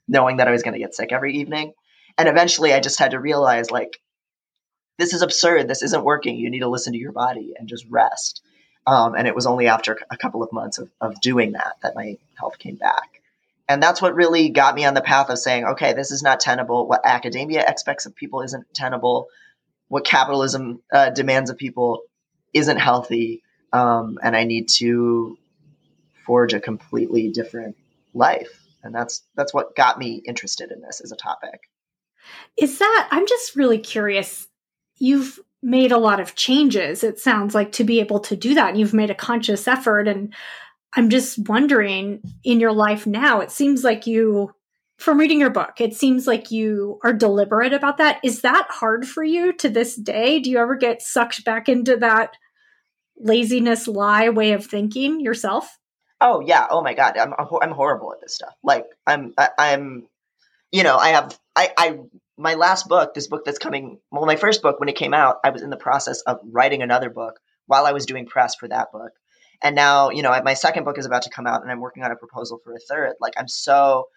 knowing 0.08 0.38
that 0.38 0.47
I 0.47 0.51
was 0.51 0.63
going 0.63 0.73
to 0.73 0.79
get 0.79 0.93
sick 0.93 1.12
every 1.12 1.38
evening. 1.38 1.73
And 2.17 2.27
eventually 2.27 2.73
I 2.73 2.79
just 2.79 2.99
had 2.99 3.12
to 3.12 3.19
realize, 3.19 3.71
like, 3.71 3.99
this 4.97 5.13
is 5.13 5.21
absurd. 5.21 5.67
This 5.67 5.84
isn't 5.84 6.03
working. 6.03 6.38
You 6.38 6.49
need 6.49 6.60
to 6.60 6.69
listen 6.69 6.93
to 6.93 6.99
your 6.99 7.12
body 7.12 7.53
and 7.58 7.67
just 7.67 7.86
rest. 7.89 8.41
Um, 8.86 9.15
and 9.15 9.27
it 9.27 9.36
was 9.36 9.45
only 9.45 9.67
after 9.67 9.97
a 10.12 10.17
couple 10.17 10.43
of 10.43 10.51
months 10.51 10.77
of, 10.77 10.89
of 10.99 11.19
doing 11.21 11.53
that 11.53 11.77
that 11.82 11.95
my 11.95 12.17
health 12.36 12.60
came 12.60 12.75
back. 12.75 13.21
And 13.69 13.82
that's 13.82 14.01
what 14.01 14.15
really 14.15 14.49
got 14.49 14.75
me 14.75 14.86
on 14.86 14.93
the 14.93 15.01
path 15.01 15.29
of 15.29 15.39
saying, 15.39 15.65
okay, 15.65 15.93
this 15.93 16.12
is 16.12 16.21
not 16.21 16.41
tenable. 16.41 16.86
What 16.88 17.01
academia 17.06 17.63
expects 17.65 18.06
of 18.06 18.15
people 18.15 18.41
isn't 18.41 18.65
tenable. 18.73 19.29
What 19.88 20.06
capitalism 20.06 20.82
uh, 20.91 21.12
demands 21.12 21.49
of 21.49 21.58
people 21.58 22.01
isn't 22.53 22.77
healthy. 22.77 23.41
Um, 23.71 24.19
and 24.21 24.36
I 24.36 24.43
need 24.43 24.67
to 24.75 25.38
forge 26.25 26.53
a 26.53 26.60
completely 26.60 27.30
different 27.30 27.78
life. 28.13 28.59
And 28.84 28.93
that's 28.93 29.24
that's 29.36 29.53
what 29.53 29.76
got 29.76 29.97
me 29.97 30.22
interested 30.26 30.72
in 30.72 30.82
this 30.82 30.99
as 31.01 31.11
a 31.13 31.15
topic. 31.15 31.61
Is 32.57 32.80
that 32.80 33.07
I'm 33.11 33.28
just 33.28 33.55
really 33.55 33.78
curious. 33.78 34.47
You've 35.04 35.38
made 35.62 35.91
a 35.91 35.97
lot 35.97 36.22
of 36.22 36.36
changes, 36.36 37.04
it 37.04 37.20
sounds 37.20 37.54
like, 37.54 37.74
to 37.74 37.84
be 37.84 37.99
able 37.99 38.22
to 38.22 38.38
do 38.38 38.54
that. 38.54 38.78
You've 38.78 38.93
made 38.93 39.10
a 39.10 39.16
conscious 39.16 39.68
effort. 39.68 40.08
And 40.08 40.34
I'm 40.95 41.10
just 41.10 41.38
wondering 41.49 42.22
in 42.45 42.62
your 42.62 42.72
life 42.72 43.06
now, 43.06 43.41
it 43.41 43.51
seems 43.51 43.84
like 43.84 44.08
you, 44.08 44.54
from 44.97 45.20
reading 45.20 45.41
your 45.41 45.49
book, 45.49 45.82
it 45.82 45.93
seems 45.93 46.26
like 46.26 46.51
you 46.51 47.01
are 47.04 47.12
deliberate 47.12 47.74
about 47.74 47.97
that. 47.97 48.22
Is 48.24 48.41
that 48.41 48.68
hard 48.70 49.06
for 49.06 49.26
you 49.26 49.51
to 49.54 49.68
this 49.68 49.97
day? 49.97 50.39
Do 50.39 50.49
you 50.49 50.58
ever 50.60 50.78
get 50.78 51.01
sucked 51.01 51.43
back 51.43 51.68
into 51.68 51.97
that 51.97 52.38
laziness 53.18 53.89
lie 53.89 54.30
way 54.30 54.54
of 54.54 54.66
thinking 54.66 55.20
yourself? 55.20 55.78
Oh 56.22 56.39
yeah. 56.39 56.66
Oh 56.70 56.82
my 56.82 56.93
God. 56.93 57.18
I'm, 57.18 57.34
I'm 57.62 57.72
horrible 57.72 58.14
at 58.14 58.22
this 58.22 58.36
stuff. 58.36 58.54
Like 58.64 58.86
I'm, 59.06 59.34
I, 59.38 59.49
I'm, 59.58 60.08
you 60.72 60.84
know, 60.84 60.95
I 60.95 61.10
have, 61.10 61.38
I, 61.58 61.74
I 61.78 61.99
my 62.38 62.55
last 62.55 62.88
book, 62.88 63.13
this 63.13 63.27
book 63.27 63.45
that's 63.45 63.59
coming, 63.59 63.99
well, 64.11 64.25
my 64.25 64.36
first 64.36 64.61
book, 64.61 64.79
when 64.79 64.89
it 64.89 64.95
came 64.95 65.13
out, 65.13 65.38
I 65.43 65.51
was 65.51 65.61
in 65.61 65.69
the 65.69 65.77
process 65.77 66.21
of 66.21 66.39
writing 66.43 66.81
another 66.81 67.09
book 67.09 67.39
while 67.67 67.86
I 67.86 67.91
was 67.91 68.05
doing 68.05 68.25
press 68.25 68.55
for 68.55 68.67
that 68.67 68.91
book. 68.91 69.11
And 69.61 69.75
now, 69.75 70.09
you 70.09 70.23
know, 70.23 70.41
my 70.43 70.55
second 70.55 70.84
book 70.84 70.97
is 70.97 71.05
about 71.05 71.21
to 71.23 71.29
come 71.29 71.47
out 71.47 71.61
and 71.61 71.71
I'm 71.71 71.79
working 71.79 72.03
on 72.03 72.11
a 72.11 72.15
proposal 72.15 72.59
for 72.63 72.73
a 72.73 72.79
third. 72.79 73.13
Like, 73.21 73.34
I'm 73.38 73.47
so 73.47 74.07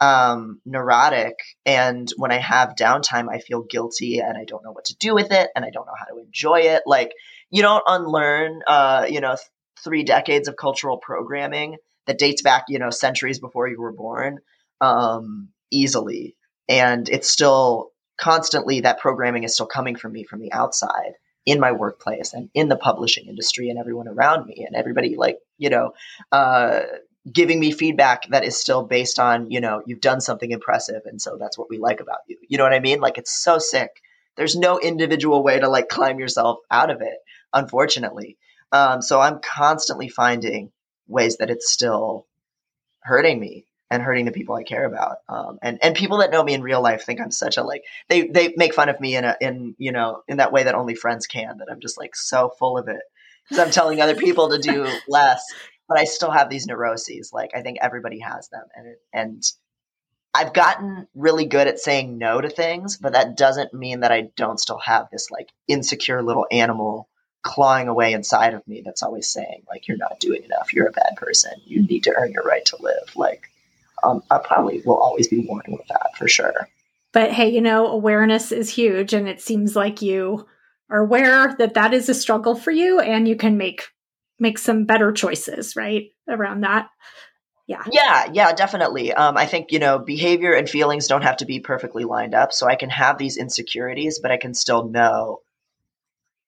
um, 0.00 0.60
neurotic. 0.64 1.34
And 1.66 2.10
when 2.16 2.32
I 2.32 2.38
have 2.38 2.74
downtime, 2.78 3.26
I 3.30 3.38
feel 3.38 3.62
guilty 3.62 4.20
and 4.20 4.36
I 4.38 4.44
don't 4.44 4.64
know 4.64 4.72
what 4.72 4.86
to 4.86 4.96
do 4.96 5.14
with 5.14 5.30
it 5.30 5.50
and 5.54 5.64
I 5.64 5.70
don't 5.70 5.86
know 5.86 5.92
how 5.98 6.06
to 6.06 6.20
enjoy 6.20 6.60
it. 6.60 6.82
Like, 6.86 7.12
you 7.50 7.62
don't 7.62 7.84
unlearn, 7.86 8.60
uh, 8.66 9.06
you 9.08 9.20
know, 9.20 9.34
th- 9.34 9.48
three 9.82 10.04
decades 10.04 10.48
of 10.48 10.56
cultural 10.56 10.96
programming 10.96 11.76
that 12.06 12.18
dates 12.18 12.42
back, 12.42 12.64
you 12.68 12.78
know, 12.78 12.90
centuries 12.90 13.38
before 13.38 13.68
you 13.68 13.80
were 13.80 13.92
born 13.92 14.38
um, 14.80 15.48
easily. 15.70 16.36
And 16.68 17.08
it's 17.08 17.28
still 17.28 17.90
constantly 18.16 18.80
that 18.80 19.00
programming 19.00 19.44
is 19.44 19.54
still 19.54 19.66
coming 19.66 19.96
from 19.96 20.12
me 20.12 20.24
from 20.24 20.40
the 20.40 20.52
outside 20.52 21.14
in 21.46 21.60
my 21.60 21.72
workplace 21.72 22.32
and 22.32 22.48
in 22.54 22.68
the 22.68 22.76
publishing 22.76 23.26
industry 23.26 23.68
and 23.68 23.78
everyone 23.78 24.08
around 24.08 24.46
me 24.46 24.64
and 24.66 24.74
everybody 24.74 25.16
like, 25.16 25.38
you 25.58 25.68
know, 25.68 25.92
uh, 26.32 26.80
giving 27.30 27.58
me 27.58 27.70
feedback 27.70 28.28
that 28.28 28.44
is 28.44 28.58
still 28.58 28.82
based 28.82 29.18
on, 29.18 29.50
you 29.50 29.60
know, 29.60 29.82
you've 29.86 30.00
done 30.00 30.20
something 30.20 30.50
impressive. 30.50 31.02
And 31.06 31.20
so 31.20 31.36
that's 31.38 31.58
what 31.58 31.70
we 31.70 31.78
like 31.78 32.00
about 32.00 32.18
you. 32.26 32.36
You 32.48 32.58
know 32.58 32.64
what 32.64 32.72
I 32.74 32.80
mean? 32.80 33.00
Like 33.00 33.18
it's 33.18 33.32
so 33.32 33.58
sick. 33.58 33.90
There's 34.36 34.56
no 34.56 34.78
individual 34.78 35.42
way 35.42 35.58
to 35.58 35.68
like 35.68 35.88
climb 35.88 36.18
yourself 36.18 36.58
out 36.70 36.90
of 36.90 37.00
it, 37.00 37.16
unfortunately. 37.52 38.36
Um, 38.72 39.00
so 39.02 39.20
I'm 39.20 39.40
constantly 39.40 40.08
finding 40.08 40.72
ways 41.06 41.36
that 41.38 41.50
it's 41.50 41.70
still 41.70 42.26
hurting 43.00 43.38
me 43.38 43.66
and 43.90 44.02
hurting 44.02 44.24
the 44.24 44.32
people 44.32 44.54
I 44.54 44.62
care 44.62 44.84
about. 44.84 45.18
Um, 45.28 45.58
and 45.62 45.78
and 45.82 45.94
people 45.94 46.18
that 46.18 46.30
know 46.30 46.42
me 46.42 46.54
in 46.54 46.62
real 46.62 46.82
life 46.82 47.04
think 47.04 47.20
I'm 47.20 47.30
such 47.30 47.56
a 47.56 47.62
like 47.62 47.84
they 48.08 48.26
they 48.26 48.54
make 48.56 48.74
fun 48.74 48.88
of 48.88 49.00
me 49.00 49.16
in 49.16 49.24
a 49.24 49.36
in 49.40 49.74
you 49.78 49.92
know 49.92 50.22
in 50.28 50.38
that 50.38 50.52
way 50.52 50.64
that 50.64 50.74
only 50.74 50.94
friends 50.94 51.26
can. 51.26 51.58
That 51.58 51.68
I'm 51.70 51.80
just 51.80 51.98
like 51.98 52.16
so 52.16 52.50
full 52.58 52.78
of 52.78 52.88
it 52.88 53.02
because 53.48 53.64
I'm 53.64 53.70
telling 53.70 54.00
other 54.00 54.16
people 54.16 54.50
to 54.50 54.58
do 54.58 54.88
less 55.08 55.42
but 55.88 55.98
I 55.98 56.04
still 56.04 56.30
have 56.30 56.48
these 56.48 56.66
neuroses. 56.66 57.30
Like 57.32 57.50
I 57.54 57.62
think 57.62 57.78
everybody 57.80 58.20
has 58.20 58.48
them, 58.48 58.64
and 58.74 58.96
and 59.12 59.42
I've 60.32 60.52
gotten 60.52 61.06
really 61.14 61.46
good 61.46 61.68
at 61.68 61.78
saying 61.78 62.18
no 62.18 62.40
to 62.40 62.48
things, 62.48 62.96
but 62.96 63.12
that 63.12 63.36
doesn't 63.36 63.72
mean 63.72 64.00
that 64.00 64.12
I 64.12 64.32
don't 64.36 64.58
still 64.58 64.78
have 64.78 65.08
this 65.10 65.30
like 65.30 65.50
insecure 65.68 66.22
little 66.22 66.46
animal 66.50 67.08
clawing 67.42 67.88
away 67.88 68.14
inside 68.14 68.54
of 68.54 68.66
me 68.66 68.82
that's 68.84 69.02
always 69.02 69.28
saying 69.28 69.62
like 69.68 69.86
you're 69.86 69.98
not 69.98 70.18
doing 70.18 70.42
enough, 70.42 70.72
you're 70.72 70.88
a 70.88 70.92
bad 70.92 71.14
person, 71.16 71.52
you 71.64 71.82
need 71.82 72.04
to 72.04 72.14
earn 72.14 72.32
your 72.32 72.42
right 72.42 72.64
to 72.66 72.82
live. 72.82 73.14
Like 73.14 73.50
um, 74.04 74.22
I 74.30 74.38
probably 74.38 74.82
will 74.84 74.96
always 74.96 75.28
be 75.28 75.46
warning 75.48 75.72
with 75.72 75.86
that 75.88 76.16
for 76.16 76.28
sure. 76.28 76.68
But 77.12 77.32
hey, 77.32 77.48
you 77.48 77.60
know, 77.60 77.86
awareness 77.86 78.52
is 78.52 78.70
huge, 78.70 79.12
and 79.12 79.28
it 79.28 79.40
seems 79.40 79.76
like 79.76 80.02
you 80.02 80.46
are 80.90 81.00
aware 81.00 81.54
that 81.58 81.74
that 81.74 81.94
is 81.94 82.08
a 82.08 82.14
struggle 82.14 82.54
for 82.54 82.70
you, 82.70 83.00
and 83.00 83.26
you 83.28 83.36
can 83.36 83.56
make 83.56 83.84
make 84.38 84.58
some 84.58 84.84
better 84.84 85.12
choices, 85.12 85.76
right? 85.76 86.10
Around 86.28 86.62
that. 86.62 86.88
Yeah. 87.66 87.82
Yeah, 87.90 88.30
yeah, 88.32 88.52
definitely. 88.52 89.12
Um, 89.12 89.38
I 89.38 89.46
think, 89.46 89.72
you 89.72 89.78
know, 89.78 89.98
behavior 89.98 90.52
and 90.52 90.68
feelings 90.68 91.06
don't 91.06 91.22
have 91.22 91.38
to 91.38 91.46
be 91.46 91.60
perfectly 91.60 92.04
lined 92.04 92.34
up. 92.34 92.52
So 92.52 92.66
I 92.66 92.76
can 92.76 92.90
have 92.90 93.16
these 93.16 93.38
insecurities, 93.38 94.18
but 94.18 94.30
I 94.30 94.36
can 94.36 94.52
still 94.52 94.88
know 94.88 95.40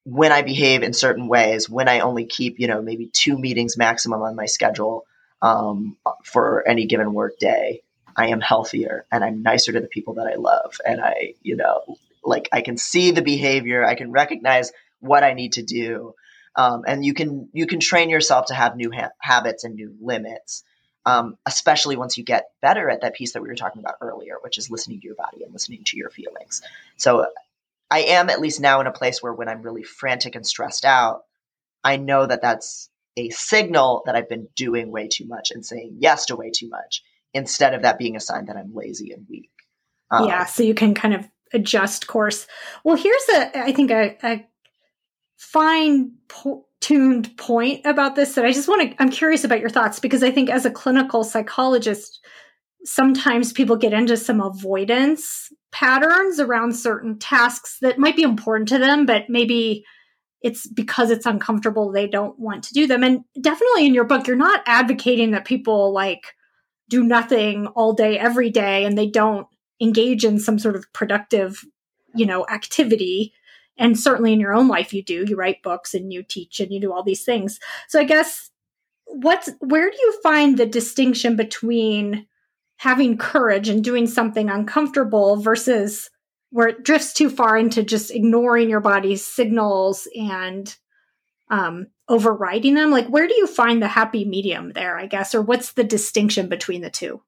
when 0.04 0.30
I 0.30 0.42
behave 0.42 0.82
in 0.82 0.92
certain 0.92 1.26
ways, 1.26 1.70
when 1.70 1.88
I 1.88 2.00
only 2.00 2.26
keep, 2.26 2.60
you 2.60 2.68
know, 2.68 2.82
maybe 2.82 3.08
two 3.10 3.38
meetings 3.38 3.78
maximum 3.78 4.20
on 4.22 4.36
my 4.36 4.46
schedule 4.46 5.04
um, 5.42 5.96
for 6.24 6.66
any 6.66 6.86
given 6.86 7.12
work 7.12 7.38
day, 7.38 7.82
I 8.16 8.28
am 8.28 8.40
healthier 8.40 9.06
and 9.12 9.22
I'm 9.22 9.42
nicer 9.42 9.72
to 9.72 9.80
the 9.80 9.88
people 9.88 10.14
that 10.14 10.26
I 10.26 10.36
love. 10.36 10.78
And 10.86 11.00
I, 11.00 11.34
you 11.42 11.56
know, 11.56 11.98
like 12.24 12.48
I 12.52 12.62
can 12.62 12.76
see 12.76 13.10
the 13.10 13.22
behavior, 13.22 13.84
I 13.84 13.94
can 13.94 14.10
recognize 14.10 14.72
what 15.00 15.22
I 15.22 15.34
need 15.34 15.52
to 15.54 15.62
do 15.62 16.14
um, 16.56 16.84
and 16.86 17.04
you 17.04 17.14
can 17.14 17.48
you 17.52 17.66
can 17.66 17.80
train 17.80 18.10
yourself 18.10 18.46
to 18.46 18.54
have 18.54 18.76
new 18.76 18.90
ha- 18.90 19.10
habits 19.20 19.64
and 19.64 19.74
new 19.74 19.94
limits 20.00 20.64
um, 21.04 21.36
especially 21.46 21.96
once 21.96 22.18
you 22.18 22.24
get 22.24 22.50
better 22.60 22.90
at 22.90 23.02
that 23.02 23.14
piece 23.14 23.32
that 23.32 23.42
we 23.42 23.48
were 23.48 23.54
talking 23.54 23.80
about 23.80 23.96
earlier 24.00 24.36
which 24.40 24.58
is 24.58 24.70
listening 24.70 25.00
to 25.00 25.06
your 25.06 25.14
body 25.14 25.44
and 25.44 25.52
listening 25.52 25.84
to 25.84 25.96
your 25.96 26.10
feelings 26.10 26.62
so 26.96 27.26
i 27.90 28.00
am 28.00 28.30
at 28.30 28.40
least 28.40 28.60
now 28.60 28.80
in 28.80 28.86
a 28.86 28.92
place 28.92 29.22
where 29.22 29.32
when 29.32 29.48
i'm 29.48 29.62
really 29.62 29.82
frantic 29.82 30.34
and 30.34 30.46
stressed 30.46 30.84
out 30.84 31.24
i 31.84 31.96
know 31.96 32.26
that 32.26 32.42
that's 32.42 32.90
a 33.16 33.30
signal 33.30 34.02
that 34.06 34.14
i've 34.14 34.28
been 34.28 34.48
doing 34.56 34.90
way 34.90 35.08
too 35.08 35.26
much 35.26 35.50
and 35.50 35.64
saying 35.64 35.96
yes 35.98 36.26
to 36.26 36.36
way 36.36 36.50
too 36.50 36.68
much 36.68 37.02
instead 37.34 37.74
of 37.74 37.82
that 37.82 37.98
being 37.98 38.16
a 38.16 38.20
sign 38.20 38.46
that 38.46 38.56
i'm 38.56 38.74
lazy 38.74 39.12
and 39.12 39.26
weak. 39.28 39.50
Um, 40.10 40.28
yeah 40.28 40.44
so 40.44 40.62
you 40.62 40.74
can 40.74 40.94
kind 40.94 41.14
of 41.14 41.26
adjust 41.52 42.06
course. 42.06 42.46
Well 42.84 42.96
here's 42.96 43.28
a 43.34 43.58
i 43.58 43.72
think 43.72 43.90
a, 43.90 44.16
a 44.22 44.46
fine 45.36 46.12
po- 46.28 46.66
tuned 46.80 47.36
point 47.36 47.84
about 47.84 48.16
this 48.16 48.34
that 48.34 48.44
I 48.44 48.52
just 48.52 48.68
want 48.68 48.90
to, 48.90 49.02
I'm 49.02 49.10
curious 49.10 49.44
about 49.44 49.60
your 49.60 49.70
thoughts 49.70 49.98
because 49.98 50.22
I 50.22 50.30
think 50.30 50.50
as 50.50 50.64
a 50.64 50.70
clinical 50.70 51.24
psychologist, 51.24 52.24
sometimes 52.84 53.52
people 53.52 53.76
get 53.76 53.92
into 53.92 54.16
some 54.16 54.40
avoidance 54.40 55.52
patterns 55.72 56.38
around 56.38 56.76
certain 56.76 57.18
tasks 57.18 57.78
that 57.80 57.98
might 57.98 58.16
be 58.16 58.22
important 58.22 58.68
to 58.68 58.78
them, 58.78 59.04
but 59.06 59.24
maybe 59.28 59.84
it's 60.42 60.66
because 60.66 61.10
it's 61.10 61.26
uncomfortable, 61.26 61.90
they 61.90 62.06
don't 62.06 62.38
want 62.38 62.64
to 62.64 62.74
do 62.74 62.86
them. 62.86 63.02
And 63.02 63.24
definitely 63.40 63.86
in 63.86 63.94
your 63.94 64.04
book, 64.04 64.26
you're 64.26 64.36
not 64.36 64.62
advocating 64.66 65.32
that 65.32 65.44
people 65.44 65.92
like 65.92 66.34
do 66.88 67.02
nothing 67.02 67.66
all 67.68 67.92
day, 67.92 68.18
every 68.18 68.50
day, 68.50 68.84
and 68.84 68.96
they 68.96 69.08
don't 69.08 69.46
engage 69.80 70.24
in 70.24 70.38
some 70.38 70.58
sort 70.58 70.76
of 70.76 70.90
productive, 70.92 71.64
you 72.14 72.26
know, 72.26 72.46
activity. 72.50 73.32
And 73.78 73.98
certainly 73.98 74.32
in 74.32 74.40
your 74.40 74.54
own 74.54 74.68
life 74.68 74.94
you 74.94 75.02
do. 75.02 75.24
You 75.26 75.36
write 75.36 75.62
books 75.62 75.94
and 75.94 76.12
you 76.12 76.22
teach 76.22 76.60
and 76.60 76.72
you 76.72 76.80
do 76.80 76.92
all 76.92 77.02
these 77.02 77.24
things. 77.24 77.58
So 77.88 78.00
i 78.00 78.04
guess 78.04 78.50
what's 79.06 79.50
where 79.60 79.90
do 79.90 79.96
you 79.96 80.20
find 80.22 80.56
the 80.56 80.66
distinction 80.66 81.36
between 81.36 82.26
having 82.76 83.16
courage 83.16 83.68
and 83.68 83.82
doing 83.82 84.06
something 84.06 84.50
uncomfortable 84.50 85.36
versus 85.36 86.10
where 86.50 86.68
it 86.68 86.84
drifts 86.84 87.12
too 87.12 87.28
far 87.28 87.56
into 87.56 87.82
just 87.82 88.10
ignoring 88.10 88.70
your 88.70 88.80
body's 88.80 89.26
signals 89.26 90.08
and 90.14 90.76
um, 91.50 91.86
overriding 92.08 92.74
them 92.74 92.90
like 92.90 93.06
where 93.08 93.28
do 93.28 93.34
you 93.34 93.46
find 93.46 93.82
the 93.82 93.88
happy 93.88 94.24
medium 94.24 94.72
there 94.72 94.98
i 94.98 95.06
guess 95.06 95.34
or 95.34 95.42
what's 95.42 95.72
the 95.72 95.84
distinction 95.84 96.48
between 96.48 96.80
the 96.80 96.90
two 96.90 97.20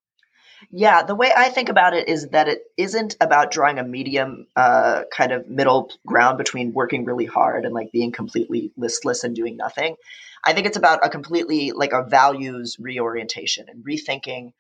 yeah, 0.71 1.03
the 1.03 1.15
way 1.15 1.33
I 1.35 1.49
think 1.49 1.69
about 1.69 1.95
it 1.95 2.09
is 2.09 2.29
that 2.29 2.49
it 2.49 2.63
isn't 2.77 3.17
about 3.21 3.51
drawing 3.51 3.79
a 3.79 3.85
medium 3.85 4.47
uh, 4.57 5.05
kind 5.11 5.33
of 5.33 5.49
middle 5.49 5.91
ground 6.05 6.37
between 6.37 6.73
working 6.75 7.05
really 7.05 7.25
hard 7.25 7.65
and 7.65 7.73
like 7.73 7.93
being 7.93 8.13
completely 8.13 8.73
listless 8.77 9.25
and 9.25 9.35
doing 9.35 9.57
nothing. 9.57 9.97
I 10.45 10.53
think 10.53 10.67
it's 10.67 10.77
about 10.77 11.05
a 11.05 11.09
completely 11.09 11.73
like 11.73 11.93
a 11.93 12.05
values 12.05 12.77
reorientation 12.79 13.67
and 13.69 13.85
rethinking 13.85 14.53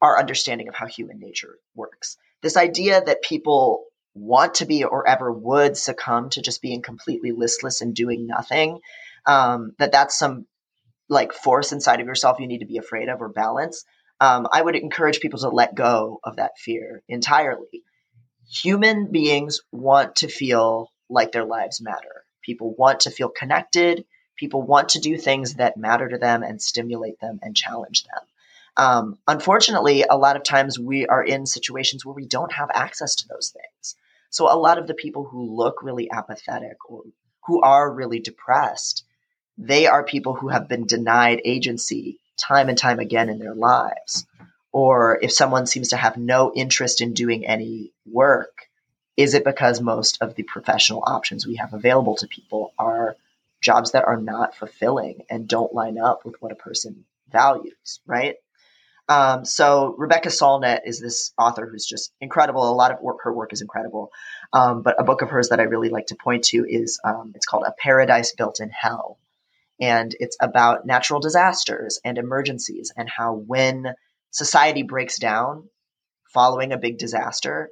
our 0.00 0.18
understanding 0.18 0.68
of 0.68 0.74
how 0.74 0.86
human 0.86 1.18
nature 1.18 1.58
works. 1.74 2.16
This 2.44 2.56
idea 2.56 3.02
that 3.04 3.22
people 3.22 3.86
want 4.14 4.54
to 4.56 4.66
be 4.66 4.84
or 4.84 5.08
ever 5.08 5.32
would 5.32 5.76
succumb 5.76 6.30
to 6.30 6.42
just 6.42 6.62
being 6.62 6.82
completely 6.82 7.32
listless 7.32 7.80
and 7.80 7.92
doing 7.92 8.28
nothing, 8.28 8.78
um, 9.26 9.72
that 9.80 9.90
that's 9.90 10.16
some 10.16 10.46
like 11.08 11.32
force 11.32 11.72
inside 11.72 12.00
of 12.00 12.06
yourself 12.06 12.38
you 12.38 12.46
need 12.46 12.60
to 12.60 12.66
be 12.66 12.78
afraid 12.78 13.08
of 13.08 13.20
or 13.20 13.28
balance 13.28 13.84
um, 14.20 14.46
I 14.50 14.62
would 14.62 14.76
encourage 14.76 15.20
people 15.20 15.40
to 15.40 15.48
let 15.48 15.74
go 15.74 16.20
of 16.22 16.36
that 16.36 16.58
fear 16.58 17.02
entirely. 17.08 17.82
Human 18.48 19.10
beings 19.10 19.60
want 19.72 20.16
to 20.16 20.28
feel 20.28 20.90
like 21.10 21.32
their 21.32 21.44
lives 21.44 21.80
matter. 21.80 22.24
People 22.42 22.74
want 22.74 23.00
to 23.00 23.10
feel 23.10 23.28
connected. 23.28 24.04
People 24.36 24.62
want 24.62 24.90
to 24.90 25.00
do 25.00 25.16
things 25.16 25.54
that 25.54 25.76
matter 25.76 26.08
to 26.08 26.18
them 26.18 26.42
and 26.42 26.60
stimulate 26.62 27.18
them 27.20 27.40
and 27.42 27.56
challenge 27.56 28.04
them. 28.04 28.22
Um, 28.76 29.18
unfortunately, 29.28 30.04
a 30.08 30.16
lot 30.16 30.36
of 30.36 30.42
times 30.42 30.78
we 30.78 31.06
are 31.06 31.22
in 31.22 31.46
situations 31.46 32.04
where 32.04 32.14
we 32.14 32.26
don't 32.26 32.52
have 32.52 32.70
access 32.74 33.16
to 33.16 33.28
those 33.28 33.50
things. 33.50 33.94
So 34.30 34.52
a 34.52 34.58
lot 34.58 34.78
of 34.78 34.86
the 34.86 34.94
people 34.94 35.24
who 35.24 35.56
look 35.56 35.82
really 35.82 36.10
apathetic 36.10 36.90
or 36.90 37.02
who 37.46 37.60
are 37.60 37.92
really 37.92 38.18
depressed, 38.18 39.04
they 39.56 39.86
are 39.86 40.02
people 40.02 40.34
who 40.34 40.48
have 40.48 40.68
been 40.68 40.86
denied 40.86 41.40
agency 41.44 42.18
time 42.36 42.68
and 42.68 42.76
time 42.76 42.98
again 42.98 43.28
in 43.28 43.38
their 43.38 43.54
lives. 43.54 44.26
Or 44.72 45.20
if 45.22 45.30
someone 45.30 45.66
seems 45.66 45.90
to 45.90 45.96
have 45.96 46.16
no 46.16 46.52
interest 46.52 47.00
in 47.00 47.14
doing 47.14 47.46
any 47.46 47.92
work, 48.04 48.68
is 49.16 49.34
it 49.34 49.44
because 49.44 49.80
most 49.80 50.18
of 50.20 50.34
the 50.34 50.42
professional 50.42 51.04
options 51.06 51.46
we 51.46 51.56
have 51.56 51.72
available 51.72 52.16
to 52.16 52.26
people 52.26 52.72
are 52.76 53.14
jobs 53.60 53.92
that 53.92 54.04
are 54.04 54.20
not 54.20 54.56
fulfilling 54.56 55.22
and 55.30 55.46
don't 55.46 55.72
line 55.72 55.98
up 55.98 56.24
with 56.24 56.34
what 56.42 56.50
a 56.50 56.56
person 56.56 57.04
values, 57.30 58.00
right? 58.06 58.34
Um, 59.08 59.44
so 59.44 59.94
Rebecca 59.98 60.30
Solnit 60.30 60.80
is 60.86 61.00
this 61.00 61.32
author 61.38 61.68
who's 61.70 61.84
just 61.84 62.12
incredible. 62.20 62.68
A 62.68 62.72
lot 62.72 62.90
of 62.90 63.00
work, 63.02 63.18
her 63.24 63.32
work 63.32 63.52
is 63.52 63.60
incredible. 63.60 64.10
Um, 64.52 64.82
but 64.82 64.98
a 64.98 65.04
book 65.04 65.20
of 65.20 65.30
hers 65.30 65.50
that 65.50 65.60
I 65.60 65.64
really 65.64 65.90
like 65.90 66.06
to 66.06 66.16
point 66.16 66.44
to 66.44 66.64
is 66.66 66.98
um, 67.04 67.32
it's 67.34 67.46
called 67.46 67.64
A 67.66 67.74
Paradise 67.78 68.32
Built 68.32 68.60
in 68.60 68.70
Hell, 68.70 69.18
and 69.80 70.14
it's 70.18 70.36
about 70.40 70.86
natural 70.86 71.20
disasters 71.20 72.00
and 72.04 72.16
emergencies 72.16 72.92
and 72.96 73.08
how 73.08 73.34
when 73.34 73.94
society 74.30 74.82
breaks 74.82 75.18
down 75.18 75.68
following 76.32 76.72
a 76.72 76.78
big 76.78 76.98
disaster, 76.98 77.70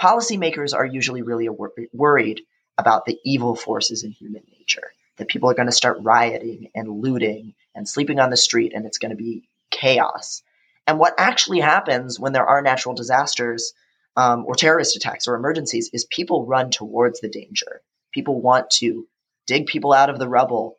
policymakers 0.00 0.74
are 0.74 0.86
usually 0.86 1.22
really 1.22 1.48
wor- 1.48 1.74
worried 1.92 2.40
about 2.78 3.04
the 3.04 3.18
evil 3.24 3.54
forces 3.54 4.04
in 4.04 4.10
human 4.10 4.42
nature, 4.58 4.92
that 5.16 5.28
people 5.28 5.50
are 5.50 5.54
going 5.54 5.68
to 5.68 5.72
start 5.72 5.98
rioting 6.00 6.70
and 6.74 6.88
looting 6.88 7.54
and 7.74 7.88
sleeping 7.88 8.18
on 8.18 8.30
the 8.30 8.36
street 8.36 8.72
and 8.74 8.86
it's 8.86 8.98
going 8.98 9.10
to 9.10 9.16
be 9.16 9.42
chaos. 9.70 10.42
And 10.86 10.98
what 10.98 11.14
actually 11.18 11.60
happens 11.60 12.18
when 12.18 12.32
there 12.32 12.46
are 12.46 12.62
natural 12.62 12.94
disasters 12.94 13.72
um, 14.16 14.44
or 14.46 14.54
terrorist 14.54 14.96
attacks 14.96 15.28
or 15.28 15.34
emergencies 15.34 15.90
is 15.92 16.04
people 16.04 16.46
run 16.46 16.70
towards 16.70 17.20
the 17.20 17.28
danger. 17.28 17.80
People 18.12 18.40
want 18.40 18.70
to 18.70 19.06
dig 19.46 19.66
people 19.66 19.92
out 19.92 20.10
of 20.10 20.18
the 20.18 20.28
rubble, 20.28 20.78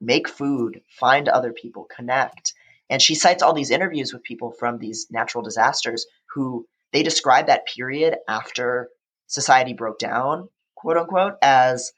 make 0.00 0.28
food, 0.28 0.80
find 0.98 1.28
other 1.28 1.52
people, 1.52 1.86
connect. 1.94 2.54
And 2.90 3.00
she 3.00 3.14
cites 3.14 3.42
all 3.42 3.52
these 3.52 3.70
interviews 3.70 4.12
with 4.12 4.24
people 4.24 4.52
from 4.52 4.78
these 4.78 5.06
natural 5.10 5.44
disasters 5.44 6.06
who 6.34 6.66
they 6.92 7.02
describe 7.02 7.46
that 7.46 7.66
period 7.66 8.16
after 8.28 8.88
society 9.26 9.72
broke 9.72 9.98
down, 9.98 10.48
quote 10.74 10.96
unquote, 10.96 11.34
as 11.40 11.92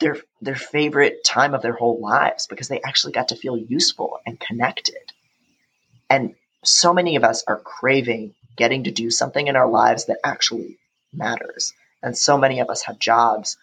their 0.00 0.16
their 0.40 0.56
favorite 0.56 1.22
time 1.24 1.54
of 1.54 1.62
their 1.62 1.74
whole 1.74 2.00
lives 2.00 2.46
because 2.46 2.68
they 2.68 2.80
actually 2.82 3.12
got 3.12 3.28
to 3.28 3.36
feel 3.36 3.56
useful 3.56 4.18
and 4.26 4.40
connected. 4.40 5.12
And 6.10 6.34
so 6.64 6.92
many 6.92 7.16
of 7.16 7.24
us 7.24 7.44
are 7.46 7.58
craving 7.58 8.34
getting 8.56 8.84
to 8.84 8.90
do 8.90 9.10
something 9.10 9.46
in 9.46 9.56
our 9.56 9.68
lives 9.68 10.06
that 10.06 10.18
actually 10.24 10.78
matters. 11.12 11.72
And 12.02 12.16
so 12.16 12.36
many 12.36 12.60
of 12.60 12.70
us 12.70 12.82
have 12.82 12.98
jobs 12.98 13.56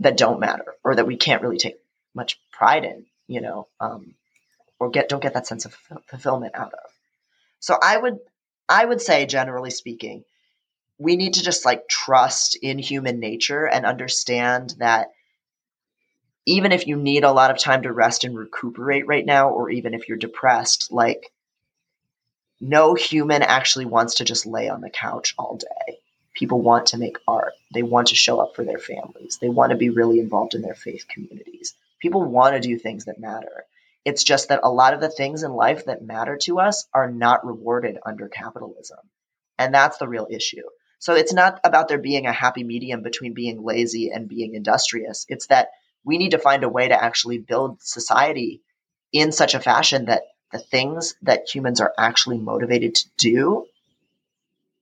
that 0.00 0.16
don't 0.16 0.40
matter 0.40 0.74
or 0.84 0.94
that 0.94 1.06
we 1.06 1.16
can't 1.16 1.42
really 1.42 1.58
take 1.58 1.76
much 2.14 2.40
pride 2.52 2.84
in, 2.84 3.04
you 3.26 3.40
know, 3.40 3.68
um, 3.80 4.14
or 4.78 4.90
get 4.90 5.08
don't 5.08 5.22
get 5.22 5.34
that 5.34 5.46
sense 5.46 5.64
of 5.64 5.74
fulfillment 6.06 6.54
out 6.54 6.72
of. 6.72 6.90
So 7.60 7.76
I 7.80 7.96
would 7.96 8.18
I 8.68 8.84
would 8.84 9.00
say 9.00 9.26
generally 9.26 9.70
speaking, 9.70 10.24
we 10.98 11.16
need 11.16 11.34
to 11.34 11.42
just 11.42 11.64
like 11.64 11.88
trust 11.88 12.56
in 12.60 12.78
human 12.78 13.18
nature 13.20 13.66
and 13.66 13.84
understand 13.84 14.74
that 14.78 15.08
even 16.46 16.72
if 16.72 16.86
you 16.86 16.96
need 16.96 17.24
a 17.24 17.32
lot 17.32 17.50
of 17.50 17.58
time 17.58 17.82
to 17.82 17.92
rest 17.92 18.24
and 18.24 18.36
recuperate 18.36 19.06
right 19.06 19.26
now 19.26 19.50
or 19.50 19.68
even 19.68 19.94
if 19.94 20.08
you're 20.08 20.16
depressed, 20.16 20.90
like 20.90 21.30
no 22.60 22.94
human 22.94 23.42
actually 23.42 23.86
wants 23.86 24.16
to 24.16 24.24
just 24.24 24.46
lay 24.46 24.68
on 24.68 24.80
the 24.80 24.90
couch 24.90 25.34
all 25.38 25.56
day. 25.56 25.98
People 26.34 26.60
want 26.60 26.86
to 26.86 26.98
make 26.98 27.18
art. 27.26 27.52
They 27.72 27.82
want 27.82 28.08
to 28.08 28.14
show 28.14 28.40
up 28.40 28.54
for 28.54 28.64
their 28.64 28.78
families. 28.78 29.38
They 29.40 29.48
want 29.48 29.70
to 29.70 29.76
be 29.76 29.90
really 29.90 30.20
involved 30.20 30.54
in 30.54 30.62
their 30.62 30.74
faith 30.74 31.06
communities. 31.08 31.74
People 32.00 32.22
want 32.24 32.54
to 32.54 32.60
do 32.60 32.78
things 32.78 33.06
that 33.06 33.20
matter. 33.20 33.64
It's 34.04 34.24
just 34.24 34.48
that 34.48 34.60
a 34.62 34.70
lot 34.70 34.94
of 34.94 35.00
the 35.00 35.10
things 35.10 35.42
in 35.42 35.52
life 35.52 35.84
that 35.86 36.02
matter 36.02 36.36
to 36.42 36.60
us 36.60 36.86
are 36.94 37.10
not 37.10 37.44
rewarded 37.44 37.98
under 38.06 38.28
capitalism. 38.28 38.98
And 39.58 39.74
that's 39.74 39.98
the 39.98 40.08
real 40.08 40.28
issue. 40.30 40.62
So 41.00 41.14
it's 41.14 41.32
not 41.32 41.60
about 41.64 41.88
there 41.88 41.98
being 41.98 42.26
a 42.26 42.32
happy 42.32 42.64
medium 42.64 43.02
between 43.02 43.34
being 43.34 43.62
lazy 43.62 44.10
and 44.10 44.28
being 44.28 44.54
industrious. 44.54 45.26
It's 45.28 45.48
that 45.48 45.68
we 46.04 46.18
need 46.18 46.30
to 46.30 46.38
find 46.38 46.64
a 46.64 46.68
way 46.68 46.88
to 46.88 47.04
actually 47.04 47.38
build 47.38 47.82
society 47.82 48.62
in 49.12 49.32
such 49.32 49.54
a 49.54 49.60
fashion 49.60 50.06
that 50.06 50.22
the 50.52 50.58
things 50.58 51.14
that 51.22 51.48
humans 51.48 51.80
are 51.80 51.92
actually 51.98 52.38
motivated 52.38 52.94
to 52.94 53.08
do 53.16 53.66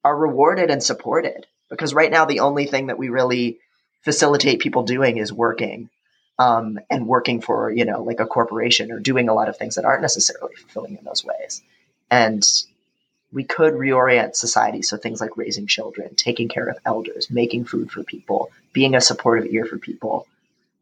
are 0.05 0.17
rewarded 0.17 0.71
and 0.71 0.83
supported. 0.83 1.47
Because 1.69 1.95
right 1.95 2.11
now, 2.11 2.25
the 2.25 2.41
only 2.41 2.67
thing 2.67 2.87
that 2.87 2.99
we 2.99 3.09
really 3.09 3.59
facilitate 4.03 4.61
people 4.61 4.85
doing 4.85 5.17
is 5.17 5.33
working 5.33 5.91
um, 6.39 6.79
and 6.89 7.09
working 7.09 7.41
for, 7.41 7.73
you 7.73 7.85
know, 7.85 8.03
like 8.03 8.21
a 8.21 8.27
corporation 8.27 8.93
or 8.93 9.01
doing 9.01 9.29
a 9.29 9.35
lot 9.35 9.49
of 9.49 9.57
things 9.57 9.75
that 9.75 9.85
aren't 9.85 10.03
necessarily 10.03 10.55
fulfilling 10.55 10.97
in 10.97 11.05
those 11.05 11.25
ways. 11.25 11.62
And 12.09 12.47
we 13.33 13.43
could 13.43 13.75
reorient 13.75 14.37
society 14.37 14.83
so 14.83 14.97
things 14.97 15.21
like 15.21 15.37
raising 15.37 15.67
children, 15.67 16.14
taking 16.14 16.49
care 16.49 16.69
of 16.69 16.79
elders, 16.85 17.29
making 17.31 17.64
food 17.64 17.91
for 17.91 18.05
people, 18.05 18.53
being 18.73 18.95
a 18.95 19.01
supportive 19.01 19.53
ear 19.53 19.64
for 19.64 19.79
people 19.79 20.29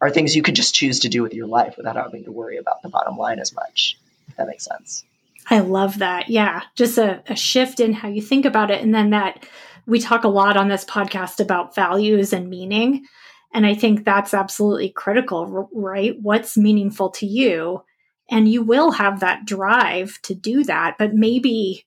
are 0.03 0.11
things 0.11 0.37
you 0.37 0.43
could 0.43 0.55
just 0.55 0.75
choose 0.75 1.01
to 1.01 1.09
do 1.09 1.23
with 1.23 1.33
your 1.33 1.47
life 1.47 1.79
without 1.79 1.97
having 1.97 2.25
to 2.25 2.33
worry 2.33 2.59
about 2.59 2.83
the 2.83 2.91
bottom 2.91 3.17
line 3.17 3.39
as 3.39 3.55
much 3.55 3.97
if 4.35 4.39
that 4.39 4.49
makes 4.49 4.65
sense. 4.65 5.05
I 5.49 5.61
love 5.61 5.99
that. 5.99 6.29
Yeah. 6.29 6.63
Just 6.75 6.99
a, 6.99 7.23
a 7.29 7.37
shift 7.37 7.79
in 7.79 7.93
how 7.93 8.09
you 8.09 8.21
think 8.21 8.45
about 8.45 8.71
it. 8.71 8.83
And 8.83 8.93
then 8.93 9.11
that 9.11 9.47
we 9.87 10.01
talk 10.01 10.25
a 10.25 10.29
lot 10.29 10.57
on 10.57 10.69
this 10.69 10.85
podcast 10.85 11.39
about 11.39 11.75
values 11.75 12.33
and 12.33 12.51
meaning. 12.51 13.05
And 13.53 13.65
I 13.65 13.75
think 13.75 14.05
that's 14.05 14.35
absolutely 14.35 14.89
critical, 14.89 15.69
right? 15.73 16.17
What's 16.21 16.57
meaningful 16.57 17.11
to 17.11 17.27
you? 17.27 17.83
And 18.31 18.49
you 18.49 18.63
will 18.63 18.91
have 18.91 19.21
that 19.21 19.45
drive 19.45 20.19
to 20.23 20.35
do 20.35 20.65
that. 20.65 20.97
But 20.99 21.15
maybe 21.15 21.87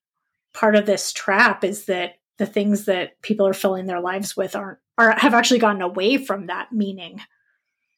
part 0.54 0.76
of 0.76 0.86
this 0.86 1.12
trap 1.12 1.64
is 1.64 1.86
that 1.86 2.14
the 2.38 2.46
things 2.46 2.86
that 2.86 3.22
people 3.22 3.46
are 3.48 3.54
filling 3.54 3.88
their 3.88 4.00
lives 4.00 4.38
with 4.38 4.56
aren't, 4.56 4.78
are, 4.98 5.18
have 5.18 5.34
actually 5.34 5.60
gotten 5.60 5.82
away 5.82 6.18
from 6.18 6.46
that 6.48 6.72
meaning. 6.72 7.20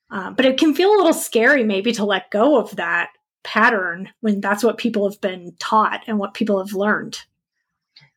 Um, 0.10 0.34
but 0.34 0.46
it 0.46 0.58
can 0.58 0.74
feel 0.74 0.90
a 0.90 0.98
little 0.98 1.14
scary 1.14 1.64
maybe 1.64 1.92
to 1.94 2.06
let 2.06 2.32
go 2.32 2.58
of 2.58 2.78
that 2.78 3.10
pattern 3.44 4.10
when 4.22 4.42
that's 4.42 4.64
what 4.64 4.78
people 4.78 5.10
have 5.10 5.22
been 5.22 5.56
taught 5.60 6.04
and 6.08 6.20
what 6.20 6.34
people 6.34 6.60
have 6.60 6.74
learned? 6.74 7.20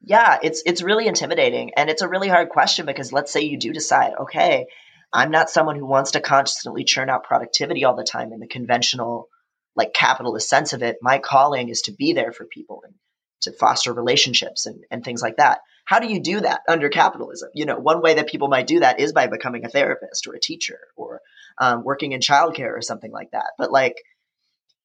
Yeah, 0.00 0.38
it's 0.42 0.62
it's 0.66 0.82
really 0.82 1.06
intimidating 1.06 1.72
and 1.76 1.88
it's 1.88 2.02
a 2.02 2.08
really 2.08 2.28
hard 2.28 2.48
question 2.48 2.86
because 2.86 3.12
let's 3.12 3.32
say 3.32 3.42
you 3.42 3.58
do 3.58 3.72
decide, 3.72 4.14
okay, 4.20 4.66
I'm 5.12 5.30
not 5.30 5.50
someone 5.50 5.76
who 5.76 5.86
wants 5.86 6.12
to 6.12 6.20
constantly 6.20 6.84
churn 6.84 7.10
out 7.10 7.24
productivity 7.24 7.84
all 7.84 7.94
the 7.94 8.04
time 8.04 8.32
in 8.32 8.40
the 8.40 8.48
conventional 8.48 9.28
like 9.76 9.94
capitalist 9.94 10.48
sense 10.48 10.72
of 10.72 10.82
it. 10.82 10.98
My 11.02 11.18
calling 11.18 11.68
is 11.68 11.82
to 11.82 11.92
be 11.92 12.12
there 12.12 12.32
for 12.32 12.44
people 12.44 12.82
and 12.84 12.94
to 13.42 13.52
foster 13.52 13.92
relationships 13.92 14.66
and, 14.66 14.84
and 14.90 15.04
things 15.04 15.22
like 15.22 15.36
that. 15.36 15.60
How 15.84 15.98
do 15.98 16.06
you 16.06 16.20
do 16.20 16.40
that 16.40 16.60
under 16.68 16.88
capitalism? 16.88 17.50
You 17.54 17.66
know, 17.66 17.78
one 17.78 18.02
way 18.02 18.14
that 18.14 18.28
people 18.28 18.48
might 18.48 18.66
do 18.66 18.80
that 18.80 19.00
is 19.00 19.12
by 19.12 19.26
becoming 19.26 19.64
a 19.64 19.68
therapist 19.68 20.26
or 20.26 20.34
a 20.34 20.40
teacher 20.40 20.78
or 20.96 21.20
um, 21.58 21.84
working 21.84 22.12
in 22.12 22.20
childcare 22.20 22.76
or 22.76 22.82
something 22.82 23.10
like 23.10 23.32
that. 23.32 23.52
But 23.58 23.72
like 23.72 23.96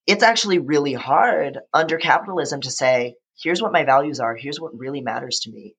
it's 0.08 0.24
actually 0.24 0.60
really 0.60 0.94
hard 0.94 1.60
under 1.74 1.98
capitalism 1.98 2.62
to 2.62 2.72
say, 2.72 3.16
here's 3.40 3.62
what 3.62 3.74
my 3.74 3.84
values 3.84 4.20
are, 4.20 4.36
here's 4.36 4.60
what 4.60 4.78
really 4.78 5.02
matters 5.02 5.42
to 5.42 5.52
me. 5.52 5.76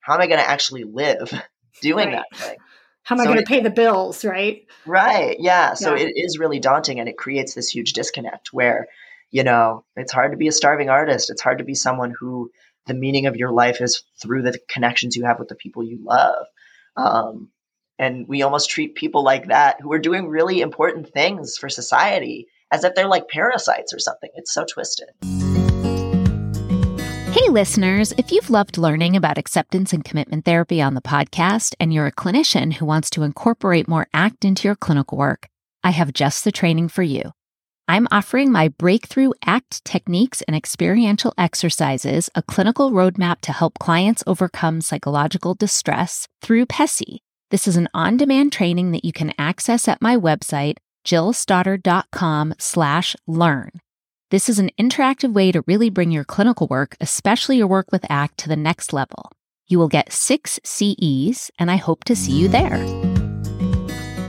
How 0.00 0.14
am 0.14 0.20
I 0.20 0.26
going 0.26 0.40
to 0.40 0.48
actually 0.48 0.84
live 0.84 1.32
doing 1.80 2.08
right. 2.08 2.22
that 2.30 2.38
thing? 2.38 2.56
How 3.04 3.16
am 3.16 3.20
I 3.20 3.24
going 3.24 3.38
to 3.38 3.44
pay 3.44 3.60
the 3.60 3.70
bills, 3.70 4.24
right? 4.24 4.66
Right. 4.86 5.36
Yeah. 5.40 5.74
So 5.74 5.94
yeah. 5.94 6.06
it 6.06 6.12
is 6.16 6.38
really 6.38 6.60
daunting 6.60 7.00
and 7.00 7.08
it 7.08 7.16
creates 7.16 7.54
this 7.54 7.68
huge 7.68 7.94
disconnect 7.94 8.52
where, 8.52 8.88
you 9.30 9.42
know, 9.42 9.84
it's 9.96 10.12
hard 10.12 10.32
to 10.32 10.36
be 10.36 10.46
a 10.46 10.52
starving 10.52 10.88
artist. 10.88 11.30
It's 11.30 11.42
hard 11.42 11.58
to 11.58 11.64
be 11.64 11.74
someone 11.74 12.14
who 12.16 12.50
the 12.86 12.94
meaning 12.94 13.26
of 13.26 13.36
your 13.36 13.50
life 13.50 13.80
is 13.80 14.04
through 14.20 14.42
the 14.42 14.58
connections 14.68 15.16
you 15.16 15.24
have 15.24 15.38
with 15.38 15.48
the 15.48 15.54
people 15.56 15.82
you 15.82 15.98
love. 16.02 16.46
Um, 16.96 17.48
and 17.98 18.26
we 18.28 18.42
almost 18.42 18.70
treat 18.70 18.94
people 18.94 19.24
like 19.24 19.48
that 19.48 19.80
who 19.80 19.92
are 19.92 19.98
doing 19.98 20.28
really 20.28 20.60
important 20.60 21.12
things 21.12 21.56
for 21.56 21.68
society 21.68 22.48
as 22.72 22.82
if 22.82 22.94
they're 22.94 23.06
like 23.06 23.28
parasites 23.28 23.92
or 23.92 23.98
something. 23.98 24.30
It's 24.34 24.52
so 24.52 24.64
twisted. 24.64 25.08
Hey, 27.32 27.48
listeners, 27.48 28.12
if 28.18 28.32
you've 28.32 28.50
loved 28.50 28.76
learning 28.76 29.16
about 29.16 29.38
acceptance 29.38 29.92
and 29.92 30.04
commitment 30.04 30.44
therapy 30.44 30.82
on 30.82 30.94
the 30.94 31.00
podcast 31.00 31.74
and 31.78 31.92
you're 31.92 32.06
a 32.06 32.12
clinician 32.12 32.74
who 32.74 32.86
wants 32.86 33.08
to 33.10 33.22
incorporate 33.22 33.88
more 33.88 34.06
ACT 34.12 34.44
into 34.44 34.68
your 34.68 34.74
clinical 34.74 35.16
work, 35.16 35.48
I 35.84 35.90
have 35.90 36.12
just 36.12 36.44
the 36.44 36.52
training 36.52 36.88
for 36.88 37.02
you. 37.02 37.32
I'm 37.88 38.06
offering 38.10 38.52
my 38.52 38.68
breakthrough 38.68 39.32
ACT 39.44 39.84
techniques 39.84 40.42
and 40.42 40.54
experiential 40.54 41.34
exercises, 41.36 42.30
a 42.34 42.42
clinical 42.42 42.90
roadmap 42.90 43.40
to 43.42 43.52
help 43.52 43.78
clients 43.78 44.22
overcome 44.26 44.80
psychological 44.80 45.54
distress 45.54 46.28
through 46.42 46.66
PESI. 46.66 47.18
This 47.50 47.66
is 47.66 47.76
an 47.76 47.88
on 47.92 48.16
demand 48.16 48.52
training 48.52 48.92
that 48.92 49.04
you 49.04 49.12
can 49.12 49.34
access 49.36 49.88
at 49.88 50.00
my 50.00 50.16
website, 50.16 50.76
jillstoddard.com 51.04 52.54
slash 52.58 53.16
learn. 53.26 53.70
This 54.30 54.48
is 54.48 54.58
an 54.58 54.70
interactive 54.78 55.34
way 55.34 55.52
to 55.52 55.62
really 55.66 55.90
bring 55.90 56.10
your 56.10 56.24
clinical 56.24 56.66
work, 56.68 56.96
especially 57.00 57.58
your 57.58 57.66
work 57.66 57.92
with 57.92 58.10
ACT, 58.10 58.38
to 58.38 58.48
the 58.48 58.56
next 58.56 58.92
level. 58.92 59.30
You 59.66 59.78
will 59.78 59.88
get 59.88 60.12
six 60.12 60.58
CEs, 60.64 61.50
and 61.58 61.70
I 61.70 61.76
hope 61.76 62.04
to 62.04 62.16
see 62.16 62.32
you 62.32 62.48
there. 62.48 62.78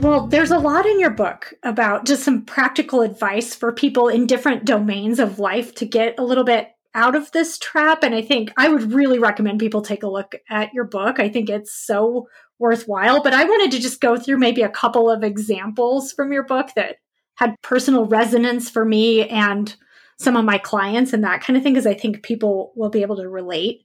Well, 0.02 0.26
there's 0.26 0.50
a 0.50 0.58
lot 0.58 0.84
in 0.84 1.00
your 1.00 1.10
book 1.10 1.54
about 1.62 2.04
just 2.04 2.24
some 2.24 2.44
practical 2.44 3.00
advice 3.00 3.54
for 3.54 3.72
people 3.72 4.08
in 4.08 4.26
different 4.26 4.66
domains 4.66 5.18
of 5.18 5.38
life 5.38 5.74
to 5.76 5.86
get 5.86 6.18
a 6.18 6.24
little 6.24 6.44
bit 6.44 6.68
out 6.94 7.14
of 7.14 7.32
this 7.32 7.58
trap. 7.58 8.02
And 8.02 8.14
I 8.14 8.20
think 8.20 8.52
I 8.56 8.68
would 8.68 8.92
really 8.92 9.18
recommend 9.18 9.60
people 9.60 9.80
take 9.80 10.02
a 10.02 10.08
look 10.08 10.34
at 10.50 10.74
your 10.74 10.84
book. 10.84 11.18
I 11.18 11.28
think 11.30 11.48
it's 11.48 11.72
so 11.72 12.28
worthwhile. 12.58 13.22
But 13.22 13.34
I 13.34 13.44
wanted 13.44 13.72
to 13.72 13.80
just 13.80 14.00
go 14.00 14.16
through 14.16 14.38
maybe 14.38 14.62
a 14.62 14.68
couple 14.68 15.10
of 15.10 15.24
examples 15.24 16.12
from 16.12 16.32
your 16.32 16.44
book 16.44 16.70
that 16.76 16.96
had 17.36 17.60
personal 17.62 18.06
resonance 18.06 18.70
for 18.70 18.84
me 18.84 19.28
and 19.28 19.74
some 20.18 20.36
of 20.36 20.44
my 20.44 20.58
clients 20.58 21.12
and 21.12 21.24
that 21.24 21.42
kind 21.42 21.56
of 21.56 21.62
thing, 21.62 21.72
because 21.72 21.86
I 21.86 21.94
think 21.94 22.22
people 22.22 22.72
will 22.76 22.90
be 22.90 23.02
able 23.02 23.16
to 23.16 23.28
relate. 23.28 23.82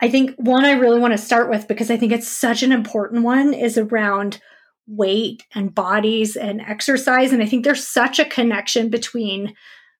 I 0.00 0.08
think 0.08 0.34
one 0.36 0.64
I 0.64 0.72
really 0.72 0.98
want 0.98 1.12
to 1.12 1.18
start 1.18 1.48
with, 1.48 1.68
because 1.68 1.90
I 1.90 1.96
think 1.96 2.12
it's 2.12 2.28
such 2.28 2.62
an 2.62 2.72
important 2.72 3.22
one, 3.22 3.54
is 3.54 3.78
around 3.78 4.40
weight 4.88 5.44
and 5.54 5.74
bodies 5.74 6.34
and 6.34 6.60
exercise. 6.60 7.32
And 7.32 7.42
I 7.42 7.46
think 7.46 7.64
there's 7.64 7.86
such 7.86 8.18
a 8.18 8.24
connection 8.24 8.90
between 8.90 9.54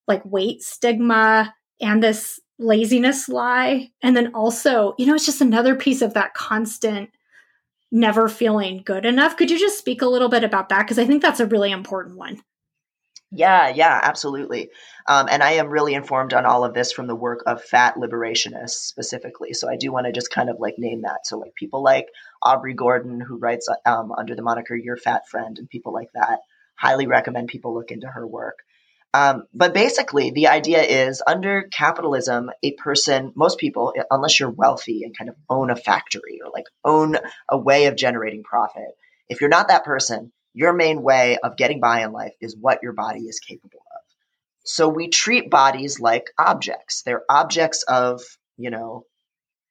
like 0.08 0.24
weight 0.24 0.62
stigma 0.62 1.54
and 1.80 2.02
this 2.02 2.40
laziness 2.58 3.28
lie. 3.28 3.90
And 4.02 4.16
then 4.16 4.34
also, 4.34 4.94
you 4.98 5.06
know, 5.06 5.14
it's 5.14 5.26
just 5.26 5.40
another 5.40 5.76
piece 5.76 6.02
of 6.02 6.14
that 6.14 6.34
constant 6.34 7.10
never 7.90 8.28
feeling 8.28 8.82
good 8.84 9.04
enough. 9.04 9.36
Could 9.36 9.50
you 9.50 9.58
just 9.58 9.78
speak 9.78 10.02
a 10.02 10.06
little 10.06 10.28
bit 10.28 10.44
about 10.44 10.68
that? 10.68 10.80
Because 10.80 10.98
I 10.98 11.06
think 11.06 11.22
that's 11.22 11.40
a 11.40 11.46
really 11.46 11.70
important 11.70 12.16
one. 12.16 12.40
Yeah, 13.30 13.68
yeah, 13.68 14.00
absolutely. 14.02 14.70
Um, 15.06 15.28
and 15.30 15.42
I 15.42 15.52
am 15.52 15.68
really 15.68 15.92
informed 15.92 16.32
on 16.32 16.46
all 16.46 16.64
of 16.64 16.72
this 16.72 16.92
from 16.92 17.06
the 17.06 17.14
work 17.14 17.42
of 17.46 17.62
fat 17.62 17.96
liberationists 17.96 18.70
specifically. 18.70 19.52
So 19.52 19.68
I 19.68 19.76
do 19.76 19.92
want 19.92 20.06
to 20.06 20.12
just 20.12 20.30
kind 20.30 20.48
of 20.48 20.56
like 20.58 20.76
name 20.78 21.02
that. 21.02 21.26
So 21.26 21.38
like 21.38 21.54
people 21.54 21.82
like 21.82 22.06
Aubrey 22.42 22.72
Gordon, 22.72 23.20
who 23.20 23.36
writes 23.36 23.68
um, 23.84 24.12
under 24.16 24.34
the 24.34 24.42
moniker 24.42 24.74
Your 24.74 24.96
Fat 24.96 25.28
Friend, 25.28 25.58
and 25.58 25.68
people 25.68 25.92
like 25.92 26.08
that. 26.14 26.38
Highly 26.76 27.06
recommend 27.06 27.48
people 27.48 27.74
look 27.74 27.90
into 27.90 28.06
her 28.06 28.26
work. 28.26 28.60
Um, 29.14 29.44
but 29.54 29.72
basically, 29.72 30.30
the 30.30 30.48
idea 30.48 30.82
is 30.82 31.22
under 31.26 31.62
capitalism, 31.62 32.50
a 32.62 32.72
person, 32.72 33.32
most 33.34 33.58
people, 33.58 33.94
unless 34.10 34.38
you're 34.38 34.50
wealthy 34.50 35.02
and 35.02 35.16
kind 35.16 35.30
of 35.30 35.36
own 35.48 35.70
a 35.70 35.76
factory 35.76 36.40
or 36.44 36.50
like 36.52 36.66
own 36.84 37.16
a 37.48 37.58
way 37.58 37.86
of 37.86 37.96
generating 37.96 38.42
profit, 38.42 38.96
if 39.28 39.40
you're 39.40 39.50
not 39.50 39.68
that 39.68 39.84
person, 39.84 40.32
your 40.52 40.72
main 40.72 41.02
way 41.02 41.38
of 41.42 41.56
getting 41.56 41.80
by 41.80 42.02
in 42.04 42.12
life 42.12 42.34
is 42.40 42.56
what 42.56 42.82
your 42.82 42.92
body 42.92 43.20
is 43.20 43.40
capable 43.40 43.80
of. 43.80 44.02
So 44.64 44.88
we 44.88 45.08
treat 45.08 45.50
bodies 45.50 46.00
like 46.00 46.30
objects. 46.38 47.02
They're 47.02 47.24
objects 47.30 47.84
of, 47.84 48.22
you 48.58 48.70
know, 48.70 49.06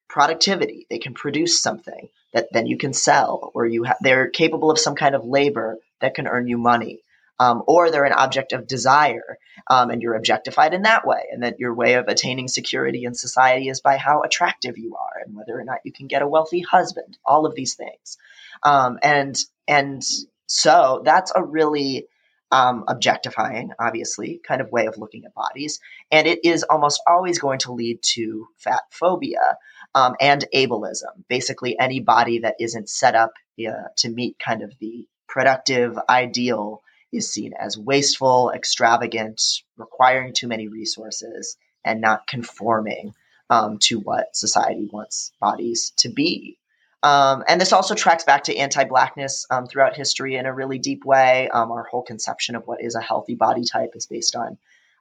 productivity. 0.09 0.87
They 0.89 0.97
can 0.99 1.13
produce 1.13 1.61
something 1.61 2.09
that 2.33 2.47
then 2.51 2.65
you 2.65 2.77
can 2.77 2.93
sell, 2.93 3.51
or 3.53 3.65
you 3.65 3.83
ha- 3.83 3.97
they're 4.01 4.29
capable 4.29 4.71
of 4.71 4.79
some 4.79 4.95
kind 4.95 5.13
of 5.13 5.25
labor 5.25 5.77
that 6.01 6.15
can 6.15 6.27
earn 6.27 6.47
you 6.47 6.57
money. 6.57 7.01
Um, 7.39 7.61
or 7.67 7.91
they're 7.91 8.05
an 8.05 8.13
object 8.13 8.51
of 8.53 8.67
desire, 8.67 9.37
um, 9.69 9.91
and 9.91 10.01
you're 10.01 10.15
objectified 10.15 10.73
in 10.73 10.83
that 10.83 11.05
way. 11.05 11.25
And 11.31 11.43
that 11.43 11.59
your 11.59 11.73
way 11.73 11.93
of 11.93 12.07
attaining 12.07 12.47
security 12.47 13.03
in 13.03 13.13
society 13.13 13.67
is 13.69 13.81
by 13.81 13.97
how 13.97 14.23
attractive 14.23 14.77
you 14.77 14.95
are 14.95 15.21
and 15.23 15.35
whether 15.35 15.59
or 15.59 15.63
not 15.63 15.79
you 15.83 15.91
can 15.91 16.07
get 16.07 16.23
a 16.23 16.27
wealthy 16.27 16.61
husband. 16.61 17.17
All 17.23 17.45
of 17.45 17.53
these 17.53 17.75
things, 17.75 18.17
um, 18.63 18.97
and 19.03 19.37
and 19.67 20.03
so 20.47 21.01
that's 21.05 21.31
a 21.35 21.43
really 21.43 22.07
um, 22.51 22.85
objectifying, 22.87 23.71
obviously, 23.79 24.39
kind 24.47 24.61
of 24.61 24.71
way 24.71 24.87
of 24.87 24.97
looking 24.97 25.25
at 25.25 25.33
bodies. 25.33 25.79
And 26.11 26.27
it 26.27 26.39
is 26.43 26.63
almost 26.63 27.01
always 27.05 27.39
going 27.39 27.59
to 27.59 27.73
lead 27.73 27.99
to 28.13 28.47
fat 28.57 28.81
phobia 28.91 29.57
um, 29.93 30.15
and 30.19 30.45
ableism. 30.53 31.25
Basically, 31.27 31.77
any 31.77 31.99
body 31.99 32.39
that 32.39 32.55
isn't 32.59 32.89
set 32.89 33.15
up 33.15 33.33
uh, 33.59 33.89
to 33.97 34.09
meet 34.09 34.39
kind 34.39 34.61
of 34.61 34.73
the 34.79 35.07
productive 35.27 35.97
ideal 36.09 36.81
is 37.11 37.31
seen 37.31 37.53
as 37.53 37.77
wasteful, 37.77 38.51
extravagant, 38.53 39.41
requiring 39.77 40.33
too 40.33 40.47
many 40.47 40.67
resources, 40.67 41.57
and 41.85 42.01
not 42.01 42.27
conforming 42.27 43.13
um, 43.49 43.77
to 43.79 43.99
what 43.99 44.35
society 44.35 44.89
wants 44.91 45.31
bodies 45.39 45.93
to 45.97 46.09
be. 46.09 46.57
Um, 47.03 47.43
and 47.47 47.61
this 47.61 47.73
also 47.73 47.95
tracks 47.95 48.23
back 48.23 48.45
to 48.45 48.57
anti-blackness 48.57 49.45
um, 49.49 49.67
throughout 49.67 49.95
history 49.95 50.35
in 50.35 50.45
a 50.45 50.53
really 50.53 50.79
deep 50.79 51.05
way. 51.05 51.47
Um, 51.49 51.71
our 51.71 51.83
whole 51.83 52.01
conception 52.01 52.55
of 52.55 52.65
what 52.65 52.81
is 52.81 52.95
a 52.95 53.01
healthy 53.01 53.35
body 53.35 53.63
type 53.63 53.91
is 53.95 54.07
based 54.07 54.35
on 54.35 54.57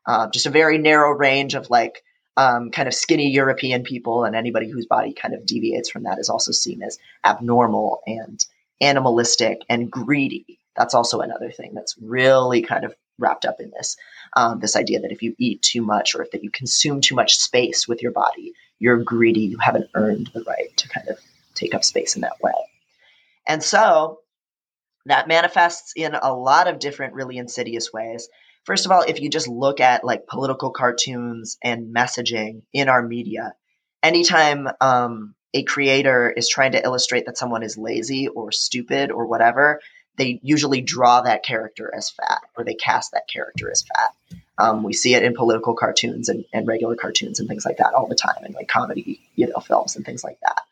uh, 0.06 0.28
just 0.30 0.46
a 0.46 0.50
very 0.50 0.78
narrow 0.78 1.10
range 1.10 1.54
of 1.54 1.70
like 1.70 2.04
um, 2.36 2.70
kind 2.70 2.86
of 2.86 2.94
skinny 2.94 3.30
European 3.30 3.82
people, 3.82 4.24
and 4.24 4.36
anybody 4.36 4.70
whose 4.70 4.86
body 4.86 5.14
kind 5.14 5.34
of 5.34 5.46
deviates 5.46 5.88
from 5.88 6.02
that 6.02 6.18
is 6.18 6.28
also 6.28 6.52
seen 6.52 6.82
as 6.82 6.98
abnormal 7.24 8.02
and 8.06 8.44
animalistic 8.80 9.62
and 9.70 9.90
greedy. 9.90 10.60
That's 10.76 10.94
also 10.94 11.20
another 11.20 11.50
thing 11.50 11.72
that's 11.74 11.96
really 12.00 12.62
kind 12.62 12.84
of 12.84 12.94
wrapped 13.18 13.44
up 13.44 13.60
in 13.60 13.70
this. 13.70 13.96
Um, 14.36 14.60
this 14.60 14.76
idea 14.76 15.00
that 15.00 15.12
if 15.12 15.22
you 15.22 15.34
eat 15.38 15.62
too 15.62 15.82
much 15.82 16.14
or 16.14 16.22
if 16.22 16.30
that 16.32 16.44
you 16.44 16.50
consume 16.50 17.00
too 17.00 17.14
much 17.14 17.36
space 17.36 17.88
with 17.88 18.02
your 18.02 18.12
body, 18.12 18.52
you're 18.78 19.02
greedy. 19.02 19.40
You 19.40 19.58
haven't 19.58 19.90
earned 19.94 20.30
the 20.34 20.42
right 20.42 20.76
to 20.76 20.88
kind 20.88 21.08
of 21.08 21.18
take 21.54 21.74
up 21.74 21.84
space 21.84 22.16
in 22.16 22.22
that 22.22 22.40
way. 22.42 22.52
And 23.46 23.62
so 23.62 24.20
that 25.06 25.28
manifests 25.28 25.92
in 25.96 26.14
a 26.14 26.34
lot 26.34 26.68
of 26.68 26.78
different, 26.78 27.14
really 27.14 27.38
insidious 27.38 27.92
ways. 27.92 28.28
First 28.64 28.84
of 28.84 28.92
all, 28.92 29.02
if 29.02 29.20
you 29.20 29.30
just 29.30 29.48
look 29.48 29.80
at 29.80 30.04
like 30.04 30.26
political 30.26 30.70
cartoons 30.70 31.56
and 31.62 31.94
messaging 31.94 32.62
in 32.72 32.88
our 32.88 33.02
media, 33.02 33.54
anytime 34.02 34.68
um, 34.80 35.34
a 35.54 35.62
creator 35.62 36.30
is 36.30 36.48
trying 36.48 36.72
to 36.72 36.82
illustrate 36.82 37.26
that 37.26 37.38
someone 37.38 37.62
is 37.62 37.78
lazy 37.78 38.26
or 38.28 38.50
stupid 38.50 39.12
or 39.12 39.26
whatever, 39.26 39.80
they 40.16 40.40
usually 40.42 40.80
draw 40.80 41.22
that 41.22 41.44
character 41.44 41.92
as 41.94 42.10
fat 42.10 42.42
or 42.56 42.64
they 42.64 42.74
cast 42.74 43.12
that 43.12 43.28
character 43.28 43.70
as 43.70 43.82
fat. 43.82 44.40
Um, 44.58 44.82
we 44.82 44.92
see 44.92 45.14
it 45.14 45.22
in 45.22 45.34
political 45.34 45.74
cartoons 45.74 46.28
and, 46.28 46.44
and 46.52 46.66
regular 46.66 46.96
cartoons 46.96 47.40
and 47.40 47.48
things 47.48 47.66
like 47.66 47.76
that 47.78 47.92
all 47.92 48.06
the 48.06 48.14
time, 48.14 48.42
and 48.42 48.54
like 48.54 48.68
comedy, 48.68 49.20
you 49.34 49.48
know, 49.48 49.60
films 49.60 49.96
and 49.96 50.04
things 50.04 50.24
like 50.24 50.38
that. 50.40 50.62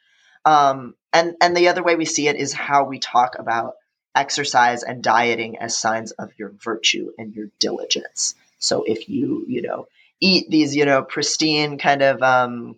Um, 0.45 0.95
and 1.13 1.37
and 1.41 1.57
the 1.57 1.69
other 1.69 1.83
way 1.83 1.95
we 1.95 2.07
see 2.07 2.29
it 2.29 2.37
is 2.37 2.53
how 2.53 2.85
we 2.85 2.99
talk 2.99 3.37
about 3.39 3.75
exercise 4.15 4.83
and 4.83 5.03
dieting 5.03 5.59
as 5.59 5.79
signs 5.79 6.13
of 6.13 6.31
your 6.39 6.51
virtue 6.51 7.13
and 7.19 7.35
your 7.35 7.49
diligence. 7.59 8.35
So 8.59 8.85
if 8.85 9.09
you 9.09 9.45
you 9.49 9.63
know 9.63 9.89
eat 10.21 10.49
these 10.49 10.75
you 10.75 10.87
know 10.87 11.03
pristine 11.03 11.77
kind 11.77 12.03
of 12.03 12.23
um, 12.23 12.77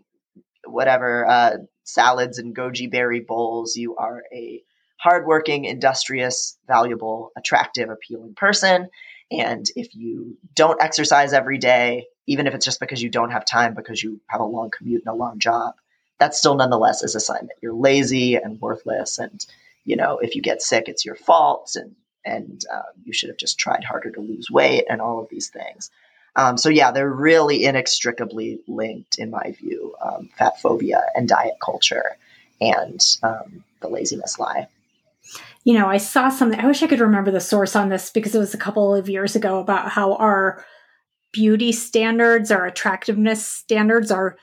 whatever 0.64 1.26
uh, 1.26 1.56
salads 1.84 2.38
and 2.38 2.54
goji 2.54 2.90
berry 2.90 3.20
bowls, 3.20 3.76
you 3.76 3.96
are 3.96 4.24
a 4.32 4.62
hardworking, 5.06 5.66
industrious, 5.66 6.58
valuable, 6.66 7.30
attractive, 7.36 7.90
appealing 7.90 8.34
person. 8.34 8.88
And 9.30 9.64
if 9.76 9.94
you 9.94 10.36
don't 10.52 10.82
exercise 10.82 11.32
every 11.32 11.58
day, 11.58 12.06
even 12.26 12.48
if 12.48 12.54
it's 12.54 12.64
just 12.64 12.80
because 12.80 13.00
you 13.00 13.08
don't 13.08 13.30
have 13.30 13.44
time 13.44 13.74
because 13.74 14.02
you 14.02 14.20
have 14.26 14.40
a 14.40 14.44
long 14.44 14.72
commute 14.76 15.04
and 15.06 15.14
a 15.14 15.16
long 15.16 15.38
job, 15.38 15.74
that 16.18 16.34
still 16.34 16.56
nonetheless 16.56 17.04
is 17.04 17.14
a 17.14 17.20
sign 17.20 17.46
that 17.46 17.54
you're 17.62 17.72
lazy 17.72 18.34
and 18.34 18.60
worthless. 18.60 19.20
And, 19.20 19.46
you 19.84 19.94
know, 19.94 20.18
if 20.18 20.34
you 20.34 20.42
get 20.42 20.60
sick, 20.60 20.88
it's 20.88 21.04
your 21.04 21.14
fault 21.14 21.76
and, 21.76 21.94
and 22.24 22.64
um, 22.74 22.82
you 23.04 23.12
should 23.12 23.28
have 23.28 23.38
just 23.38 23.60
tried 23.60 23.84
harder 23.84 24.10
to 24.10 24.20
lose 24.20 24.50
weight 24.50 24.86
and 24.90 25.00
all 25.00 25.20
of 25.20 25.28
these 25.28 25.50
things. 25.50 25.88
Um, 26.34 26.58
so 26.58 26.68
yeah, 26.68 26.90
they're 26.90 27.08
really 27.08 27.64
inextricably 27.64 28.58
linked, 28.66 29.20
in 29.20 29.30
my 29.30 29.52
view, 29.52 29.94
um, 30.04 30.30
fat 30.36 30.60
phobia 30.60 31.02
and 31.14 31.28
diet 31.28 31.58
culture 31.64 32.16
and 32.60 33.00
um, 33.22 33.62
the 33.80 33.88
laziness 33.88 34.40
lie. 34.40 34.66
You 35.66 35.74
know, 35.74 35.88
I 35.88 35.96
saw 35.96 36.28
something. 36.28 36.60
I 36.60 36.66
wish 36.66 36.84
I 36.84 36.86
could 36.86 37.00
remember 37.00 37.32
the 37.32 37.40
source 37.40 37.74
on 37.74 37.88
this 37.88 38.10
because 38.10 38.36
it 38.36 38.38
was 38.38 38.54
a 38.54 38.58
couple 38.58 38.94
of 38.94 39.08
years 39.08 39.34
ago 39.34 39.58
about 39.58 39.90
how 39.90 40.14
our 40.14 40.64
beauty 41.32 41.72
standards, 41.72 42.52
our 42.52 42.66
attractiveness 42.66 43.44
standards 43.44 44.12
are 44.12 44.36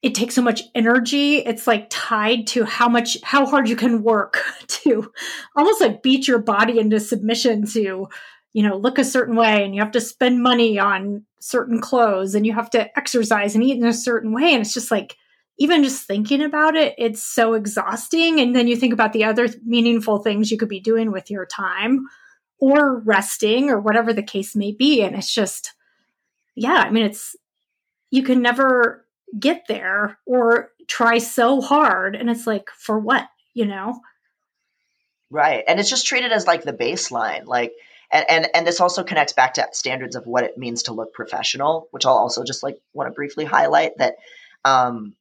it 0.00 0.14
takes 0.14 0.34
so 0.34 0.40
much 0.40 0.62
energy. 0.74 1.36
It's 1.36 1.66
like 1.66 1.88
tied 1.90 2.46
to 2.48 2.64
how 2.64 2.88
much, 2.88 3.18
how 3.22 3.44
hard 3.44 3.68
you 3.68 3.76
can 3.76 4.02
work 4.02 4.40
to 4.68 5.12
almost 5.54 5.82
like 5.82 6.02
beat 6.02 6.26
your 6.26 6.38
body 6.38 6.78
into 6.78 6.98
submission 6.98 7.66
to, 7.72 8.08
you 8.54 8.62
know, 8.62 8.78
look 8.78 8.98
a 8.98 9.04
certain 9.04 9.36
way 9.36 9.62
and 9.62 9.74
you 9.74 9.82
have 9.82 9.90
to 9.92 10.00
spend 10.00 10.42
money 10.42 10.78
on 10.78 11.26
certain 11.40 11.78
clothes 11.78 12.34
and 12.34 12.46
you 12.46 12.54
have 12.54 12.70
to 12.70 12.98
exercise 12.98 13.54
and 13.54 13.62
eat 13.62 13.76
in 13.76 13.84
a 13.84 13.92
certain 13.92 14.32
way. 14.32 14.54
And 14.54 14.62
it's 14.62 14.72
just 14.72 14.90
like, 14.90 15.14
even 15.58 15.82
just 15.82 16.06
thinking 16.06 16.42
about 16.42 16.76
it, 16.76 16.94
it's 16.98 17.22
so 17.22 17.54
exhausting. 17.54 18.40
And 18.40 18.54
then 18.54 18.68
you 18.68 18.76
think 18.76 18.92
about 18.92 19.12
the 19.12 19.24
other 19.24 19.48
meaningful 19.64 20.18
things 20.18 20.50
you 20.50 20.58
could 20.58 20.68
be 20.68 20.80
doing 20.80 21.10
with 21.10 21.30
your 21.30 21.46
time 21.46 22.06
or 22.60 23.00
resting 23.00 23.70
or 23.70 23.80
whatever 23.80 24.12
the 24.12 24.22
case 24.22 24.54
may 24.54 24.72
be. 24.72 25.02
And 25.02 25.16
it's 25.16 25.32
just, 25.32 25.72
yeah, 26.54 26.84
I 26.86 26.90
mean, 26.90 27.04
it's, 27.04 27.34
you 28.10 28.22
can 28.22 28.40
never 28.40 29.04
get 29.38 29.64
there 29.68 30.18
or 30.26 30.70
try 30.86 31.18
so 31.18 31.60
hard 31.60 32.16
and 32.16 32.30
it's 32.30 32.46
like 32.46 32.70
for 32.70 32.98
what 32.98 33.28
you 33.52 33.66
know 33.66 34.00
right 35.30 35.64
and 35.68 35.78
it's 35.78 35.90
just 35.90 36.06
treated 36.06 36.32
as 36.32 36.46
like 36.46 36.62
the 36.62 36.72
baseline 36.72 37.44
like 37.44 37.72
and, 38.10 38.24
and 38.30 38.48
and 38.54 38.66
this 38.66 38.80
also 38.80 39.04
connects 39.04 39.34
back 39.34 39.54
to 39.54 39.68
standards 39.72 40.16
of 40.16 40.26
what 40.26 40.44
it 40.44 40.56
means 40.56 40.84
to 40.84 40.94
look 40.94 41.12
professional 41.12 41.88
which 41.90 42.06
i'll 42.06 42.14
also 42.14 42.42
just 42.42 42.62
like 42.62 42.78
want 42.94 43.06
to 43.06 43.14
briefly 43.14 43.44
highlight 43.44 43.92
that 43.98 44.14
um 44.64 45.14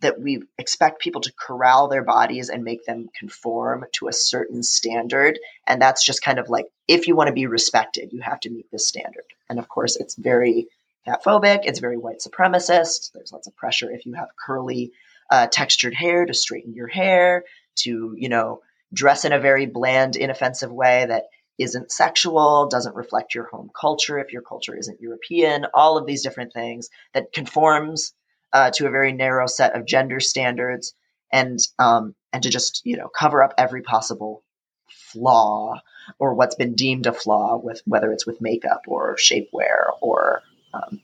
that 0.00 0.20
we 0.20 0.42
expect 0.58 1.00
people 1.00 1.20
to 1.20 1.32
corral 1.38 1.88
their 1.88 2.04
bodies 2.04 2.48
and 2.48 2.64
make 2.64 2.84
them 2.84 3.08
conform 3.18 3.84
to 3.92 4.08
a 4.08 4.12
certain 4.12 4.62
standard 4.62 5.38
and 5.66 5.80
that's 5.80 6.04
just 6.04 6.22
kind 6.22 6.38
of 6.38 6.48
like 6.48 6.66
if 6.88 7.06
you 7.06 7.16
want 7.16 7.28
to 7.28 7.34
be 7.34 7.46
respected 7.46 8.12
you 8.12 8.20
have 8.20 8.40
to 8.40 8.50
meet 8.50 8.70
this 8.70 8.86
standard 8.86 9.24
and 9.48 9.58
of 9.58 9.68
course 9.68 9.96
it's 9.96 10.14
very 10.14 10.68
fat 11.04 11.24
phobic. 11.24 11.60
It's 11.64 11.80
very 11.80 11.96
white 11.96 12.20
supremacist. 12.20 13.12
There's 13.12 13.32
lots 13.32 13.46
of 13.46 13.56
pressure 13.56 13.90
if 13.90 14.06
you 14.06 14.14
have 14.14 14.28
curly, 14.36 14.92
uh, 15.30 15.46
textured 15.46 15.94
hair 15.94 16.26
to 16.26 16.34
straighten 16.34 16.74
your 16.74 16.88
hair, 16.88 17.44
to, 17.76 18.14
you 18.16 18.28
know, 18.28 18.62
dress 18.92 19.24
in 19.24 19.32
a 19.32 19.40
very 19.40 19.66
bland, 19.66 20.16
inoffensive 20.16 20.72
way 20.72 21.06
that 21.06 21.24
isn't 21.58 21.92
sexual, 21.92 22.68
doesn't 22.68 22.96
reflect 22.96 23.34
your 23.34 23.44
home 23.44 23.70
culture 23.78 24.18
if 24.18 24.32
your 24.32 24.42
culture 24.42 24.76
isn't 24.76 25.00
European, 25.00 25.66
all 25.74 25.98
of 25.98 26.06
these 26.06 26.22
different 26.22 26.52
things 26.52 26.88
that 27.12 27.32
conforms 27.32 28.12
uh, 28.52 28.70
to 28.72 28.86
a 28.86 28.90
very 28.90 29.12
narrow 29.12 29.46
set 29.46 29.76
of 29.76 29.86
gender 29.86 30.20
standards 30.20 30.94
and 31.32 31.58
um, 31.78 32.14
and 32.32 32.42
to 32.42 32.50
just 32.50 32.82
you 32.84 32.96
know 32.96 33.08
cover 33.08 33.42
up 33.42 33.54
every 33.58 33.82
possible 33.82 34.42
flaw 34.88 35.80
or 36.18 36.34
what's 36.34 36.54
been 36.54 36.74
deemed 36.74 37.06
a 37.06 37.12
flaw 37.12 37.56
with 37.62 37.82
whether 37.86 38.12
it's 38.12 38.26
with 38.26 38.40
makeup 38.40 38.82
or 38.86 39.16
shapewear 39.16 39.92
or 40.00 40.42
um, 40.74 41.00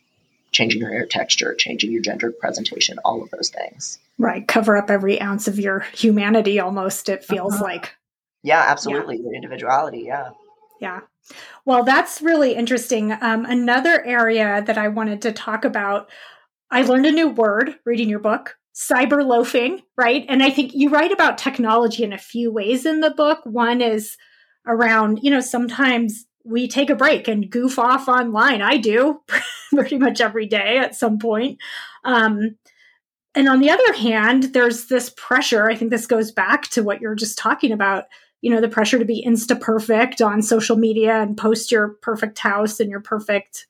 changing 0.52 0.80
your 0.80 0.90
hair 0.90 1.06
texture, 1.06 1.54
changing 1.54 1.92
your 1.92 2.02
gendered 2.02 2.38
presentation, 2.38 2.98
all 3.04 3.22
of 3.22 3.30
those 3.30 3.50
things. 3.50 3.98
Right. 4.18 4.46
Cover 4.46 4.76
up 4.76 4.90
every 4.90 5.20
ounce 5.20 5.48
of 5.48 5.58
your 5.58 5.80
humanity 5.92 6.58
almost, 6.60 7.08
it 7.08 7.24
feels 7.24 7.54
uh-huh. 7.54 7.64
like. 7.64 7.94
Yeah, 8.42 8.64
absolutely. 8.66 9.16
Yeah. 9.16 9.22
Your 9.24 9.34
individuality. 9.34 10.04
Yeah. 10.06 10.30
Yeah. 10.80 11.00
Well, 11.64 11.82
that's 11.82 12.22
really 12.22 12.54
interesting. 12.54 13.12
Um, 13.12 13.44
another 13.44 14.04
area 14.04 14.62
that 14.66 14.78
I 14.78 14.88
wanted 14.88 15.22
to 15.22 15.32
talk 15.32 15.64
about, 15.64 16.08
I 16.70 16.82
learned 16.82 17.06
a 17.06 17.12
new 17.12 17.28
word 17.28 17.76
reading 17.84 18.08
your 18.08 18.18
book 18.18 18.56
cyber 18.76 19.26
loafing, 19.26 19.82
right? 19.96 20.26
And 20.28 20.42
I 20.42 20.50
think 20.50 20.74
you 20.74 20.90
write 20.90 21.10
about 21.10 21.38
technology 21.38 22.04
in 22.04 22.12
a 22.12 22.18
few 22.18 22.52
ways 22.52 22.84
in 22.84 23.00
the 23.00 23.10
book. 23.10 23.40
One 23.44 23.80
is 23.80 24.16
around, 24.66 25.20
you 25.22 25.30
know, 25.30 25.40
sometimes 25.40 26.26
we 26.44 26.68
take 26.68 26.90
a 26.90 26.94
break 26.94 27.26
and 27.26 27.50
goof 27.50 27.78
off 27.78 28.06
online. 28.06 28.60
I 28.60 28.76
do 28.76 29.22
pretty 29.74 29.96
much 29.96 30.20
every 30.20 30.46
day 30.46 30.78
at 30.78 30.94
some 30.94 31.18
point. 31.18 31.58
Um, 32.04 32.56
and 33.34 33.48
on 33.48 33.60
the 33.60 33.70
other 33.70 33.92
hand, 33.94 34.54
there's 34.54 34.86
this 34.86 35.10
pressure. 35.16 35.70
I 35.70 35.74
think 35.74 35.90
this 35.90 36.06
goes 36.06 36.30
back 36.30 36.68
to 36.70 36.82
what 36.82 37.00
you're 37.00 37.14
just 37.14 37.38
talking 37.38 37.72
about. 37.72 38.04
You 38.42 38.50
know, 38.50 38.60
the 38.60 38.68
pressure 38.68 38.98
to 38.98 39.04
be 39.04 39.24
insta 39.26 39.58
perfect 39.58 40.20
on 40.20 40.42
social 40.42 40.76
media 40.76 41.20
and 41.20 41.36
post 41.36 41.72
your 41.72 41.96
perfect 42.02 42.38
house 42.38 42.78
and 42.78 42.90
your 42.90 43.00
perfect 43.00 43.66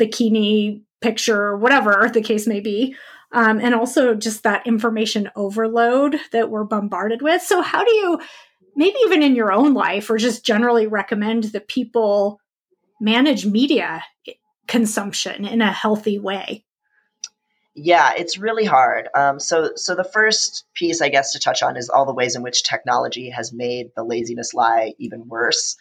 bikini 0.00 0.82
picture, 1.00 1.56
whatever 1.56 2.10
the 2.12 2.22
case 2.22 2.46
may 2.46 2.60
be. 2.60 2.96
Um, 3.30 3.60
and 3.60 3.74
also 3.74 4.14
just 4.14 4.42
that 4.44 4.66
information 4.66 5.30
overload 5.36 6.18
that 6.32 6.50
we're 6.50 6.64
bombarded 6.64 7.20
with. 7.20 7.42
So, 7.42 7.60
how 7.60 7.84
do 7.84 7.92
you 7.92 8.20
maybe 8.74 8.96
even 9.04 9.22
in 9.22 9.34
your 9.34 9.52
own 9.52 9.74
life 9.74 10.08
or 10.08 10.16
just 10.16 10.46
generally 10.46 10.86
recommend 10.86 11.44
that 11.44 11.68
people 11.68 12.40
manage 13.00 13.44
media 13.44 14.02
consumption 14.66 15.44
in 15.44 15.60
a 15.60 15.72
healthy 15.72 16.18
way? 16.18 16.64
Yeah, 17.74 18.12
it's 18.16 18.38
really 18.38 18.64
hard. 18.64 19.08
Um, 19.14 19.38
so, 19.38 19.72
so 19.76 19.94
the 19.94 20.02
first 20.02 20.64
piece, 20.74 21.00
I 21.00 21.10
guess, 21.10 21.32
to 21.32 21.38
touch 21.38 21.62
on 21.62 21.76
is 21.76 21.88
all 21.88 22.06
the 22.06 22.14
ways 22.14 22.34
in 22.34 22.42
which 22.42 22.64
technology 22.64 23.30
has 23.30 23.52
made 23.52 23.88
the 23.94 24.02
laziness 24.02 24.52
lie 24.52 24.94
even 24.98 25.28
worse. 25.28 25.76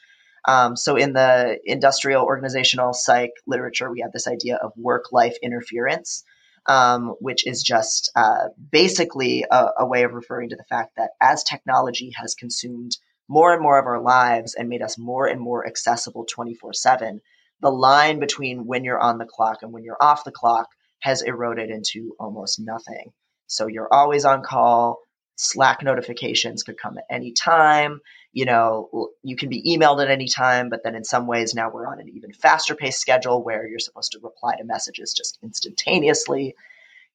Um, 0.46 0.76
so, 0.76 0.96
in 0.96 1.14
the 1.14 1.60
industrial 1.66 2.24
organizational 2.24 2.94
psych 2.94 3.32
literature, 3.46 3.92
we 3.92 4.02
have 4.02 4.12
this 4.12 4.28
idea 4.28 4.58
of 4.58 4.72
work-life 4.76 5.38
interference, 5.42 6.24
um, 6.68 7.16
which 7.20 7.48
is 7.48 7.64
just 7.64 8.12
uh, 8.16 8.50
basically 8.72 9.46
a, 9.50 9.68
a, 9.80 9.86
way 9.86 10.04
of 10.04 10.14
referring 10.14 10.50
to 10.50 10.56
the 10.56 10.66
fact 10.66 10.98
that 10.98 11.12
as 11.22 11.44
technology 11.44 12.12
has 12.16 12.36
consumed 12.36 12.98
more 13.28 13.54
and 13.54 13.62
more 13.62 13.80
of 13.80 13.86
our 13.86 14.02
lives 14.02 14.56
and 14.56 14.70
made 14.70 14.82
us 14.82 14.98
more 14.98 15.28
and 15.28 15.40
more 15.42 15.66
accessible 15.66 16.26
24 16.26 16.74
7, 16.74 17.22
the 17.62 17.72
line 17.72 18.20
between 18.20 18.66
when 18.66 18.84
you're 18.84 19.00
on 19.00 19.18
the 19.18 19.26
clock 19.26 19.60
and 19.62 19.72
when 19.72 19.84
you're 19.84 20.02
off 20.02 20.24
the 20.24 20.32
clock 20.32 20.68
has 21.00 21.22
eroded 21.22 21.70
into 21.70 22.16
almost 22.20 22.60
nothing. 22.60 23.12
So 23.48 23.68
you're 23.68 23.92
always 23.92 24.26
on 24.26 24.44
call. 24.44 25.00
Slack 25.38 25.84
notifications 25.84 26.64
could 26.64 26.80
come 26.80 26.98
at 26.98 27.06
any 27.10 27.32
time. 27.32 28.02
You 28.34 28.46
know, 28.46 29.10
you 29.24 29.36
can 29.36 29.50
be 29.50 29.64
emailed 29.64 30.02
at 30.02 30.10
any 30.10 30.28
time, 30.28 30.70
but 30.70 30.84
then 30.84 30.96
in 30.96 31.04
some 31.04 31.28
ways 31.28 31.54
now 31.54 31.70
we're 31.70 31.88
on 31.88 32.00
an 32.00 32.10
even 32.10 32.34
faster 32.34 32.76
paced 32.76 33.00
schedule 33.00 33.44
where 33.44 33.68
you're 33.68 33.80
supposed 33.80 34.12
to 34.14 34.20
reply 34.22 34.56
to 34.58 34.64
messages 34.64 35.14
just 35.14 35.38
instantaneously. 35.44 36.56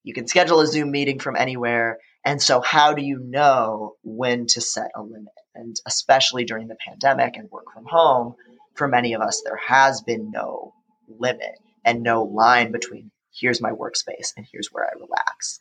You 0.04 0.14
can 0.14 0.28
schedule 0.28 0.60
a 0.60 0.66
Zoom 0.66 0.92
meeting 0.92 1.18
from 1.18 1.36
anywhere. 1.36 1.98
And 2.24 2.40
so, 2.40 2.60
how 2.60 2.94
do 2.94 3.02
you 3.02 3.18
know 3.18 3.96
when 4.02 4.46
to 4.48 4.60
set 4.60 4.92
a 4.94 5.02
limit? 5.02 5.34
And 5.54 5.76
especially 5.86 6.44
during 6.44 6.68
the 6.68 6.76
pandemic 6.76 7.36
and 7.36 7.50
work 7.50 7.72
from 7.74 7.86
home, 7.86 8.36
for 8.74 8.86
many 8.86 9.14
of 9.14 9.20
us, 9.20 9.42
there 9.44 9.56
has 9.56 10.00
been 10.00 10.30
no 10.30 10.74
limit 11.08 11.58
and 11.84 12.02
no 12.02 12.22
line 12.22 12.70
between 12.70 13.10
here's 13.34 13.60
my 13.60 13.72
workspace 13.72 14.32
and 14.36 14.46
here's 14.50 14.68
where 14.72 14.84
I 14.84 14.92
relax. 14.98 15.60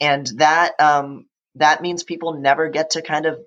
And 0.00 0.26
that 0.38 0.72
um, 0.80 1.26
that 1.56 1.82
means 1.82 2.02
people 2.02 2.34
never 2.34 2.68
get 2.68 2.90
to 2.90 3.02
kind 3.02 3.26
of 3.26 3.38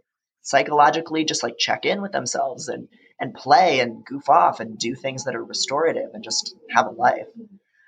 psychologically 0.41 1.23
just 1.23 1.43
like 1.43 1.57
check 1.57 1.85
in 1.85 2.01
with 2.01 2.11
themselves 2.11 2.67
and 2.67 2.87
and 3.19 3.33
play 3.33 3.79
and 3.79 4.03
goof 4.05 4.29
off 4.29 4.59
and 4.59 4.77
do 4.77 4.95
things 4.95 5.23
that 5.23 5.35
are 5.35 5.43
restorative 5.43 6.09
and 6.13 6.23
just 6.23 6.55
have 6.69 6.87
a 6.87 6.91
life. 6.91 7.27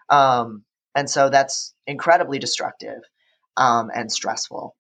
Um, 0.09 0.63
and 0.93 1.09
so 1.09 1.29
that's 1.29 1.73
incredibly 1.85 2.39
destructive 2.39 3.01
um, 3.57 3.91
and 3.93 4.11
stressful. 4.11 4.75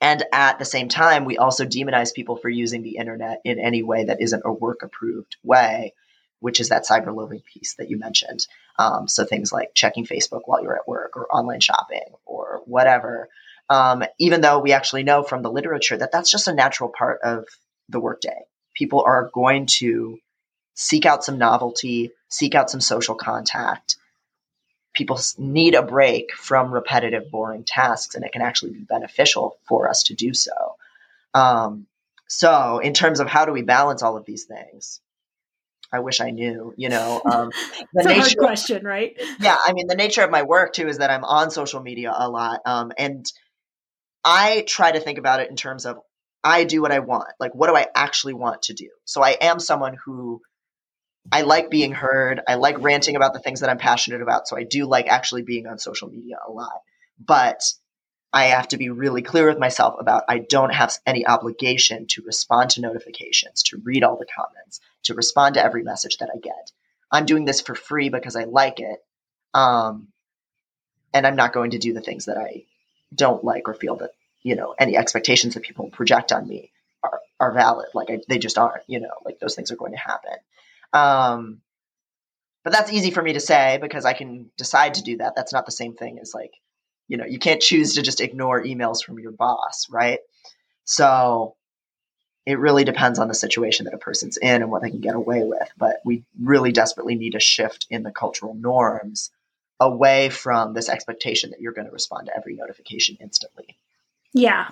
And 0.00 0.24
at 0.32 0.58
the 0.58 0.64
same 0.64 0.88
time, 0.88 1.24
we 1.24 1.38
also 1.38 1.64
demonize 1.64 2.12
people 2.12 2.36
for 2.36 2.48
using 2.48 2.82
the 2.82 2.96
internet 2.96 3.40
in 3.44 3.58
any 3.58 3.82
way 3.82 4.04
that 4.04 4.20
isn't 4.20 4.42
a 4.44 4.52
work 4.52 4.82
approved 4.82 5.36
way, 5.44 5.94
which 6.40 6.58
is 6.60 6.70
that 6.70 6.84
cyber 6.84 7.14
loafing 7.14 7.42
piece 7.52 7.74
that 7.76 7.88
you 7.88 7.98
mentioned. 7.98 8.46
Um, 8.78 9.06
so 9.08 9.24
things 9.24 9.52
like 9.52 9.70
checking 9.74 10.04
Facebook 10.04 10.42
while 10.46 10.62
you're 10.62 10.76
at 10.76 10.88
work 10.88 11.16
or 11.16 11.32
online 11.34 11.60
shopping 11.60 12.04
or 12.26 12.62
whatever 12.66 13.28
um, 13.70 14.04
even 14.18 14.40
though 14.40 14.58
we 14.58 14.72
actually 14.72 15.02
know 15.02 15.22
from 15.22 15.42
the 15.42 15.50
literature 15.50 15.96
that 15.96 16.12
that's 16.12 16.30
just 16.30 16.48
a 16.48 16.54
natural 16.54 16.90
part 16.96 17.20
of 17.22 17.46
the 17.88 18.00
workday. 18.00 18.44
People 18.74 19.02
are 19.06 19.30
going 19.32 19.66
to 19.66 20.18
seek 20.74 21.06
out 21.06 21.24
some 21.24 21.38
novelty, 21.38 22.10
seek 22.28 22.54
out 22.54 22.70
some 22.70 22.80
social 22.80 23.14
contact. 23.14 23.96
People 24.94 25.18
need 25.38 25.74
a 25.74 25.82
break 25.82 26.32
from 26.32 26.72
repetitive, 26.72 27.30
boring 27.30 27.64
tasks, 27.64 28.14
and 28.14 28.24
it 28.24 28.32
can 28.32 28.42
actually 28.42 28.72
be 28.72 28.80
beneficial 28.80 29.58
for 29.66 29.88
us 29.88 30.04
to 30.04 30.14
do 30.14 30.34
so. 30.34 30.76
Um, 31.34 31.86
so, 32.28 32.78
in 32.78 32.94
terms 32.94 33.20
of 33.20 33.28
how 33.28 33.44
do 33.44 33.52
we 33.52 33.62
balance 33.62 34.02
all 34.02 34.16
of 34.16 34.24
these 34.24 34.44
things, 34.44 35.00
I 35.92 35.98
wish 35.98 36.20
I 36.20 36.30
knew. 36.30 36.74
You 36.76 36.88
know, 36.90 37.22
um, 37.30 37.50
the 37.92 38.00
it's 38.00 38.06
nature, 38.06 38.10
a 38.10 38.20
hard 38.20 38.36
question, 38.38 38.84
right? 38.84 39.20
Yeah, 39.40 39.56
I 39.64 39.72
mean, 39.72 39.88
the 39.88 39.96
nature 39.96 40.22
of 40.22 40.30
my 40.30 40.42
work 40.42 40.72
too 40.72 40.86
is 40.86 40.98
that 40.98 41.10
I'm 41.10 41.24
on 41.24 41.50
social 41.50 41.82
media 41.82 42.12
a 42.16 42.28
lot, 42.28 42.60
um, 42.64 42.92
and 42.96 43.30
I 44.24 44.64
try 44.66 44.92
to 44.92 45.00
think 45.00 45.18
about 45.18 45.40
it 45.40 45.50
in 45.50 45.56
terms 45.56 45.86
of 45.86 45.98
I 46.42 46.64
do 46.64 46.82
what 46.82 46.92
I 46.92 47.00
want. 47.00 47.28
Like, 47.40 47.54
what 47.54 47.68
do 47.68 47.76
I 47.76 47.86
actually 47.94 48.34
want 48.34 48.62
to 48.62 48.74
do? 48.74 48.90
So 49.04 49.22
I 49.22 49.30
am 49.40 49.60
someone 49.60 49.96
who 50.04 50.42
I 51.32 51.42
like 51.42 51.70
being 51.70 51.92
heard. 51.92 52.40
I 52.46 52.54
like 52.56 52.80
ranting 52.80 53.16
about 53.16 53.32
the 53.32 53.40
things 53.40 53.60
that 53.60 53.70
I'm 53.70 53.78
passionate 53.78 54.22
about. 54.22 54.46
So 54.46 54.56
I 54.56 54.64
do 54.64 54.86
like 54.86 55.08
actually 55.08 55.42
being 55.42 55.66
on 55.66 55.78
social 55.78 56.08
media 56.08 56.36
a 56.46 56.50
lot. 56.50 56.80
But 57.18 57.62
I 58.32 58.46
have 58.46 58.68
to 58.68 58.76
be 58.76 58.90
really 58.90 59.22
clear 59.22 59.46
with 59.46 59.58
myself 59.58 59.94
about 59.98 60.24
I 60.28 60.38
don't 60.38 60.74
have 60.74 60.92
any 61.06 61.26
obligation 61.26 62.06
to 62.08 62.22
respond 62.22 62.70
to 62.70 62.80
notifications, 62.80 63.62
to 63.64 63.80
read 63.82 64.02
all 64.02 64.16
the 64.16 64.26
comments, 64.26 64.80
to 65.04 65.14
respond 65.14 65.54
to 65.54 65.64
every 65.64 65.82
message 65.82 66.18
that 66.18 66.30
I 66.34 66.38
get. 66.38 66.72
I'm 67.10 67.26
doing 67.26 67.44
this 67.44 67.60
for 67.60 67.74
free 67.74 68.08
because 68.08 68.36
I 68.36 68.44
like 68.44 68.80
it. 68.80 68.98
Um, 69.54 70.08
and 71.12 71.26
I'm 71.26 71.36
not 71.36 71.52
going 71.52 71.70
to 71.70 71.78
do 71.78 71.92
the 71.92 72.00
things 72.00 72.24
that 72.24 72.36
I 72.36 72.64
don't 73.14 73.44
like 73.44 73.68
or 73.68 73.74
feel 73.74 73.96
that 73.96 74.10
you 74.42 74.56
know 74.56 74.74
any 74.78 74.96
expectations 74.96 75.54
that 75.54 75.62
people 75.62 75.90
project 75.90 76.32
on 76.32 76.46
me 76.48 76.70
are, 77.02 77.20
are 77.40 77.52
valid. 77.52 77.86
Like 77.94 78.10
I, 78.10 78.20
they 78.28 78.38
just 78.38 78.58
aren't 78.58 78.84
you 78.86 79.00
know 79.00 79.14
like 79.24 79.38
those 79.38 79.54
things 79.54 79.70
are 79.70 79.76
going 79.76 79.92
to 79.92 79.98
happen. 79.98 80.36
Um, 80.92 81.60
but 82.62 82.72
that's 82.72 82.92
easy 82.92 83.10
for 83.10 83.22
me 83.22 83.34
to 83.34 83.40
say 83.40 83.78
because 83.80 84.04
i 84.06 84.14
can 84.14 84.50
decide 84.56 84.94
to 84.94 85.02
do 85.02 85.18
that. 85.18 85.34
That's 85.36 85.52
not 85.52 85.66
the 85.66 85.72
same 85.72 85.94
thing 85.94 86.18
as 86.20 86.34
like 86.34 86.52
you 87.08 87.16
know 87.16 87.26
you 87.26 87.38
can't 87.38 87.60
choose 87.60 87.94
to 87.94 88.02
just 88.02 88.20
ignore 88.20 88.62
emails 88.62 89.04
from 89.04 89.18
your 89.18 89.32
boss 89.32 89.86
right? 89.90 90.20
So 90.84 91.56
it 92.46 92.58
really 92.58 92.84
depends 92.84 93.18
on 93.18 93.28
the 93.28 93.34
situation 93.34 93.84
that 93.84 93.94
a 93.94 93.98
person's 93.98 94.36
in 94.36 94.62
and 94.62 94.70
what 94.70 94.82
they 94.82 94.90
can 94.90 95.00
get 95.00 95.14
away 95.14 95.42
with. 95.44 95.68
But 95.78 95.96
we 96.04 96.24
really 96.40 96.72
desperately 96.72 97.14
need 97.14 97.34
a 97.34 97.40
shift 97.40 97.86
in 97.88 98.02
the 98.02 98.10
cultural 98.10 98.54
norms 98.54 99.30
away 99.80 100.28
from 100.28 100.72
this 100.74 100.88
expectation 100.88 101.50
that 101.50 101.60
you're 101.60 101.72
going 101.72 101.86
to 101.86 101.92
respond 101.92 102.26
to 102.26 102.36
every 102.36 102.54
notification 102.54 103.16
instantly. 103.20 103.76
Yeah. 104.32 104.70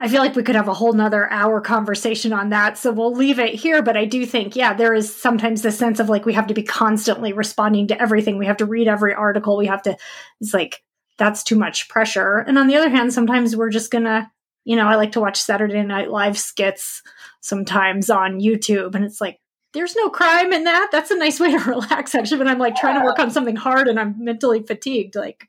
I 0.00 0.08
feel 0.08 0.20
like 0.20 0.36
we 0.36 0.44
could 0.44 0.54
have 0.54 0.68
a 0.68 0.74
whole 0.74 0.92
nother 0.92 1.28
hour 1.30 1.60
conversation 1.60 2.32
on 2.32 2.50
that. 2.50 2.78
So 2.78 2.92
we'll 2.92 3.14
leave 3.14 3.40
it 3.40 3.54
here. 3.54 3.82
But 3.82 3.96
I 3.96 4.04
do 4.04 4.24
think, 4.24 4.54
yeah, 4.54 4.72
there 4.72 4.94
is 4.94 5.14
sometimes 5.14 5.62
the 5.62 5.72
sense 5.72 5.98
of 5.98 6.08
like 6.08 6.24
we 6.24 6.34
have 6.34 6.46
to 6.46 6.54
be 6.54 6.62
constantly 6.62 7.32
responding 7.32 7.88
to 7.88 8.00
everything. 8.00 8.38
We 8.38 8.46
have 8.46 8.58
to 8.58 8.66
read 8.66 8.86
every 8.86 9.12
article. 9.12 9.56
We 9.56 9.66
have 9.66 9.82
to, 9.82 9.96
it's 10.40 10.54
like, 10.54 10.84
that's 11.16 11.42
too 11.42 11.56
much 11.56 11.88
pressure. 11.88 12.38
And 12.38 12.58
on 12.58 12.68
the 12.68 12.76
other 12.76 12.90
hand, 12.90 13.12
sometimes 13.12 13.56
we're 13.56 13.70
just 13.70 13.90
going 13.90 14.04
to, 14.04 14.30
you 14.64 14.76
know, 14.76 14.86
I 14.86 14.94
like 14.94 15.12
to 15.12 15.20
watch 15.20 15.40
Saturday 15.40 15.82
Night 15.82 16.10
Live 16.10 16.38
skits 16.38 17.02
sometimes 17.40 18.08
on 18.08 18.40
YouTube. 18.40 18.94
And 18.94 19.04
it's 19.04 19.20
like, 19.20 19.40
there's 19.78 19.94
no 19.94 20.10
crime 20.10 20.52
in 20.52 20.64
that. 20.64 20.88
That's 20.90 21.12
a 21.12 21.16
nice 21.16 21.38
way 21.38 21.52
to 21.52 21.58
relax, 21.70 22.14
actually. 22.14 22.38
When 22.38 22.48
I'm 22.48 22.58
like 22.58 22.74
trying 22.74 22.98
to 22.98 23.04
work 23.04 23.20
on 23.20 23.30
something 23.30 23.54
hard 23.54 23.86
and 23.86 23.98
I'm 23.98 24.16
mentally 24.18 24.60
fatigued, 24.60 25.14
like, 25.14 25.48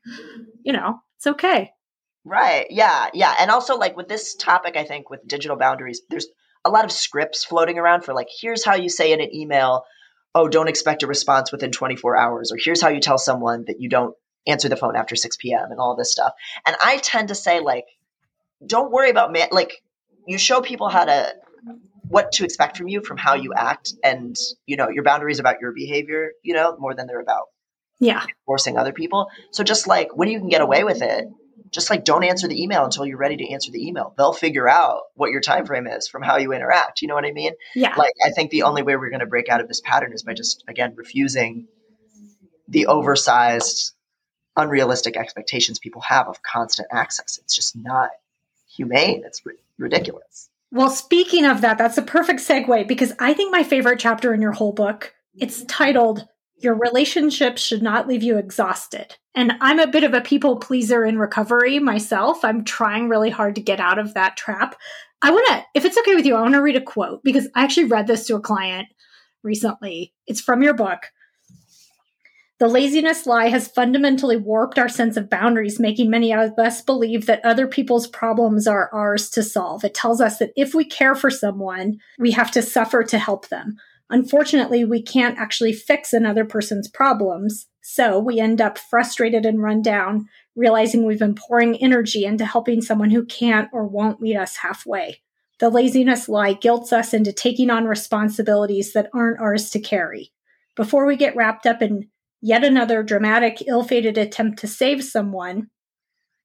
you 0.62 0.72
know, 0.72 1.00
it's 1.16 1.26
okay. 1.26 1.72
Right. 2.24 2.66
Yeah. 2.70 3.08
Yeah. 3.12 3.34
And 3.40 3.50
also, 3.50 3.76
like 3.76 3.96
with 3.96 4.06
this 4.06 4.36
topic, 4.36 4.76
I 4.76 4.84
think 4.84 5.10
with 5.10 5.26
digital 5.26 5.56
boundaries, 5.56 6.02
there's 6.08 6.28
a 6.64 6.70
lot 6.70 6.84
of 6.84 6.92
scripts 6.92 7.44
floating 7.44 7.76
around 7.76 8.04
for 8.04 8.14
like, 8.14 8.28
here's 8.30 8.64
how 8.64 8.76
you 8.76 8.88
say 8.88 9.12
in 9.12 9.20
an 9.20 9.34
email, 9.34 9.84
oh, 10.32 10.46
don't 10.46 10.68
expect 10.68 11.02
a 11.02 11.08
response 11.08 11.50
within 11.50 11.72
24 11.72 12.16
hours, 12.16 12.52
or 12.52 12.58
here's 12.62 12.80
how 12.80 12.88
you 12.88 13.00
tell 13.00 13.18
someone 13.18 13.64
that 13.66 13.80
you 13.80 13.88
don't 13.88 14.14
answer 14.46 14.68
the 14.68 14.76
phone 14.76 14.94
after 14.94 15.16
6 15.16 15.36
p.m. 15.38 15.72
and 15.72 15.80
all 15.80 15.96
this 15.96 16.12
stuff. 16.12 16.34
And 16.64 16.76
I 16.80 16.98
tend 16.98 17.28
to 17.28 17.34
say, 17.34 17.58
like, 17.58 17.86
don't 18.64 18.92
worry 18.92 19.10
about 19.10 19.32
man, 19.32 19.48
like, 19.50 19.82
you 20.26 20.38
show 20.38 20.60
people 20.60 20.88
how 20.88 21.06
to 21.06 21.34
what 22.10 22.32
to 22.32 22.44
expect 22.44 22.76
from 22.76 22.88
you 22.88 23.00
from 23.02 23.16
how 23.16 23.34
you 23.34 23.52
act 23.54 23.94
and 24.02 24.36
you 24.66 24.76
know 24.76 24.88
your 24.88 25.04
boundaries 25.04 25.38
about 25.38 25.60
your 25.60 25.72
behavior 25.72 26.32
you 26.42 26.52
know 26.54 26.76
more 26.78 26.94
than 26.94 27.06
they're 27.06 27.20
about 27.20 27.46
Yeah. 28.00 28.24
Forcing 28.46 28.76
other 28.76 28.92
people. 28.92 29.28
So 29.52 29.62
just 29.62 29.86
like 29.86 30.16
when 30.16 30.28
you 30.28 30.38
can 30.38 30.48
get 30.48 30.60
away 30.60 30.84
with 30.84 31.02
it, 31.02 31.28
just 31.70 31.88
like 31.90 32.04
don't 32.04 32.24
answer 32.24 32.48
the 32.48 32.60
email 32.60 32.84
until 32.84 33.06
you're 33.06 33.18
ready 33.18 33.36
to 33.36 33.52
answer 33.52 33.70
the 33.70 33.86
email. 33.86 34.12
They'll 34.16 34.32
figure 34.32 34.68
out 34.68 35.02
what 35.14 35.30
your 35.30 35.40
time 35.40 35.66
frame 35.66 35.86
is 35.86 36.08
from 36.08 36.22
how 36.22 36.36
you 36.38 36.52
interact. 36.52 37.00
You 37.00 37.08
know 37.08 37.14
what 37.14 37.24
I 37.24 37.32
mean? 37.32 37.52
Yeah. 37.76 37.94
Like 37.96 38.14
I 38.26 38.30
think 38.30 38.50
the 38.50 38.64
only 38.64 38.82
way 38.82 38.96
we're 38.96 39.10
going 39.10 39.20
to 39.20 39.26
break 39.26 39.48
out 39.48 39.60
of 39.60 39.68
this 39.68 39.80
pattern 39.80 40.12
is 40.12 40.24
by 40.24 40.34
just 40.34 40.64
again 40.66 40.94
refusing 40.96 41.68
the 42.66 42.86
oversized 42.86 43.92
unrealistic 44.56 45.16
expectations 45.16 45.78
people 45.78 46.02
have 46.02 46.26
of 46.26 46.42
constant 46.42 46.88
access. 46.90 47.38
It's 47.42 47.54
just 47.54 47.76
not 47.76 48.10
humane. 48.76 49.22
It's 49.24 49.40
r- 49.46 49.52
ridiculous. 49.78 50.49
Well, 50.72 50.90
speaking 50.90 51.44
of 51.46 51.62
that, 51.62 51.78
that's 51.78 51.98
a 51.98 52.02
perfect 52.02 52.40
segue 52.40 52.86
because 52.86 53.12
I 53.18 53.34
think 53.34 53.50
my 53.50 53.64
favorite 53.64 53.98
chapter 53.98 54.32
in 54.32 54.40
your 54.40 54.52
whole 54.52 54.72
book, 54.72 55.12
it's 55.34 55.64
titled 55.64 56.26
Your 56.58 56.74
Relationship 56.74 57.58
Should 57.58 57.82
Not 57.82 58.06
Leave 58.06 58.22
You 58.22 58.38
Exhausted. 58.38 59.16
And 59.34 59.54
I'm 59.60 59.80
a 59.80 59.88
bit 59.88 60.04
of 60.04 60.14
a 60.14 60.20
people 60.20 60.58
pleaser 60.58 61.04
in 61.04 61.18
recovery 61.18 61.80
myself. 61.80 62.44
I'm 62.44 62.64
trying 62.64 63.08
really 63.08 63.30
hard 63.30 63.56
to 63.56 63.60
get 63.60 63.80
out 63.80 63.98
of 63.98 64.14
that 64.14 64.36
trap. 64.36 64.76
I 65.22 65.32
want 65.32 65.46
to, 65.48 65.64
if 65.74 65.84
it's 65.84 65.98
okay 65.98 66.14
with 66.14 66.24
you, 66.24 66.36
I 66.36 66.42
want 66.42 66.54
to 66.54 66.62
read 66.62 66.76
a 66.76 66.80
quote 66.80 67.24
because 67.24 67.48
I 67.54 67.64
actually 67.64 67.86
read 67.86 68.06
this 68.06 68.26
to 68.26 68.36
a 68.36 68.40
client 68.40 68.88
recently. 69.42 70.14
It's 70.26 70.40
from 70.40 70.62
your 70.62 70.74
book. 70.74 71.10
The 72.60 72.68
laziness 72.68 73.24
lie 73.24 73.48
has 73.48 73.68
fundamentally 73.68 74.36
warped 74.36 74.78
our 74.78 74.88
sense 74.88 75.16
of 75.16 75.30
boundaries, 75.30 75.80
making 75.80 76.10
many 76.10 76.30
of 76.34 76.58
us 76.58 76.82
believe 76.82 77.24
that 77.24 77.42
other 77.42 77.66
people's 77.66 78.06
problems 78.06 78.66
are 78.66 78.90
ours 78.92 79.30
to 79.30 79.42
solve. 79.42 79.82
It 79.82 79.94
tells 79.94 80.20
us 80.20 80.38
that 80.38 80.52
if 80.56 80.74
we 80.74 80.84
care 80.84 81.14
for 81.14 81.30
someone, 81.30 81.98
we 82.18 82.32
have 82.32 82.50
to 82.50 82.60
suffer 82.60 83.02
to 83.02 83.18
help 83.18 83.48
them. 83.48 83.76
Unfortunately, 84.10 84.84
we 84.84 85.00
can't 85.00 85.38
actually 85.38 85.72
fix 85.72 86.12
another 86.12 86.44
person's 86.44 86.86
problems. 86.86 87.66
So 87.80 88.18
we 88.18 88.38
end 88.38 88.60
up 88.60 88.76
frustrated 88.76 89.46
and 89.46 89.62
run 89.62 89.80
down, 89.80 90.28
realizing 90.54 91.06
we've 91.06 91.18
been 91.18 91.34
pouring 91.34 91.82
energy 91.82 92.26
into 92.26 92.44
helping 92.44 92.82
someone 92.82 93.10
who 93.10 93.24
can't 93.24 93.70
or 93.72 93.86
won't 93.86 94.20
meet 94.20 94.36
us 94.36 94.56
halfway. 94.56 95.22
The 95.60 95.70
laziness 95.70 96.28
lie 96.28 96.52
guilts 96.52 96.92
us 96.92 97.14
into 97.14 97.32
taking 97.32 97.70
on 97.70 97.86
responsibilities 97.86 98.92
that 98.92 99.08
aren't 99.14 99.40
ours 99.40 99.70
to 99.70 99.80
carry. 99.80 100.32
Before 100.76 101.06
we 101.06 101.16
get 101.16 101.34
wrapped 101.34 101.64
up 101.66 101.80
in 101.80 102.09
yet 102.40 102.64
another 102.64 103.02
dramatic, 103.02 103.62
ill 103.66 103.82
fated 103.82 104.18
attempt 104.18 104.58
to 104.60 104.66
save 104.66 105.04
someone, 105.04 105.68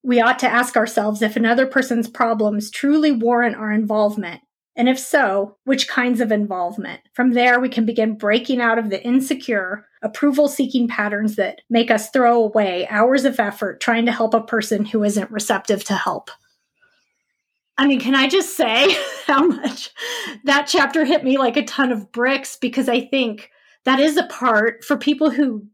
we 0.03 0.21
ought 0.21 0.39
to 0.39 0.47
ask 0.47 0.77
ourselves 0.77 1.21
if 1.21 1.35
another 1.35 1.65
person's 1.65 2.07
problems 2.07 2.69
truly 2.69 3.11
warrant 3.11 3.55
our 3.55 3.71
involvement. 3.71 4.41
And 4.75 4.89
if 4.89 4.99
so, 4.99 5.57
which 5.63 5.87
kinds 5.87 6.19
of 6.19 6.31
involvement? 6.31 7.01
From 7.13 7.31
there, 7.31 7.59
we 7.59 7.69
can 7.69 7.85
begin 7.85 8.17
breaking 8.17 8.59
out 8.59 8.77
of 8.77 8.89
the 8.89 9.01
insecure, 9.03 9.87
approval 10.01 10.47
seeking 10.47 10.87
patterns 10.87 11.37
that 11.37 11.61
make 11.69 11.89
us 11.89 12.09
throw 12.09 12.43
away 12.43 12.85
hours 12.89 13.23
of 13.23 13.39
effort 13.39 13.79
trying 13.79 14.05
to 14.05 14.11
help 14.11 14.33
a 14.33 14.43
person 14.43 14.85
who 14.85 15.03
isn't 15.03 15.31
receptive 15.31 15.83
to 15.85 15.95
help. 15.95 16.29
I 17.77 17.87
mean, 17.87 17.99
can 17.99 18.15
I 18.15 18.27
just 18.27 18.55
say 18.55 18.95
how 19.25 19.47
much 19.47 19.91
that 20.43 20.67
chapter 20.67 21.05
hit 21.05 21.23
me 21.23 21.37
like 21.37 21.57
a 21.57 21.63
ton 21.63 21.91
of 21.91 22.11
bricks? 22.11 22.57
Because 22.57 22.89
I 22.89 23.01
think 23.01 23.49
that 23.85 23.99
is 23.99 24.17
a 24.17 24.27
part 24.27 24.83
for 24.83 24.97
people 24.97 25.29
who 25.29 25.67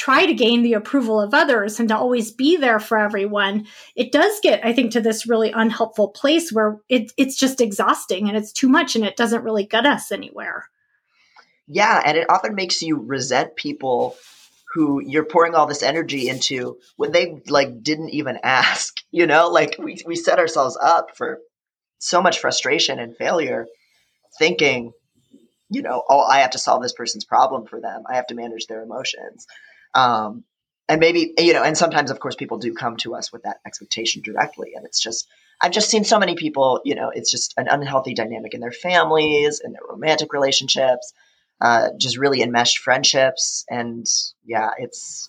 try 0.00 0.24
to 0.24 0.32
gain 0.32 0.62
the 0.62 0.72
approval 0.72 1.20
of 1.20 1.34
others 1.34 1.78
and 1.78 1.90
to 1.90 1.96
always 1.96 2.32
be 2.32 2.56
there 2.56 2.80
for 2.80 2.96
everyone, 2.96 3.66
it 3.94 4.10
does 4.10 4.40
get, 4.42 4.64
I 4.64 4.72
think, 4.72 4.92
to 4.92 5.00
this 5.02 5.28
really 5.28 5.52
unhelpful 5.52 6.08
place 6.08 6.50
where 6.50 6.78
it, 6.88 7.12
it's 7.18 7.36
just 7.36 7.60
exhausting 7.60 8.26
and 8.26 8.34
it's 8.34 8.50
too 8.50 8.70
much 8.70 8.96
and 8.96 9.04
it 9.04 9.14
doesn't 9.14 9.44
really 9.44 9.66
get 9.66 9.84
us 9.84 10.10
anywhere. 10.10 10.70
Yeah, 11.66 12.00
and 12.02 12.16
it 12.16 12.30
often 12.30 12.54
makes 12.54 12.80
you 12.80 12.96
resent 12.96 13.56
people 13.56 14.16
who 14.72 15.02
you're 15.02 15.26
pouring 15.26 15.54
all 15.54 15.66
this 15.66 15.82
energy 15.82 16.30
into 16.30 16.78
when 16.96 17.12
they 17.12 17.42
like 17.48 17.82
didn't 17.82 18.08
even 18.10 18.38
ask, 18.42 18.94
you 19.10 19.26
know? 19.26 19.50
Like 19.50 19.76
we 19.78 20.02
we 20.06 20.16
set 20.16 20.38
ourselves 20.38 20.78
up 20.80 21.14
for 21.14 21.40
so 21.98 22.22
much 22.22 22.38
frustration 22.38 22.98
and 22.98 23.14
failure 23.14 23.66
thinking, 24.38 24.92
you 25.68 25.82
know, 25.82 26.02
oh, 26.08 26.20
I 26.22 26.40
have 26.40 26.52
to 26.52 26.58
solve 26.58 26.82
this 26.82 26.94
person's 26.94 27.26
problem 27.26 27.66
for 27.66 27.82
them. 27.82 28.04
I 28.08 28.14
have 28.14 28.28
to 28.28 28.34
manage 28.34 28.66
their 28.66 28.82
emotions. 28.82 29.46
Um, 29.94 30.44
and 30.88 31.00
maybe, 31.00 31.34
you 31.38 31.52
know, 31.52 31.62
and 31.62 31.76
sometimes, 31.76 32.10
of 32.10 32.18
course, 32.18 32.34
people 32.34 32.58
do 32.58 32.74
come 32.74 32.96
to 32.98 33.14
us 33.14 33.32
with 33.32 33.44
that 33.44 33.58
expectation 33.64 34.22
directly. 34.22 34.72
And 34.74 34.84
it's 34.84 35.00
just, 35.00 35.28
I've 35.60 35.72
just 35.72 35.90
seen 35.90 36.04
so 36.04 36.18
many 36.18 36.34
people, 36.34 36.80
you 36.84 36.94
know, 36.94 37.10
it's 37.14 37.30
just 37.30 37.54
an 37.56 37.68
unhealthy 37.68 38.14
dynamic 38.14 38.54
in 38.54 38.60
their 38.60 38.72
families, 38.72 39.60
in 39.64 39.72
their 39.72 39.82
romantic 39.88 40.32
relationships, 40.32 41.12
uh, 41.60 41.90
just 41.98 42.18
really 42.18 42.42
enmeshed 42.42 42.78
friendships. 42.78 43.64
And 43.70 44.04
yeah, 44.44 44.70
it's, 44.78 45.28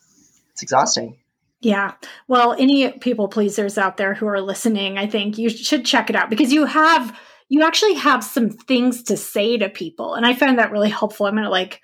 it's 0.51 0.63
exhausting. 0.63 1.17
Yeah. 1.59 1.93
Well, 2.27 2.55
any 2.57 2.91
people 2.93 3.27
pleasers 3.27 3.77
out 3.77 3.97
there 3.97 4.15
who 4.15 4.25
are 4.25 4.41
listening, 4.41 4.97
I 4.97 5.05
think 5.05 5.37
you 5.37 5.49
should 5.49 5.85
check 5.85 6.09
it 6.09 6.15
out 6.15 6.31
because 6.31 6.51
you 6.51 6.65
have, 6.65 7.15
you 7.49 7.63
actually 7.63 7.95
have 7.95 8.23
some 8.23 8.49
things 8.49 9.03
to 9.03 9.17
say 9.17 9.57
to 9.57 9.69
people. 9.69 10.15
And 10.15 10.25
I 10.25 10.33
found 10.33 10.57
that 10.57 10.71
really 10.71 10.89
helpful. 10.89 11.27
I'm 11.27 11.33
going 11.33 11.43
to 11.43 11.51
like, 11.51 11.81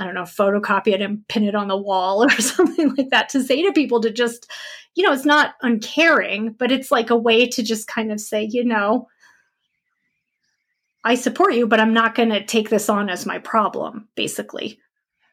I 0.00 0.04
don't 0.04 0.14
know, 0.14 0.22
photocopy 0.22 0.94
it 0.94 1.02
and 1.02 1.26
pin 1.28 1.44
it 1.44 1.54
on 1.54 1.68
the 1.68 1.76
wall 1.76 2.24
or 2.24 2.30
something 2.30 2.94
like 2.96 3.10
that 3.10 3.28
to 3.30 3.44
say 3.44 3.62
to 3.62 3.72
people 3.72 4.00
to 4.00 4.10
just, 4.10 4.50
you 4.94 5.04
know, 5.04 5.12
it's 5.12 5.26
not 5.26 5.54
uncaring, 5.62 6.52
but 6.52 6.72
it's 6.72 6.90
like 6.90 7.10
a 7.10 7.16
way 7.16 7.46
to 7.46 7.62
just 7.62 7.86
kind 7.86 8.10
of 8.10 8.20
say, 8.20 8.48
you 8.50 8.64
know, 8.64 9.08
I 11.04 11.14
support 11.14 11.54
you, 11.54 11.66
but 11.66 11.80
I'm 11.80 11.94
not 11.94 12.14
going 12.14 12.30
to 12.30 12.44
take 12.44 12.70
this 12.70 12.88
on 12.88 13.08
as 13.08 13.26
my 13.26 13.38
problem, 13.38 14.08
basically. 14.14 14.78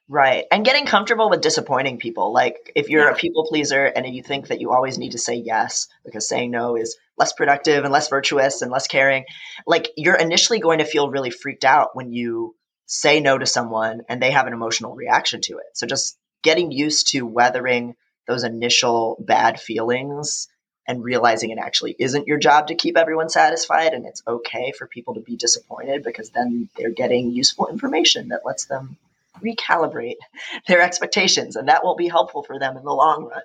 Right. 0.10 0.46
And 0.52 0.64
getting 0.64 0.86
comfortable 0.86 1.30
with 1.30 1.42
disappointing 1.42 1.98
people. 1.98 2.32
Like 2.32 2.72
if 2.76 2.90
you're 2.90 3.06
yeah. 3.06 3.12
a 3.12 3.16
people 3.16 3.46
pleaser 3.46 3.86
and 3.86 4.06
you 4.08 4.24
think 4.24 4.48
that 4.48 4.62
you 4.62 4.72
always 4.72 4.98
need 4.98 5.12
to 5.12 5.18
say 5.18 5.36
yes 5.36 5.88
because 6.06 6.28
saying 6.28 6.52
no 6.52 6.78
is 6.78 6.98
less 7.18 7.34
productive 7.34 7.84
and 7.84 7.92
less 7.92 8.08
virtuous 8.08 8.62
and 8.62 8.72
less 8.72 8.88
caring, 8.88 9.26
like 9.66 9.90
you're 9.98 10.16
initially 10.16 10.60
going 10.60 10.80
to 10.80 10.86
feel 10.86 11.10
really 11.10 11.30
freaked 11.30 11.66
out 11.66 11.90
when 11.94 12.14
you 12.14 12.56
say 12.88 13.20
no 13.20 13.38
to 13.38 13.46
someone 13.46 14.02
and 14.10 14.22
they 14.22 14.32
have 14.32 14.48
an 14.48 14.54
emotional 14.54 14.96
reaction 14.96 15.42
to 15.42 15.58
it. 15.58 15.66
So 15.74 15.86
just 15.86 16.18
getting 16.42 16.72
used 16.72 17.12
to 17.12 17.22
weathering 17.22 17.96
those 18.28 18.44
initial 18.44 19.18
bad 19.20 19.60
feelings 19.60 20.48
and 20.88 21.04
realizing 21.04 21.50
it 21.50 21.60
actually 21.60 21.96
isn't 22.00 22.28
your 22.28 22.38
job 22.38 22.68
to 22.68 22.76
keep 22.76 22.98
everyone 22.98 23.30
satisfied 23.30 23.94
and 23.94 24.06
it's 24.06 24.24
okay 24.26 24.72
for 24.72 24.88
people 24.88 25.16
to 25.16 25.20
be 25.20 25.36
disappointed 25.36 26.02
because 26.04 26.30
then 26.30 26.70
they're 26.78 26.90
getting 26.90 27.32
useful 27.32 27.68
information 27.68 28.30
that 28.30 28.46
lets 28.46 28.66
them 28.66 28.98
recalibrate 29.44 30.16
their 30.68 30.82
expectations 30.82 31.58
and 31.58 31.68
that 31.68 31.84
will 31.84 31.96
be 31.96 32.08
helpful 32.08 32.44
for 32.44 32.58
them 32.58 32.78
in 32.78 32.84
the 32.84 32.94
long 32.94 33.26
run 33.26 33.42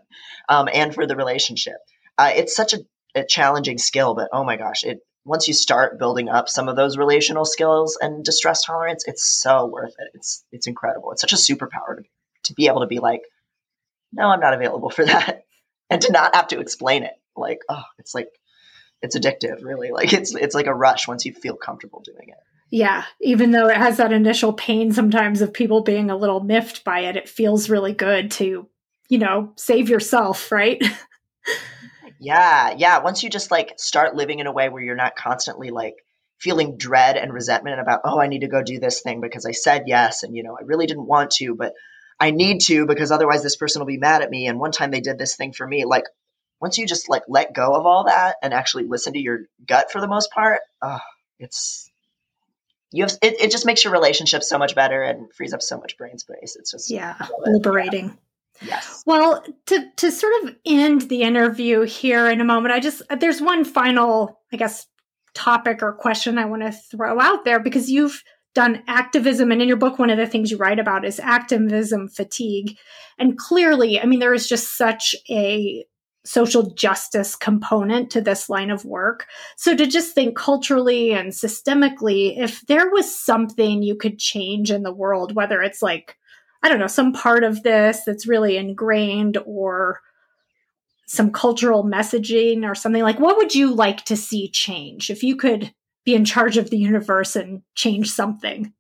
um, 0.49 0.69
and 0.73 0.95
for 0.95 1.07
the 1.07 1.17
relationship 1.17 1.77
uh, 2.17 2.31
it's 2.35 2.55
such 2.55 2.75
a, 2.75 2.79
a 3.17 3.25
challenging 3.25 3.79
skill 3.79 4.15
but 4.15 4.29
oh 4.33 4.45
my 4.45 4.57
gosh 4.57 4.85
it 4.85 5.01
once 5.25 5.47
you 5.47 5.55
start 5.55 5.99
building 5.99 6.29
up 6.29 6.49
some 6.49 6.69
of 6.69 6.77
those 6.77 6.97
relational 6.97 7.45
skills 7.45 7.97
and 8.01 8.25
distress 8.25 8.65
tolerance, 8.65 9.05
it's 9.07 9.25
so 9.25 9.67
worth 9.67 9.95
it. 9.99 10.11
It's 10.15 10.45
it's 10.51 10.67
incredible. 10.67 11.13
It's 11.13 11.21
such 11.21 11.33
a 11.33 11.37
superpower 11.37 11.97
to, 11.97 12.03
to 12.45 12.55
be 12.55 12.67
able 12.67 12.81
to 12.81 12.87
be 12.87 12.99
like, 12.99 13.23
no, 14.13 14.29
I'm 14.29 14.41
not 14.41 14.55
available 14.55 14.91
for 14.91 15.05
that, 15.05 15.45
and 15.91 16.03
to 16.03 16.13
not 16.13 16.35
have 16.35 16.49
to 16.49 16.61
explain 16.61 17.05
it. 17.05 17.15
Like, 17.37 17.61
oh, 17.69 17.85
it's 17.99 18.15
like 18.15 18.29
it's 19.01 19.17
addictive, 19.17 19.63
really. 19.63 19.91
Like 19.91 20.13
it's 20.13 20.35
it's 20.35 20.55
like 20.55 20.67
a 20.67 20.75
rush 20.75 21.07
once 21.07 21.25
you 21.25 21.33
feel 21.33 21.57
comfortable 21.57 22.01
doing 22.01 22.29
it. 22.29 22.39
Yeah, 22.71 23.05
even 23.21 23.51
though 23.51 23.69
it 23.69 23.77
has 23.77 23.99
that 23.99 24.15
initial 24.15 24.55
pain 24.55 24.93
sometimes 24.93 25.43
of 25.43 25.53
people 25.53 25.83
being 25.83 26.11
a 26.11 26.17
little 26.17 26.41
miffed 26.41 26.85
by 26.85 27.01
it, 27.01 27.17
it 27.17 27.29
feels 27.29 27.69
really 27.69 27.93
good 27.93 28.31
to, 28.33 28.67
you 29.11 29.19
know, 29.19 29.53
save 29.57 29.91
yourself, 29.91 30.51
right? 30.51 30.83
Yeah, 32.23 32.75
yeah. 32.77 32.99
Once 32.99 33.25
you 33.25 33.31
just 33.31 33.51
like 33.51 33.75
start 33.79 34.15
living 34.15 34.39
in 34.39 34.47
a 34.47 34.53
way 34.53 34.69
where 34.69 34.81
you're 34.81 34.95
not 34.95 35.17
constantly 35.17 35.71
like 35.71 35.97
feeling 36.39 36.77
dread 36.77 37.17
and 37.17 37.33
resentment 37.33 37.81
about, 37.81 38.03
oh, 38.05 38.21
I 38.21 38.29
need 38.29 38.43
to 38.43 38.49
go 38.49 38.63
do 38.63 38.79
this 38.79 39.01
thing 39.01 39.21
because 39.21 39.45
I 39.45 39.51
said 39.51 39.85
yes 39.87 40.23
and 40.23 40.37
you 40.37 40.45
know, 40.45 40.57
I 40.57 40.63
really 40.65 40.87
didn't 40.87 41.09
want 41.09 41.33
to, 41.33 41.57
but 41.57 41.73
I 42.21 42.31
need 42.31 42.61
to 42.63 42.87
because 42.87 43.11
otherwise 43.11 43.43
this 43.43 43.57
person 43.57 43.81
will 43.81 43.87
be 43.87 43.99
mad 43.99 44.23
at 44.23 44.31
me 44.31 44.47
and 44.47 44.61
one 44.61 44.71
time 44.71 44.93
they 44.93 45.01
did 45.01 45.19
this 45.19 45.35
thing 45.35 45.53
for 45.53 45.67
me. 45.67 45.85
Like 45.85 46.05
once 46.61 46.79
you 46.79 46.87
just 46.87 47.09
like 47.09 47.25
let 47.27 47.55
go 47.55 47.75
of 47.75 47.87
all 47.87 48.05
that 48.05 48.37
and 48.41 48.55
actually 48.55 48.85
listen 48.85 49.15
to 49.15 49.19
your 49.19 49.41
gut 49.67 49.91
for 49.91 50.01
the 50.01 50.07
most 50.07 50.31
part, 50.31 50.61
oh, 50.81 51.01
it's 51.41 51.91
you 52.93 53.03
have 53.03 53.19
it, 53.21 53.41
it 53.41 53.51
just 53.51 53.67
makes 53.67 53.83
your 53.83 53.93
relationship 53.93 54.45
so 54.45 54.59
much 54.59 54.77
better 54.77 55.03
and 55.03 55.33
frees 55.35 55.55
up 55.55 55.63
so 55.63 55.77
much 55.77 55.99
brain 55.99 56.19
space. 56.19 56.55
It's 56.55 56.71
just 56.71 56.89
yeah, 56.89 57.17
liberating. 57.45 58.07
Yeah. 58.07 58.15
Yes. 58.61 59.03
Well, 59.07 59.45
to 59.67 59.91
to 59.97 60.11
sort 60.13 60.33
of 60.43 60.57
end 60.67 61.03
the 61.03 61.23
interview 61.23 61.83
here 61.83 62.29
in 62.29 62.41
a 62.41 62.45
moment, 62.45 62.75
I 62.75 62.81
just 62.81 63.03
there's 63.19 63.41
one 63.41 63.65
final, 63.65 64.41
I 64.53 64.57
guess, 64.57 64.87
topic 65.35 65.83
or 65.83 65.93
question 65.93 66.39
I 66.39 66.45
want 66.45 66.63
to 66.63 66.73
throw 66.73 67.19
out 67.21 67.45
there 67.45 67.61
because 67.61 67.91
you've 67.91 68.23
done 68.55 68.83
activism 68.87 69.51
and 69.51 69.63
in 69.63 69.69
your 69.69 69.79
book 69.79 69.99
one 69.99 70.11
of 70.11 70.19
the 70.19 70.27
things 70.27 70.51
you 70.51 70.59
write 70.59 70.79
about 70.79 71.05
is 71.05 71.19
activism 71.19 72.09
fatigue. 72.09 72.77
And 73.19 73.39
clearly, 73.39 74.01
I 74.01 74.07
mean 74.07 74.21
there 74.21 74.35
is 74.35 74.49
just 74.49 74.77
such 74.77 75.17
a 75.31 75.85
social 76.25 76.71
justice 76.75 77.35
component 77.35 78.11
to 78.11 78.21
this 78.21 78.49
line 78.49 78.71
of 78.71 78.85
work. 78.85 79.27
So 79.57 79.77
to 79.77 79.87
just 79.87 80.15
think 80.15 80.37
culturally 80.37 81.13
and 81.13 81.33
systemically, 81.33 82.39
if 82.39 82.61
there 82.67 82.91
was 82.91 83.13
something 83.13 83.83
you 83.83 83.97
could 83.97 84.19
change 84.19 84.71
in 84.71 84.83
the 84.85 84.93
world, 84.93 85.35
whether 85.35 85.63
it's 85.63 85.83
like 85.83 86.17
I 86.63 86.69
don't 86.69 86.79
know, 86.79 86.87
some 86.87 87.13
part 87.13 87.45
of 87.45 87.63
this 87.63 88.03
that's 88.05 88.29
really 88.29 88.57
ingrained 88.57 89.39
or 89.45 90.01
some 91.07 91.33
cultural 91.33 91.85
messaging 91.85 92.65
or 92.65 92.75
something 92.75 93.03
like 93.03 93.21
what 93.21 93.37
would 93.37 93.55
you 93.55 93.75
like 93.75 94.03
to 94.05 94.17
see 94.17 94.49
change 94.49 95.11
if 95.11 95.23
you 95.23 95.37
could 95.37 95.75
be 96.05 96.15
in 96.15 96.25
charge 96.25 96.57
of 96.57 96.71
the 96.71 96.79
universe 96.79 97.37
and 97.37 97.63
change 97.75 98.11
something? 98.11 98.73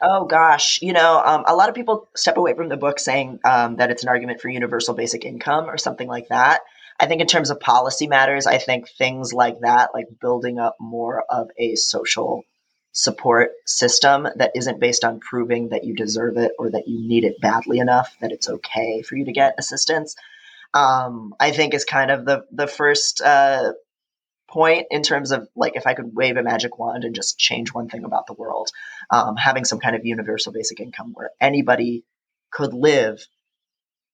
Oh 0.00 0.26
gosh, 0.26 0.80
you 0.80 0.92
know, 0.92 1.20
um, 1.24 1.44
a 1.46 1.56
lot 1.56 1.68
of 1.68 1.74
people 1.74 2.08
step 2.14 2.36
away 2.36 2.54
from 2.54 2.68
the 2.68 2.76
book 2.76 2.98
saying 2.98 3.40
um, 3.44 3.76
that 3.76 3.90
it's 3.90 4.04
an 4.04 4.08
argument 4.08 4.40
for 4.40 4.48
universal 4.48 4.94
basic 4.94 5.24
income 5.24 5.68
or 5.68 5.76
something 5.76 6.06
like 6.06 6.28
that. 6.28 6.60
I 7.00 7.06
think 7.06 7.20
in 7.20 7.26
terms 7.26 7.50
of 7.50 7.60
policy 7.60 8.06
matters, 8.06 8.46
I 8.46 8.58
think 8.58 8.88
things 8.88 9.32
like 9.32 9.60
that, 9.60 9.90
like 9.94 10.06
building 10.20 10.58
up 10.58 10.76
more 10.80 11.24
of 11.28 11.48
a 11.58 11.74
social 11.74 12.44
support 12.98 13.52
system 13.64 14.26
that 14.34 14.50
isn't 14.56 14.80
based 14.80 15.04
on 15.04 15.20
proving 15.20 15.68
that 15.68 15.84
you 15.84 15.94
deserve 15.94 16.36
it 16.36 16.50
or 16.58 16.68
that 16.68 16.88
you 16.88 16.98
need 16.98 17.22
it 17.22 17.40
badly 17.40 17.78
enough 17.78 18.16
that 18.20 18.32
it's 18.32 18.48
okay 18.48 19.02
for 19.02 19.16
you 19.16 19.24
to 19.24 19.30
get 19.30 19.54
assistance. 19.56 20.16
Um, 20.74 21.32
I 21.38 21.52
think 21.52 21.74
is 21.74 21.84
kind 21.84 22.10
of 22.10 22.24
the 22.24 22.44
the 22.50 22.66
first 22.66 23.20
uh, 23.20 23.74
point 24.50 24.88
in 24.90 25.02
terms 25.02 25.30
of 25.30 25.48
like 25.54 25.76
if 25.76 25.86
I 25.86 25.94
could 25.94 26.12
wave 26.12 26.36
a 26.36 26.42
magic 26.42 26.76
wand 26.80 27.04
and 27.04 27.14
just 27.14 27.38
change 27.38 27.72
one 27.72 27.88
thing 27.88 28.02
about 28.02 28.26
the 28.26 28.32
world, 28.32 28.68
um, 29.10 29.36
having 29.36 29.64
some 29.64 29.78
kind 29.78 29.94
of 29.94 30.04
universal 30.04 30.52
basic 30.52 30.80
income 30.80 31.12
where 31.14 31.30
anybody 31.40 32.02
could 32.50 32.74
live 32.74 33.24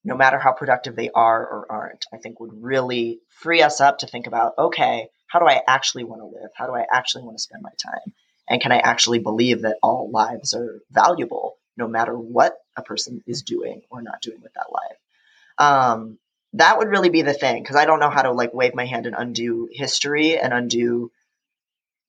no 0.05 0.15
matter 0.15 0.39
how 0.39 0.53
productive 0.53 0.95
they 0.95 1.09
are 1.09 1.41
or 1.41 1.73
aren't, 1.73 2.05
I 2.13 2.19
think 2.19 2.39
would 2.39 2.63
really 2.63 3.21
free 3.31 3.63
us 3.63 3.81
up 3.81 4.01
to 4.01 4.07
think 4.07 4.27
about 4.27 4.53
okay, 4.59 5.09
how 5.27 5.39
do 5.39 5.47
I 5.47 5.63
actually 5.67 6.05
want 6.05 6.21
to 6.21 6.27
live? 6.27 6.51
How 6.55 6.67
do 6.67 6.75
I 6.75 6.85
actually 6.93 7.25
want 7.25 7.39
to 7.39 7.43
spend 7.43 7.63
my 7.63 7.73
time? 7.83 8.13
And 8.49 8.61
can 8.61 8.73
I 8.73 8.79
actually 8.79 9.19
believe 9.21 9.63
that 9.63 9.79
all 9.83 10.11
lives 10.11 10.55
are 10.55 10.81
valuable 10.91 11.57
no 11.77 11.89
matter 11.89 12.17
what 12.17 12.57
a 12.77 12.83
person 12.83 13.23
is 13.27 13.43
doing 13.43 13.83
or 13.91 14.03
not 14.03 14.21
doing 14.21 14.41
with 14.43 14.53
that 14.55 14.73
life? 14.73 14.99
Um, 15.59 16.19
that 16.55 16.79
would 16.79 16.89
really 16.89 17.09
be 17.09 17.23
the 17.23 17.35
thing 17.35 17.63
because 17.63 17.77
I 17.77 17.85
don't 17.85 18.01
know 18.01 18.11
how 18.11 18.23
to 18.23 18.33
like 18.33 18.55
wave 18.55 18.75
my 18.75 18.87
hand 18.87 19.07
and 19.07 19.17
undo 19.19 19.69
history 19.73 20.39
and 20.39 20.53
undo 20.53 21.11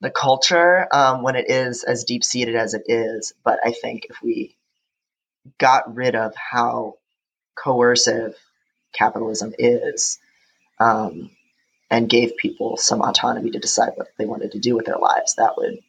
the 0.02 0.12
culture 0.12 0.88
um, 0.94 1.24
when 1.24 1.36
it 1.36 1.50
is 1.50 1.84
as 1.84 2.04
deep 2.04 2.24
seated 2.24 2.56
as 2.56 2.74
it 2.74 2.84
is. 2.88 3.34
But 3.44 3.60
I 3.64 3.72
think 3.72 4.08
if 4.10 4.22
we 4.22 4.56
got 5.58 5.96
rid 5.96 6.16
of 6.16 6.36
how 6.36 6.96
coercive 7.56 8.36
capitalism 8.94 9.54
is 9.58 10.20
um, 10.80 11.32
and 11.90 12.10
gave 12.10 12.38
people 12.38 12.78
some 12.78 13.02
autonomy 13.02 13.52
to 13.52 13.60
decide 13.60 13.94
what 13.96 14.10
they 14.18 14.26
wanted 14.26 14.52
to 14.52 14.60
do 14.60 14.76
with 14.76 14.86
their 14.86 14.98
lives, 14.98 15.36
that 15.36 15.58
would 15.58 15.80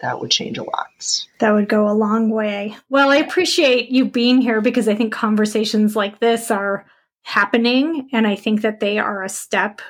that 0.00 0.20
would 0.20 0.30
change 0.30 0.58
a 0.58 0.62
lot. 0.62 1.26
That 1.38 1.52
would 1.52 1.68
go 1.68 1.88
a 1.88 1.92
long 1.92 2.30
way. 2.30 2.76
Well, 2.88 3.10
I 3.10 3.16
appreciate 3.16 3.90
you 3.90 4.04
being 4.04 4.40
here 4.40 4.60
because 4.60 4.88
I 4.88 4.94
think 4.94 5.12
conversations 5.12 5.96
like 5.96 6.20
this 6.20 6.48
are 6.50 6.86
happening 7.22 8.08
and 8.12 8.26
I 8.26 8.36
think 8.36 8.62
that 8.62 8.80
they 8.80 8.98
are 8.98 9.24
a 9.24 9.28
step. 9.28 9.80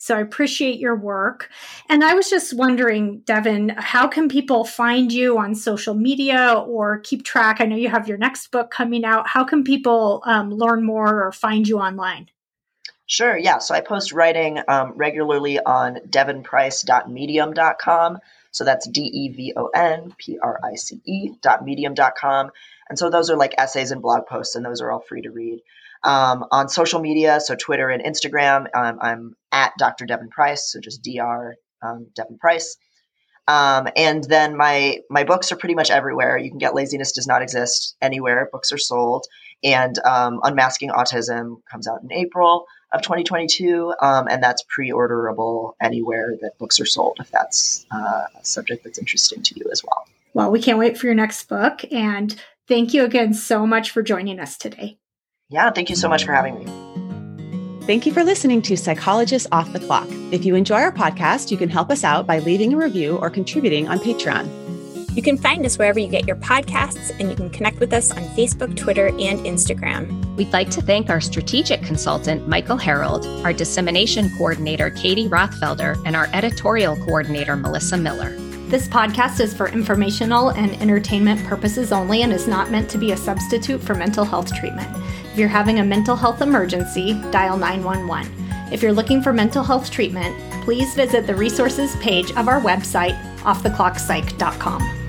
So 0.00 0.16
I 0.16 0.20
appreciate 0.20 0.78
your 0.78 0.94
work. 0.94 1.50
And 1.88 2.04
I 2.04 2.14
was 2.14 2.30
just 2.30 2.54
wondering, 2.54 3.22
Devon, 3.26 3.70
how 3.70 4.06
can 4.06 4.28
people 4.28 4.64
find 4.64 5.12
you 5.12 5.38
on 5.38 5.56
social 5.56 5.94
media 5.94 6.54
or 6.54 7.00
keep 7.00 7.24
track? 7.24 7.60
I 7.60 7.64
know 7.64 7.74
you 7.74 7.88
have 7.88 8.06
your 8.06 8.18
next 8.18 8.52
book 8.52 8.70
coming 8.70 9.04
out. 9.04 9.26
How 9.26 9.42
can 9.42 9.64
people 9.64 10.22
um, 10.24 10.52
learn 10.52 10.84
more 10.84 11.24
or 11.24 11.32
find 11.32 11.66
you 11.66 11.80
online? 11.80 12.28
Sure, 13.06 13.36
yeah. 13.36 13.58
So 13.58 13.74
I 13.74 13.80
post 13.80 14.12
writing 14.12 14.60
um, 14.68 14.92
regularly 14.94 15.58
on 15.58 15.96
devonprice.medium.com. 16.08 18.18
So 18.50 18.64
that's 18.64 18.88
D 18.88 19.02
E 19.02 19.28
V 19.30 19.52
O 19.56 19.66
N 19.74 20.12
P 20.18 20.38
R 20.42 20.58
I 20.62 20.74
C 20.74 21.00
E 21.04 21.30
dot 21.42 21.64
medium.com. 21.64 22.50
And 22.88 22.98
so 22.98 23.10
those 23.10 23.30
are 23.30 23.36
like 23.36 23.54
essays 23.58 23.90
and 23.90 24.02
blog 24.02 24.26
posts, 24.26 24.54
and 24.54 24.64
those 24.64 24.80
are 24.80 24.90
all 24.90 25.00
free 25.00 25.22
to 25.22 25.30
read. 25.30 25.60
Um, 26.02 26.44
on 26.50 26.68
social 26.68 27.00
media, 27.00 27.40
so 27.40 27.56
Twitter 27.56 27.88
and 27.88 28.02
Instagram, 28.04 28.66
um, 28.74 28.98
I'm 29.00 29.36
at 29.50 29.72
Dr. 29.78 30.06
Devon 30.06 30.30
Price, 30.30 30.70
so 30.70 30.80
just 30.80 31.02
Dr. 31.02 31.56
Um, 31.82 32.06
Devon 32.14 32.38
Price. 32.38 32.76
Um, 33.48 33.88
and 33.96 34.22
then 34.24 34.56
my 34.56 34.98
my 35.10 35.24
books 35.24 35.50
are 35.52 35.56
pretty 35.56 35.74
much 35.74 35.90
everywhere. 35.90 36.36
You 36.36 36.50
can 36.50 36.58
get 36.58 36.74
Laziness 36.74 37.12
Does 37.12 37.26
Not 37.26 37.42
Exist 37.42 37.96
anywhere. 38.00 38.48
Books 38.52 38.72
are 38.72 38.78
sold, 38.78 39.26
and 39.64 39.98
um, 40.04 40.40
Unmasking 40.42 40.90
Autism 40.90 41.56
comes 41.70 41.88
out 41.88 42.02
in 42.02 42.12
April 42.12 42.66
of 42.92 43.02
2022, 43.02 43.94
um, 44.00 44.28
and 44.28 44.42
that's 44.42 44.62
pre-orderable 44.68 45.72
anywhere 45.80 46.36
that 46.40 46.58
books 46.58 46.80
are 46.80 46.86
sold. 46.86 47.18
If 47.20 47.30
that's 47.30 47.86
uh, 47.90 48.24
a 48.38 48.44
subject 48.44 48.84
that's 48.84 48.98
interesting 48.98 49.42
to 49.42 49.58
you 49.58 49.70
as 49.70 49.82
well. 49.84 50.06
Well, 50.34 50.50
we 50.50 50.60
can't 50.60 50.78
wait 50.78 50.96
for 50.96 51.06
your 51.06 51.14
next 51.14 51.48
book, 51.48 51.84
and 51.92 52.34
thank 52.66 52.94
you 52.94 53.04
again 53.04 53.34
so 53.34 53.66
much 53.66 53.90
for 53.90 54.02
joining 54.02 54.40
us 54.40 54.56
today. 54.56 54.98
Yeah, 55.48 55.70
thank 55.70 55.90
you 55.90 55.96
so 55.96 56.08
much 56.08 56.24
for 56.24 56.32
having 56.32 56.58
me. 56.58 56.88
Thank 57.86 58.04
you 58.04 58.12
for 58.12 58.22
listening 58.22 58.60
to 58.62 58.76
Psychologists 58.76 59.48
Off 59.50 59.72
the 59.72 59.80
Clock. 59.80 60.08
If 60.30 60.44
you 60.44 60.54
enjoy 60.54 60.80
our 60.80 60.92
podcast, 60.92 61.50
you 61.50 61.56
can 61.56 61.70
help 61.70 61.90
us 61.90 62.04
out 62.04 62.26
by 62.26 62.38
leaving 62.40 62.74
a 62.74 62.76
review 62.76 63.16
or 63.16 63.30
contributing 63.30 63.88
on 63.88 63.98
Patreon. 63.98 64.67
You 65.18 65.22
can 65.22 65.36
find 65.36 65.66
us 65.66 65.76
wherever 65.76 65.98
you 65.98 66.06
get 66.06 66.28
your 66.28 66.36
podcasts, 66.36 67.10
and 67.18 67.28
you 67.28 67.34
can 67.34 67.50
connect 67.50 67.80
with 67.80 67.92
us 67.92 68.12
on 68.12 68.22
Facebook, 68.36 68.76
Twitter, 68.76 69.08
and 69.08 69.40
Instagram. 69.40 70.36
We'd 70.36 70.52
like 70.52 70.70
to 70.70 70.80
thank 70.80 71.10
our 71.10 71.20
strategic 71.20 71.82
consultant, 71.82 72.46
Michael 72.46 72.76
Harold, 72.76 73.26
our 73.44 73.52
dissemination 73.52 74.30
coordinator, 74.38 74.90
Katie 74.90 75.28
Rothfelder, 75.28 76.00
and 76.06 76.14
our 76.14 76.28
editorial 76.32 76.94
coordinator, 76.98 77.56
Melissa 77.56 77.96
Miller. 77.96 78.30
This 78.68 78.86
podcast 78.86 79.40
is 79.40 79.52
for 79.52 79.66
informational 79.70 80.50
and 80.50 80.80
entertainment 80.80 81.44
purposes 81.46 81.90
only 81.90 82.22
and 82.22 82.32
is 82.32 82.46
not 82.46 82.70
meant 82.70 82.88
to 82.90 82.96
be 82.96 83.10
a 83.10 83.16
substitute 83.16 83.82
for 83.82 83.96
mental 83.96 84.24
health 84.24 84.54
treatment. 84.54 84.88
If 85.32 85.36
you're 85.36 85.48
having 85.48 85.80
a 85.80 85.84
mental 85.84 86.14
health 86.14 86.42
emergency, 86.42 87.20
dial 87.32 87.58
911. 87.58 88.72
If 88.72 88.82
you're 88.82 88.92
looking 88.92 89.20
for 89.20 89.32
mental 89.32 89.64
health 89.64 89.90
treatment, 89.90 90.38
please 90.62 90.94
visit 90.94 91.26
the 91.26 91.34
resources 91.34 91.96
page 91.96 92.30
of 92.36 92.46
our 92.46 92.60
website, 92.60 93.20
offtheclockpsych.com. 93.38 95.07